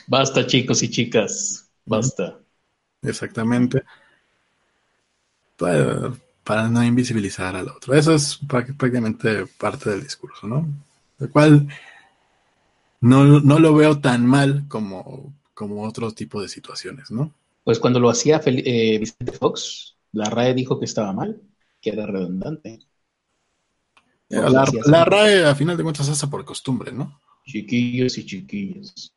[0.06, 2.38] Basta, chicos y chicas, basta.
[3.02, 3.82] Exactamente.
[6.46, 7.94] Para, no invisibilizar al otro.
[7.94, 10.66] Eso es prácticamente parte del discurso, ¿no?
[11.18, 11.66] Lo cual
[13.00, 17.34] no, lo veo tan mal como, como otro tipo de situaciones, ¿no?
[17.64, 21.42] Pues cuando lo hacía eh, Vicente Fox, la RAE dijo que estaba mal,
[21.80, 22.78] que era redundante.
[24.28, 27.20] La, RAE a final de cuentas se hace por costumbre, ¿no?
[27.44, 29.12] Chiquillos y chiquillos.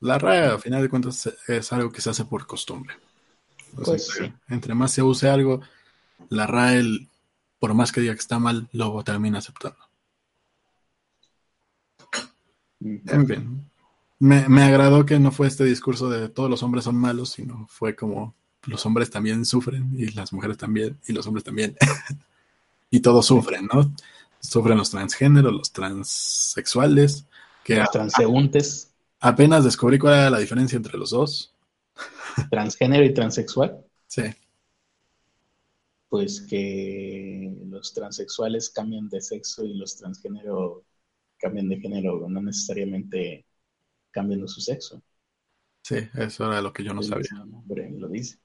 [0.00, 2.94] La RAE a final de cuentas es algo que se hace por costumbre.
[3.74, 5.60] Pues entre, más se use algo,
[6.28, 7.08] la RAE,
[7.58, 9.78] por más que diga que está mal, luego termina aceptando.
[12.80, 13.70] En fin,
[14.18, 17.96] me, agradó que no fue este discurso de todos los hombres son malos, sino fue
[17.96, 18.34] como
[18.66, 21.76] los hombres también sufren y las mujeres también y los hombres también.
[22.90, 23.92] y todos sufren, ¿no?
[24.40, 27.26] Sufren los transgéneros, los transexuales.
[27.64, 28.90] Que los transeúntes.
[29.20, 31.53] apenas descubrí cuál era la diferencia entre los dos.
[32.50, 33.84] ¿Transgénero y transexual?
[34.06, 34.22] Sí.
[36.08, 40.84] Pues que los transexuales cambian de sexo y los transgénero
[41.38, 43.46] cambian de género, no necesariamente
[44.10, 45.02] cambiando su sexo.
[45.82, 47.28] Sí, eso era lo que yo no sabía.
[47.66, 48.38] lo dice.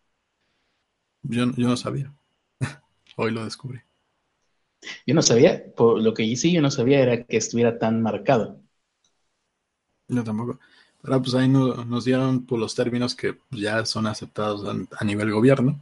[1.22, 2.14] Yo, yo no sabía.
[3.16, 3.80] Hoy lo descubrí.
[5.06, 8.62] Yo no sabía, por lo que sí yo no sabía era que estuviera tan marcado.
[10.08, 10.60] Yo tampoco.
[11.02, 14.66] Pero pues ahí nos dieron por los términos que ya son aceptados
[15.00, 15.80] a, nivel gobierno.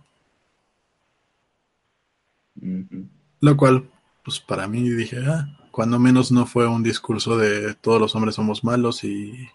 [3.40, 3.90] Lo cual,
[4.24, 8.36] pues para mí dije, ah, cuando menos no fue un discurso de todos los hombres
[8.36, 9.50] somos malos y,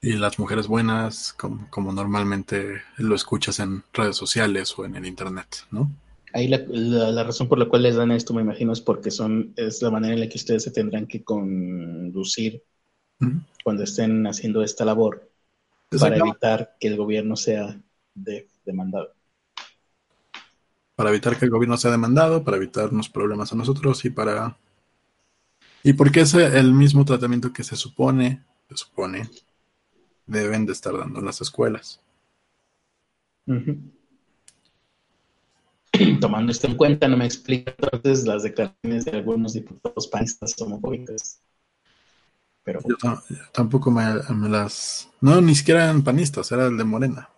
[0.00, 5.06] y las mujeres buenas, como, como normalmente lo escuchas en redes sociales o en el
[5.06, 5.90] internet, ¿no?
[6.34, 9.52] Ahí la, la, razón por la cual les dan esto, me imagino, es porque son
[9.56, 12.62] es la manera en la que ustedes se tendrán que conducir
[13.64, 15.30] cuando estén haciendo esta labor
[15.98, 17.80] para evitar que el gobierno sea
[18.64, 19.12] demandado
[20.98, 24.58] para evitar que el gobierno sea demandado, para evitarnos problemas a nosotros y para...
[25.84, 29.30] Y porque es el mismo tratamiento que se supone, se supone,
[30.26, 32.00] deben de estar dando en las escuelas.
[36.20, 41.40] Tomando esto en cuenta, no me explica entonces las declaraciones de algunos diputados panistas homofóbicas.
[42.64, 42.80] Pero...
[42.86, 42.96] Yo,
[43.52, 44.04] tampoco me,
[44.34, 45.08] me, las...
[45.20, 47.28] No, ni siquiera eran panistas, era el de Morena.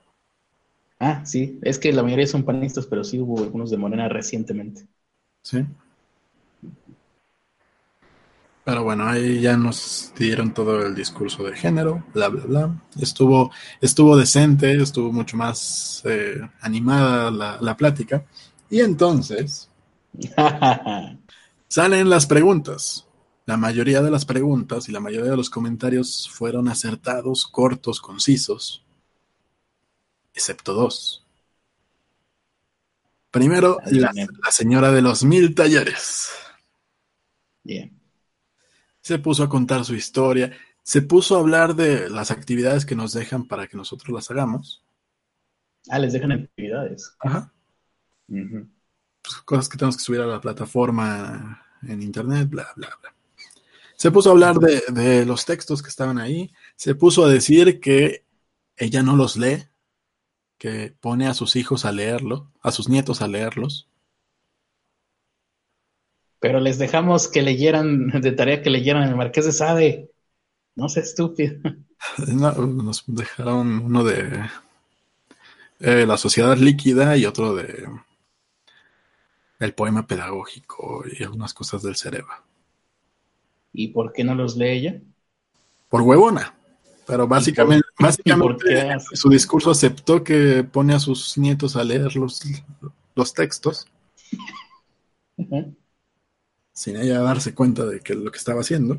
[0.99, 4.87] Ah, sí, es que la mayoría son panistas, pero sí hubo algunos de Morena recientemente.
[5.43, 5.65] Sí.
[8.65, 12.83] Pero bueno, ahí ya nos dieron todo el discurso de género, bla, bla, bla.
[13.01, 18.25] Estuvo, estuvo decente, estuvo mucho más eh, animada la, la plática.
[18.69, 19.71] Y entonces
[21.69, 23.07] salen las preguntas.
[23.51, 28.85] La mayoría de las preguntas y la mayoría de los comentarios fueron acertados, cortos, concisos,
[30.33, 31.27] excepto dos.
[33.33, 36.31] Primero, la, la señora de los mil talleres.
[37.65, 38.01] Bien.
[39.01, 43.13] Se puso a contar su historia, se puso a hablar de las actividades que nos
[43.13, 44.85] dejan para que nosotros las hagamos.
[45.89, 47.17] Ah, les dejan actividades.
[47.19, 47.53] Ajá.
[48.29, 53.15] Pues, cosas que tenemos que subir a la plataforma en internet, bla, bla, bla.
[54.01, 57.81] Se puso a hablar de, de los textos que estaban ahí, se puso a decir
[57.81, 58.25] que
[58.79, 59.67] ella no los lee,
[60.57, 63.91] que pone a sus hijos a leerlo, a sus nietos a leerlos.
[66.39, 70.11] Pero les dejamos que leyeran, de tarea que leyeran el Marqués de Sade.
[70.77, 71.61] No sé, estúpido.
[72.27, 74.47] No, nos dejaron uno de
[75.81, 77.87] eh, La Sociedad Líquida y otro de
[79.59, 82.50] El Poema Pedagógico y algunas cosas del cerebro.
[83.73, 85.01] ¿Y por qué no los lee ella?
[85.89, 86.57] Por huevona.
[87.07, 92.15] Pero básicamente, ¿Y por básicamente su discurso aceptó que pone a sus nietos a leer
[92.15, 92.41] los,
[93.15, 93.87] los textos
[96.73, 98.99] sin ella darse cuenta de que lo que estaba haciendo.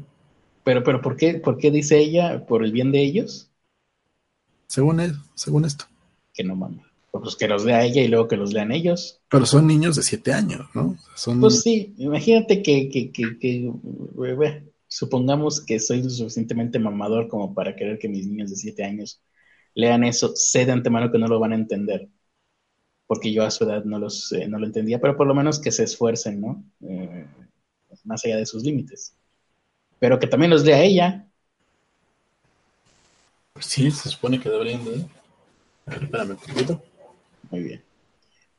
[0.63, 3.49] Pero, pero ¿por qué, por qué dice ella por el bien de ellos?
[4.67, 5.85] Según él, según esto.
[6.33, 6.85] Que no mames.
[7.11, 9.21] Pues que los lea ella y luego que los lean ellos.
[9.29, 10.97] Pero son niños de siete años, ¿no?
[11.15, 16.77] Son, Pues sí, imagínate que, que, que, que, eh, bueno, supongamos que soy lo suficientemente
[16.77, 19.21] mamador como para querer que mis niños de 7 años
[19.73, 22.09] lean eso, sé de antemano que no lo van a entender,
[23.07, 25.59] porque yo a su edad no, los, eh, no lo entendía, pero por lo menos
[25.59, 26.63] que se esfuercen, ¿no?
[26.81, 27.25] Eh,
[28.03, 29.15] más allá de sus límites.
[29.99, 31.27] Pero que también los lea ella.
[33.53, 35.05] pues sí, se supone que deberían de.
[35.85, 36.83] Espérame un poquito.
[37.51, 37.83] Muy bien.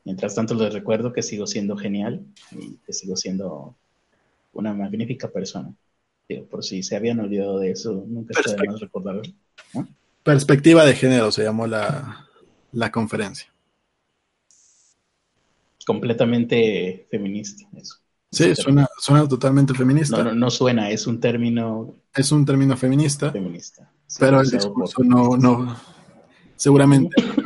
[0.04, 3.74] Mientras tanto, les recuerdo que sigo siendo genial y que sigo siendo
[4.52, 5.74] una magnífica persona.
[6.28, 9.22] Digo, por si se habían olvidado de eso, nunca está de más recordarlo.
[10.22, 12.28] Perspectiva de género se llamó la,
[12.72, 13.52] la conferencia.
[15.84, 17.96] Completamente feminista, eso.
[18.30, 20.18] Sí, suena, suena totalmente feminista.
[20.18, 23.92] No, no, no suena, es un término Es un término feminista, feminista.
[24.06, 25.76] Sí, pero el discurso no, no.
[26.56, 27.14] Seguramente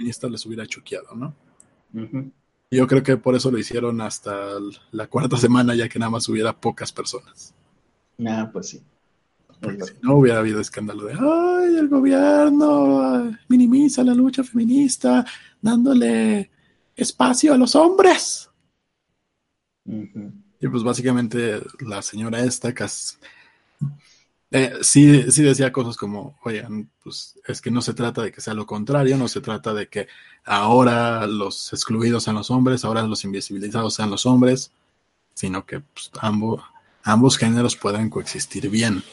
[0.00, 1.34] feministas les hubiera choqueado, ¿no?
[2.70, 4.32] Yo creo que por eso lo hicieron hasta
[4.92, 7.54] la cuarta semana, ya que nada más hubiera pocas personas.
[8.26, 8.76] Ah, pues sí.
[9.50, 9.86] Es Porque verdad.
[9.86, 15.26] si no hubiera habido escándalo de, ay, el gobierno minimiza la lucha feminista
[15.60, 16.50] dándole
[16.96, 18.48] espacio a los hombres.
[19.84, 23.18] Y pues básicamente la señora esta cas-
[24.52, 28.40] eh, sí, sí decía cosas como, oigan, pues es que no se trata de que
[28.40, 30.08] sea lo contrario, no se trata de que
[30.44, 34.72] ahora los excluidos sean los hombres, ahora los invisibilizados sean los hombres,
[35.34, 36.62] sino que pues, ambos,
[37.04, 39.04] ambos géneros puedan coexistir bien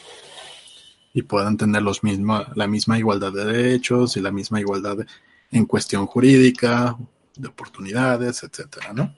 [1.14, 4.98] y puedan tener los mismo, la misma igualdad de derechos y la misma igualdad
[5.52, 6.98] en cuestión jurídica,
[7.36, 9.16] de oportunidades, etcétera, ¿no?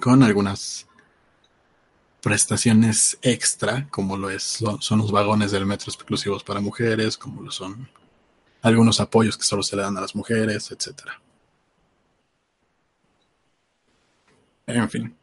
[0.00, 0.87] Con algunas
[2.28, 7.40] prestaciones extra, como lo es, son, son los vagones del metro exclusivos para mujeres, como
[7.40, 7.88] lo son
[8.60, 11.18] algunos apoyos que solo se le dan a las mujeres, etcétera.
[14.66, 15.16] En fin.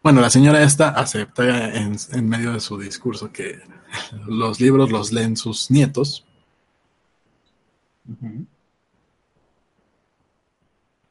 [0.00, 3.60] Bueno, la señora esta acepta en, en medio de su discurso que
[4.28, 6.24] los libros los leen sus nietos,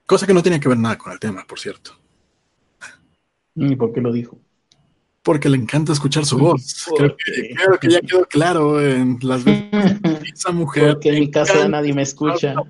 [0.06, 2.07] cosa que no tiene que ver nada con el tema, por cierto.
[3.58, 4.40] ¿Y por qué lo dijo?
[5.24, 6.86] Porque le encanta escuchar su voz.
[6.88, 9.98] ¿Por Creo que, creo que ya quedó claro en las veces
[10.34, 10.94] esa mujer.
[10.94, 12.56] Porque en mi casa nadie me escucha.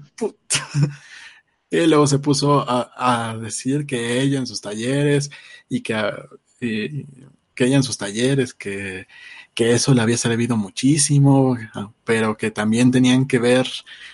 [1.69, 2.91] Y luego se puso a,
[3.31, 5.29] a decir que ella en sus talleres
[5.67, 5.95] y que,
[6.61, 7.05] y-
[7.53, 9.05] que ella en sus talleres, que,
[9.53, 11.57] que eso le había servido muchísimo,
[12.05, 13.67] pero que también tenían que ver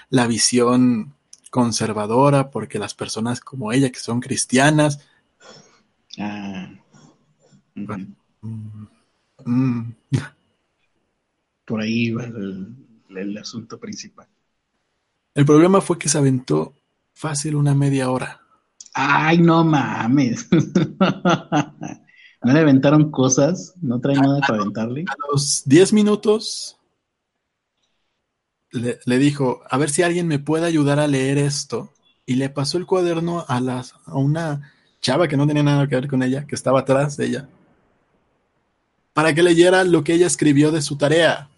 [0.10, 1.14] la visión
[1.52, 5.02] conservadora porque las personas como ella que son cristianas
[6.20, 6.70] Ah.
[7.76, 7.86] Ujú.
[7.86, 8.08] Bueno.
[8.42, 8.88] mm,
[9.46, 9.96] mm,
[11.66, 12.76] Por ahí va el,
[13.10, 14.28] el asunto principal.
[15.34, 16.76] El problema fue que se aventó
[17.14, 18.42] fácil una media hora.
[18.94, 20.48] Ay, no mames.
[22.44, 23.74] ¿No le aventaron cosas?
[23.82, 25.06] ¿No trae nada para aventarle?
[25.08, 26.78] A los 10 minutos
[28.72, 31.94] le, le dijo, a ver si alguien me puede ayudar a leer esto.
[32.26, 34.73] Y le pasó el cuaderno a, las, a una
[35.04, 37.50] chava que no tenía nada que ver con ella, que estaba atrás de ella,
[39.14, 41.50] para que leyera lo que ella escribió de su tarea.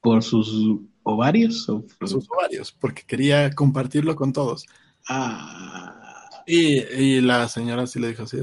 [0.00, 1.68] ¿Por sus ovarios?
[1.68, 4.64] O por sus ovarios, porque quería compartirlo con todos.
[5.08, 6.30] Ah.
[6.46, 8.38] Y, y la señora sí le dijo así.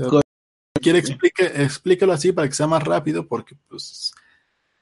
[0.82, 4.14] Quiere explique, explícalo así para que sea más rápido, porque pues...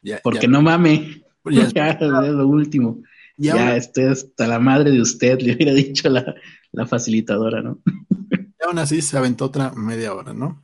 [0.01, 1.23] Ya, porque no mame.
[1.45, 3.03] Ya, ya es lo último.
[3.38, 6.35] Ya, estoy hasta la madre de usted, le hubiera dicho la,
[6.72, 7.80] la facilitadora, ¿no?
[8.64, 10.64] Y aún así se aventó otra media hora, ¿no?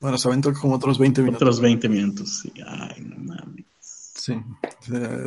[0.00, 1.42] Bueno, se aventó como otros 20 minutos.
[1.42, 2.52] Otros 20 minutos, sí.
[2.66, 3.64] Ay, no mames.
[3.78, 4.34] Sí.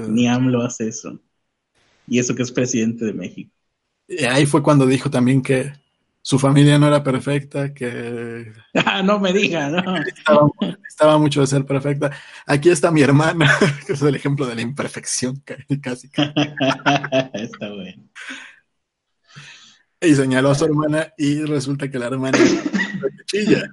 [0.09, 1.17] Ni AMLO hace eso.
[2.07, 3.51] Y eso que es presidente de México.
[4.07, 5.73] Y ahí fue cuando dijo también que
[6.27, 8.51] su familia no era perfecta, que...
[8.85, 9.95] Ah, no me diga, no.
[10.85, 12.11] Estaba, mucho de ser perfecta.
[12.45, 13.49] Aquí está mi hermana,
[13.87, 15.41] que es el ejemplo de la imperfección,
[15.81, 16.07] casi.
[17.33, 18.09] está bueno.
[20.01, 23.71] Y señaló a su hermana y resulta que la hermana es la que chilla.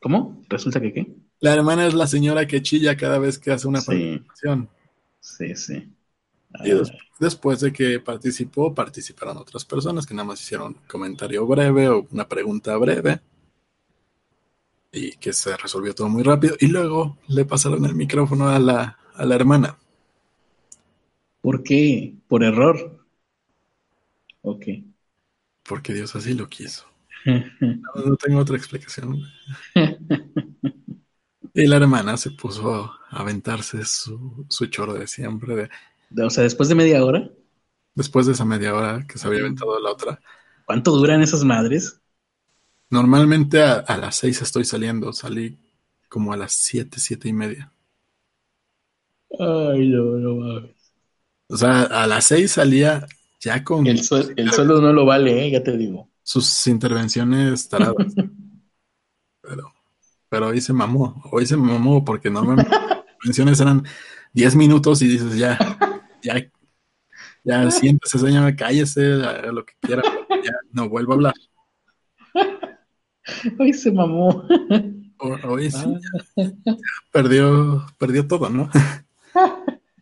[0.00, 0.42] ¿Cómo?
[0.48, 1.14] ¿Resulta que qué?
[1.40, 4.24] La hermana es la señora que chilla cada vez que hace una sí.
[5.20, 5.92] Sí, sí.
[6.64, 6.72] Y
[7.18, 12.06] después de que participó, participaron otras personas que nada más hicieron un comentario breve o
[12.10, 13.20] una pregunta breve.
[14.92, 16.56] Y que se resolvió todo muy rápido.
[16.60, 19.78] Y luego le pasaron el micrófono a la, a la hermana.
[21.40, 22.14] ¿Por qué?
[22.28, 23.04] ¿Por error?
[24.42, 24.66] Ok.
[25.64, 26.86] Porque Dios así lo quiso.
[27.94, 29.22] No, tengo otra explicación.
[31.54, 35.70] y la hermana se puso a aventarse su, su choro de siempre de
[36.20, 37.30] o sea, después de media hora.
[37.94, 40.20] Después de esa media hora que se había aventado la otra.
[40.64, 42.00] ¿Cuánto duran esas madres?
[42.88, 45.12] Normalmente a, las seis estoy saliendo.
[45.12, 45.58] Salí
[46.08, 47.72] como a las siete, siete y media.
[49.38, 50.92] Ay, no, no mames.
[51.48, 53.06] O sea, a las seis salía
[53.40, 53.86] ya con.
[53.86, 55.50] El, sueldo no lo vale, ¿eh?
[55.50, 56.08] ya te digo.
[56.22, 58.14] Sus intervenciones taradas.
[59.40, 59.72] pero,
[60.28, 61.22] pero hoy se mamó.
[61.30, 63.84] Hoy se mamó porque normalmente las intervenciones eran
[64.32, 65.58] diez minutos y dices ya
[66.22, 66.50] ya,
[67.44, 69.02] ya siéntese, señora, cállese,
[69.52, 71.34] lo que quiera, ya no vuelvo a hablar.
[73.58, 74.44] Hoy se mamó.
[75.44, 75.86] Hoy sí,
[77.12, 78.68] perdió, perdió todo, ¿no?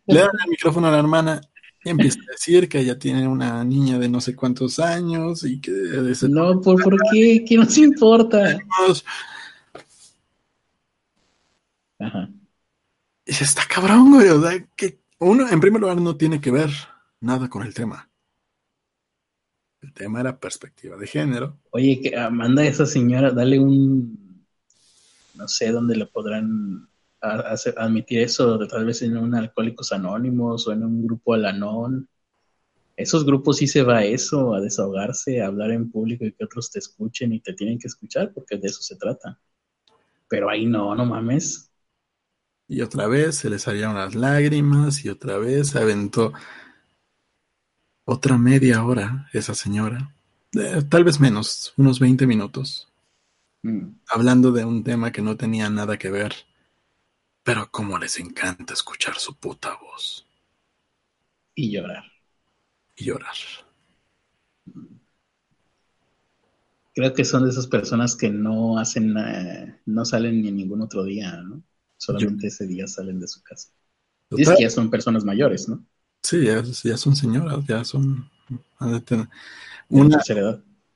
[0.07, 1.41] Le dan el micrófono a la hermana
[1.83, 5.61] y empieza a decir que ella tiene una niña de no sé cuántos años y
[5.61, 5.71] que...
[6.29, 7.43] No, ¿por, ¿por qué?
[7.47, 8.59] ¿Qué nos importa?
[11.99, 12.29] Ajá.
[13.25, 16.69] Y está cabrón, güey, o sea, que uno, en primer lugar, no tiene que ver
[17.19, 18.09] nada con el tema.
[19.81, 21.57] El tema era perspectiva de género.
[21.71, 24.45] Oye, que manda a esa señora, dale un,
[25.35, 26.87] no sé dónde le podrán
[27.21, 32.07] admitir eso, tal vez en un Alcohólicos Anónimos o en un grupo Alanón.
[32.97, 36.45] Esos grupos sí se va a eso, a desahogarse, a hablar en público y que
[36.45, 39.39] otros te escuchen y te tienen que escuchar, porque de eso se trata.
[40.27, 41.70] Pero ahí no, no mames.
[42.71, 46.31] Y otra vez se le salieron las lágrimas y otra vez se aventó
[48.05, 50.15] otra media hora esa señora.
[50.53, 52.87] Eh, tal vez menos, unos 20 minutos.
[53.63, 53.89] Mm.
[54.07, 56.33] Hablando de un tema que no tenía nada que ver.
[57.43, 60.25] Pero como les encanta escuchar su puta voz.
[61.53, 62.05] Y llorar.
[62.95, 63.35] Y llorar.
[66.95, 69.13] Creo que son de esas personas que no hacen,
[69.85, 71.61] no salen ni en ningún otro día, ¿no?
[72.01, 73.69] Solamente ese día salen de su casa.
[74.31, 75.85] Dices que ya son personas mayores, ¿no?
[76.23, 78.27] Sí, ya, son señoras, ya son...
[79.89, 80.19] Una,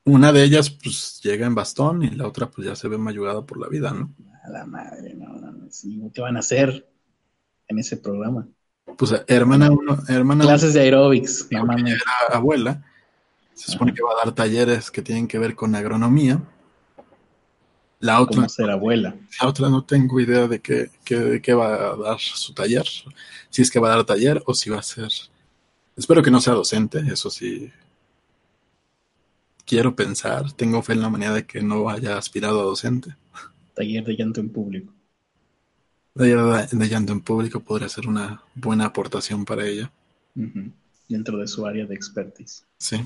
[0.04, 3.46] una de ellas pues llega en bastón y la otra pues ya se ve mayugada
[3.46, 4.16] por la vida, ¿no?
[4.44, 6.90] A la madre, no, no, sí, ¿qué van a hacer
[7.68, 8.48] en ese programa?
[8.98, 11.76] Pues hermana uno, hermana Clases de aeróbics, mi mamá.
[12.32, 12.84] abuela,
[13.54, 16.42] se supone que va a dar talleres que tienen que ver con agronomía
[18.00, 19.16] la otra, ser abuela.
[19.42, 22.86] La otra no tengo idea de qué, qué, va a dar su taller.
[23.50, 25.10] Si es que va a dar taller o si va a ser...
[25.96, 27.72] Espero que no sea docente, eso sí.
[29.66, 33.16] Quiero pensar, tengo fe en la manera de que no haya aspirado a docente.
[33.74, 34.94] Taller de llanto en público.
[36.14, 39.92] Taller de, llanto en público podría ser una buena aportación para ella.
[41.08, 42.66] Dentro de su área de expertise.
[42.78, 42.98] Sí.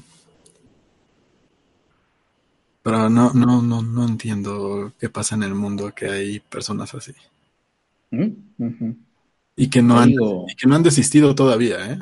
[2.82, 7.14] Pero no, no, no, no entiendo qué pasa en el mundo que hay personas así.
[8.12, 8.30] ¿Mm?
[9.56, 10.14] Y que no han,
[10.58, 12.00] que no han desistido todavía, ¿eh?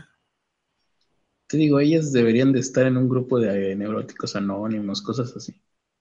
[1.47, 5.55] Te digo, ellas deberían de estar en un grupo de neuróticos anónimos, cosas así.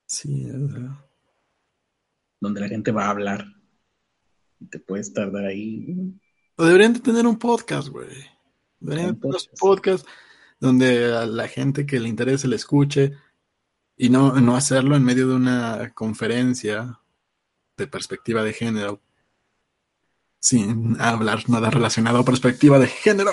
[0.04, 0.46] Sí,
[2.40, 3.46] Donde la gente va a hablar.
[4.60, 6.14] Y te puedes tardar ahí.
[6.56, 8.08] O deberían de tener un podcast, güey.
[8.80, 10.06] Deberían de tener un podcast
[10.58, 13.12] donde a la gente que le interese le escuche
[13.96, 17.00] y no, no hacerlo en medio de una conferencia
[17.76, 19.00] de perspectiva de género
[20.38, 23.32] sin hablar nada relacionado a perspectiva de género.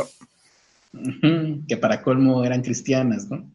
[1.68, 3.52] Que para colmo eran cristianas, ¿no?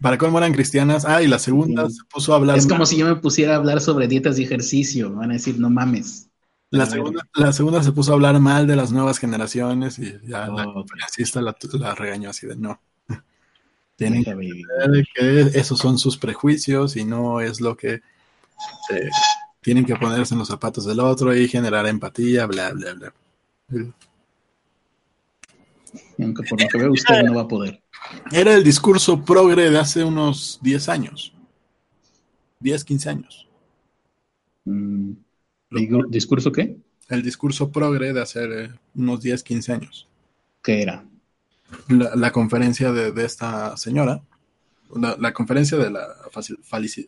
[0.00, 1.04] Para colmo eran cristianas.
[1.04, 2.58] Ah, y la segunda se puso a hablar.
[2.58, 5.12] Es como si yo me pusiera a hablar sobre dietas y ejercicio.
[5.12, 6.28] van a decir, no mames.
[6.70, 10.48] La segunda, la segunda se puso a hablar mal de las nuevas generaciones y ya
[10.48, 12.78] la conferencista la, la, regañó así de no.
[13.98, 18.00] Tienen que ver que esos son sus prejuicios y no es lo que
[19.60, 23.12] tienen que ponerse en los zapatos del otro y generar empatía, bla, bla, bla.
[26.20, 27.82] Aunque por lo que veo usted no va a poder.
[28.30, 31.34] Era el discurso progre de hace unos 10 años.
[32.60, 33.48] 10, 15 años.
[34.64, 35.10] Mm,
[36.08, 36.76] ¿Discurso qué?
[37.08, 40.08] El discurso progre de hace eh, unos 10, 15 años.
[40.62, 41.04] ¿Qué era?
[41.88, 44.22] La, conferencia de, esta señora.
[44.94, 46.06] La, conferencia de la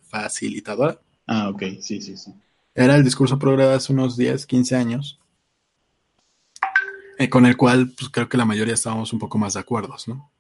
[0.05, 1.01] facilitadora.
[1.27, 2.33] Ah, ok, sí, sí, sí.
[2.75, 5.19] Era el discurso progre de hace unos 10, 15 años.
[7.19, 9.95] Eh, con el cual pues, creo que la mayoría estábamos un poco más de acuerdo,
[10.07, 10.33] ¿no?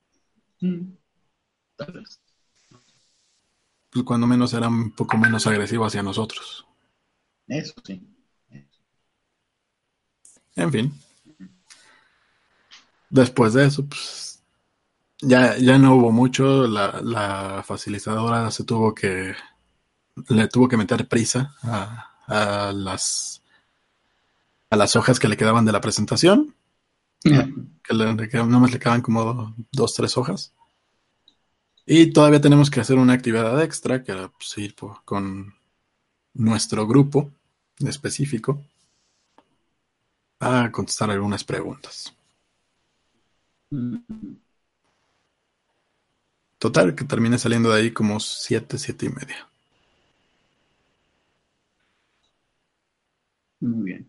[0.60, 0.92] Mm.
[3.90, 6.66] Pues cuando menos era un poco menos agresivo hacia nosotros.
[7.46, 8.00] Eso sí.
[10.56, 10.92] En fin.
[13.10, 14.42] Después de eso, pues
[15.20, 16.66] ya, ya no hubo mucho.
[16.66, 19.34] La, la facilitadora se tuvo que.
[20.28, 23.40] Le tuvo que meter prisa a, a las
[24.70, 26.54] a las hojas que le quedaban de la presentación.
[27.22, 28.14] Que le,
[28.46, 30.54] nomás le quedaban como dos, tres hojas.
[31.84, 34.74] Y todavía tenemos que hacer una actividad extra, que era pues, ir
[35.04, 35.52] con
[36.34, 37.30] nuestro grupo
[37.80, 38.62] específico
[40.38, 42.14] a contestar algunas preguntas.
[46.58, 49.48] Total, que termine saliendo de ahí como siete, siete y media.
[53.60, 54.08] Muy bien.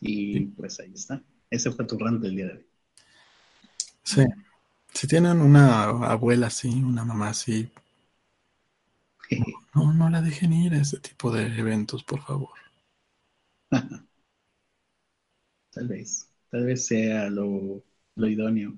[0.00, 1.22] Y pues ahí está.
[1.50, 2.66] Ese fue tu rant del día de hoy.
[4.02, 4.22] Sí.
[4.92, 7.70] Si tienen una abuela así, una mamá así,
[9.74, 12.50] no, no la dejen ir a ese tipo de eventos, por favor.
[15.70, 17.82] tal vez, tal vez sea lo,
[18.16, 18.74] idóneo.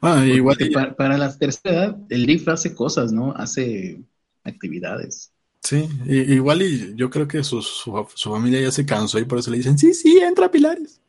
[0.00, 0.56] Ah, igual
[0.96, 3.32] para, la tercera edad, el LIF hace cosas, ¿no?
[3.36, 4.02] Hace
[4.42, 5.32] actividades.
[5.60, 9.52] Sí, igual y yo creo que su, su, familia ya se cansó y por eso
[9.52, 11.00] le dicen, sí, sí, entra Pilares.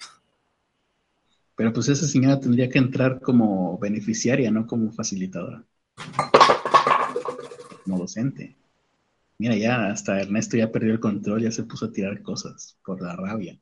[1.55, 5.63] Pero pues esa señora tendría que entrar como beneficiaria, no como facilitadora.
[7.83, 8.55] Como docente.
[9.39, 13.01] Mira, ya hasta Ernesto ya perdió el control, ya se puso a tirar cosas por
[13.01, 13.59] la rabia.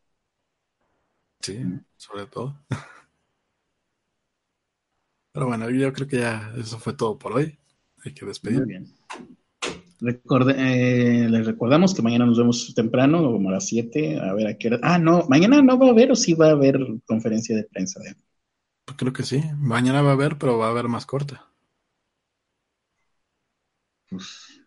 [1.40, 1.58] Sí,
[1.96, 2.58] sobre todo.
[5.32, 7.58] Pero bueno, yo creo que ya eso fue todo por hoy.
[8.04, 8.60] Hay que despedir.
[8.60, 8.94] Muy bien.
[10.04, 14.58] Eh, les recordamos que mañana nos vemos temprano, como a las 7, a ver a
[14.58, 14.80] qué hora.
[14.82, 18.02] Ah, no, mañana no va a haber o sí va a haber conferencia de prensa.
[18.86, 19.44] Pues creo que sí.
[19.58, 21.48] Mañana va a haber, pero va a haber más corta.
[24.10, 24.60] Pues,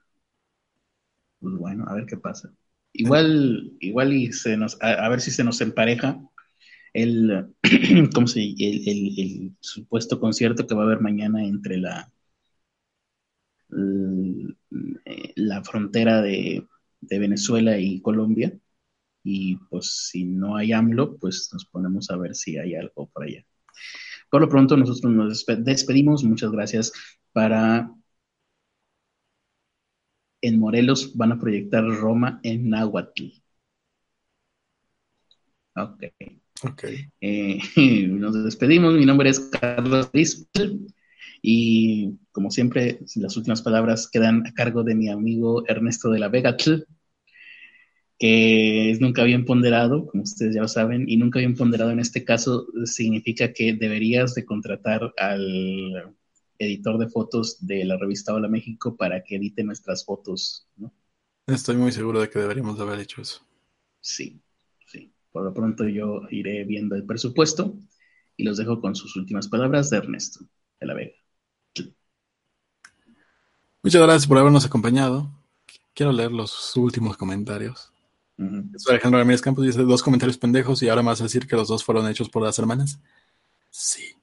[1.40, 2.50] pues bueno, a ver qué pasa.
[2.92, 6.20] Igual, igual y se nos, a, ver si se nos empareja
[6.94, 7.54] el,
[8.14, 8.88] ¿cómo se, el,
[9.18, 12.10] el, supuesto concierto que va a haber mañana entre la
[15.36, 16.66] la frontera de,
[17.00, 18.58] Venezuela y Colombia.
[19.24, 23.24] Y pues si no hay AMLO, pues nos ponemos a ver si hay algo por
[23.24, 23.44] allá.
[24.30, 26.24] Por lo pronto nosotros nos despedimos.
[26.24, 26.92] Muchas gracias
[27.32, 27.90] para...
[30.42, 33.32] En Morelos van a proyectar Roma en Nahuatl.
[35.76, 36.43] Ok.
[36.72, 37.08] Okay.
[37.20, 37.58] Eh,
[38.08, 38.94] nos despedimos.
[38.94, 40.86] Mi nombre es Carlos Rispel.
[41.42, 46.28] Y como siempre, las últimas palabras quedan a cargo de mi amigo Ernesto de la
[46.28, 46.84] Vega, que
[48.90, 52.24] es nunca bien ponderado, como ustedes ya lo saben, y nunca bien ponderado en este
[52.24, 56.14] caso significa que deberías de contratar al
[56.58, 60.92] editor de fotos de la revista Hola México para que edite nuestras fotos, ¿no?
[61.46, 63.46] Estoy muy seguro de que deberíamos de haber hecho eso.
[64.00, 64.40] Sí.
[65.35, 67.74] Por lo pronto yo iré viendo el presupuesto
[68.36, 70.44] y los dejo con sus últimas palabras de Ernesto
[70.78, 71.16] de la Vega.
[73.82, 75.28] Muchas gracias por habernos acompañado.
[75.93, 77.93] Quiero leer los últimos comentarios.
[78.89, 82.09] Alejandro Ramírez Campos dice dos comentarios pendejos y ahora más decir que los dos fueron
[82.09, 83.01] hechos por las hermanas.
[83.70, 84.15] Sí,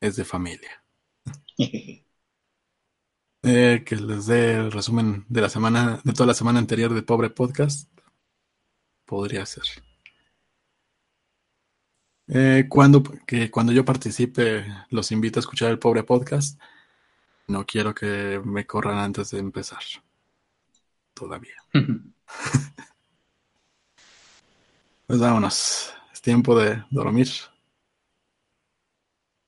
[0.00, 0.82] es de familia.
[3.46, 7.02] Eh, que les dé el resumen de la semana, de toda la semana anterior de
[7.02, 7.90] Pobre Podcast.
[9.04, 9.64] Podría ser.
[12.28, 16.60] Eh, cuando, que cuando yo participe, los invito a escuchar el pobre podcast.
[17.46, 19.82] No quiero que me corran antes de empezar.
[21.12, 21.56] Todavía.
[25.06, 25.94] pues vámonos.
[26.12, 27.28] Es tiempo de dormir.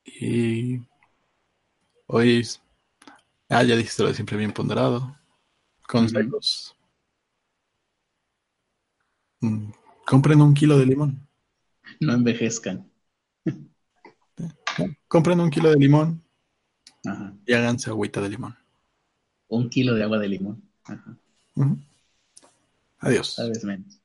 [0.05, 0.81] Y
[2.07, 2.47] hoy,
[3.48, 5.16] ah, ya dijiste lo de siempre bien ponderado.
[5.86, 6.77] Consejos.
[9.40, 9.70] Mm,
[10.07, 11.27] compren un kilo de limón.
[12.01, 12.91] No envejezcan.
[15.09, 16.23] Compren un kilo de limón
[17.47, 18.57] y háganse agüita de limón.
[19.49, 20.63] Un kilo de agua de limón.
[22.99, 23.37] Adiós.
[23.37, 24.01] Tal vez menos.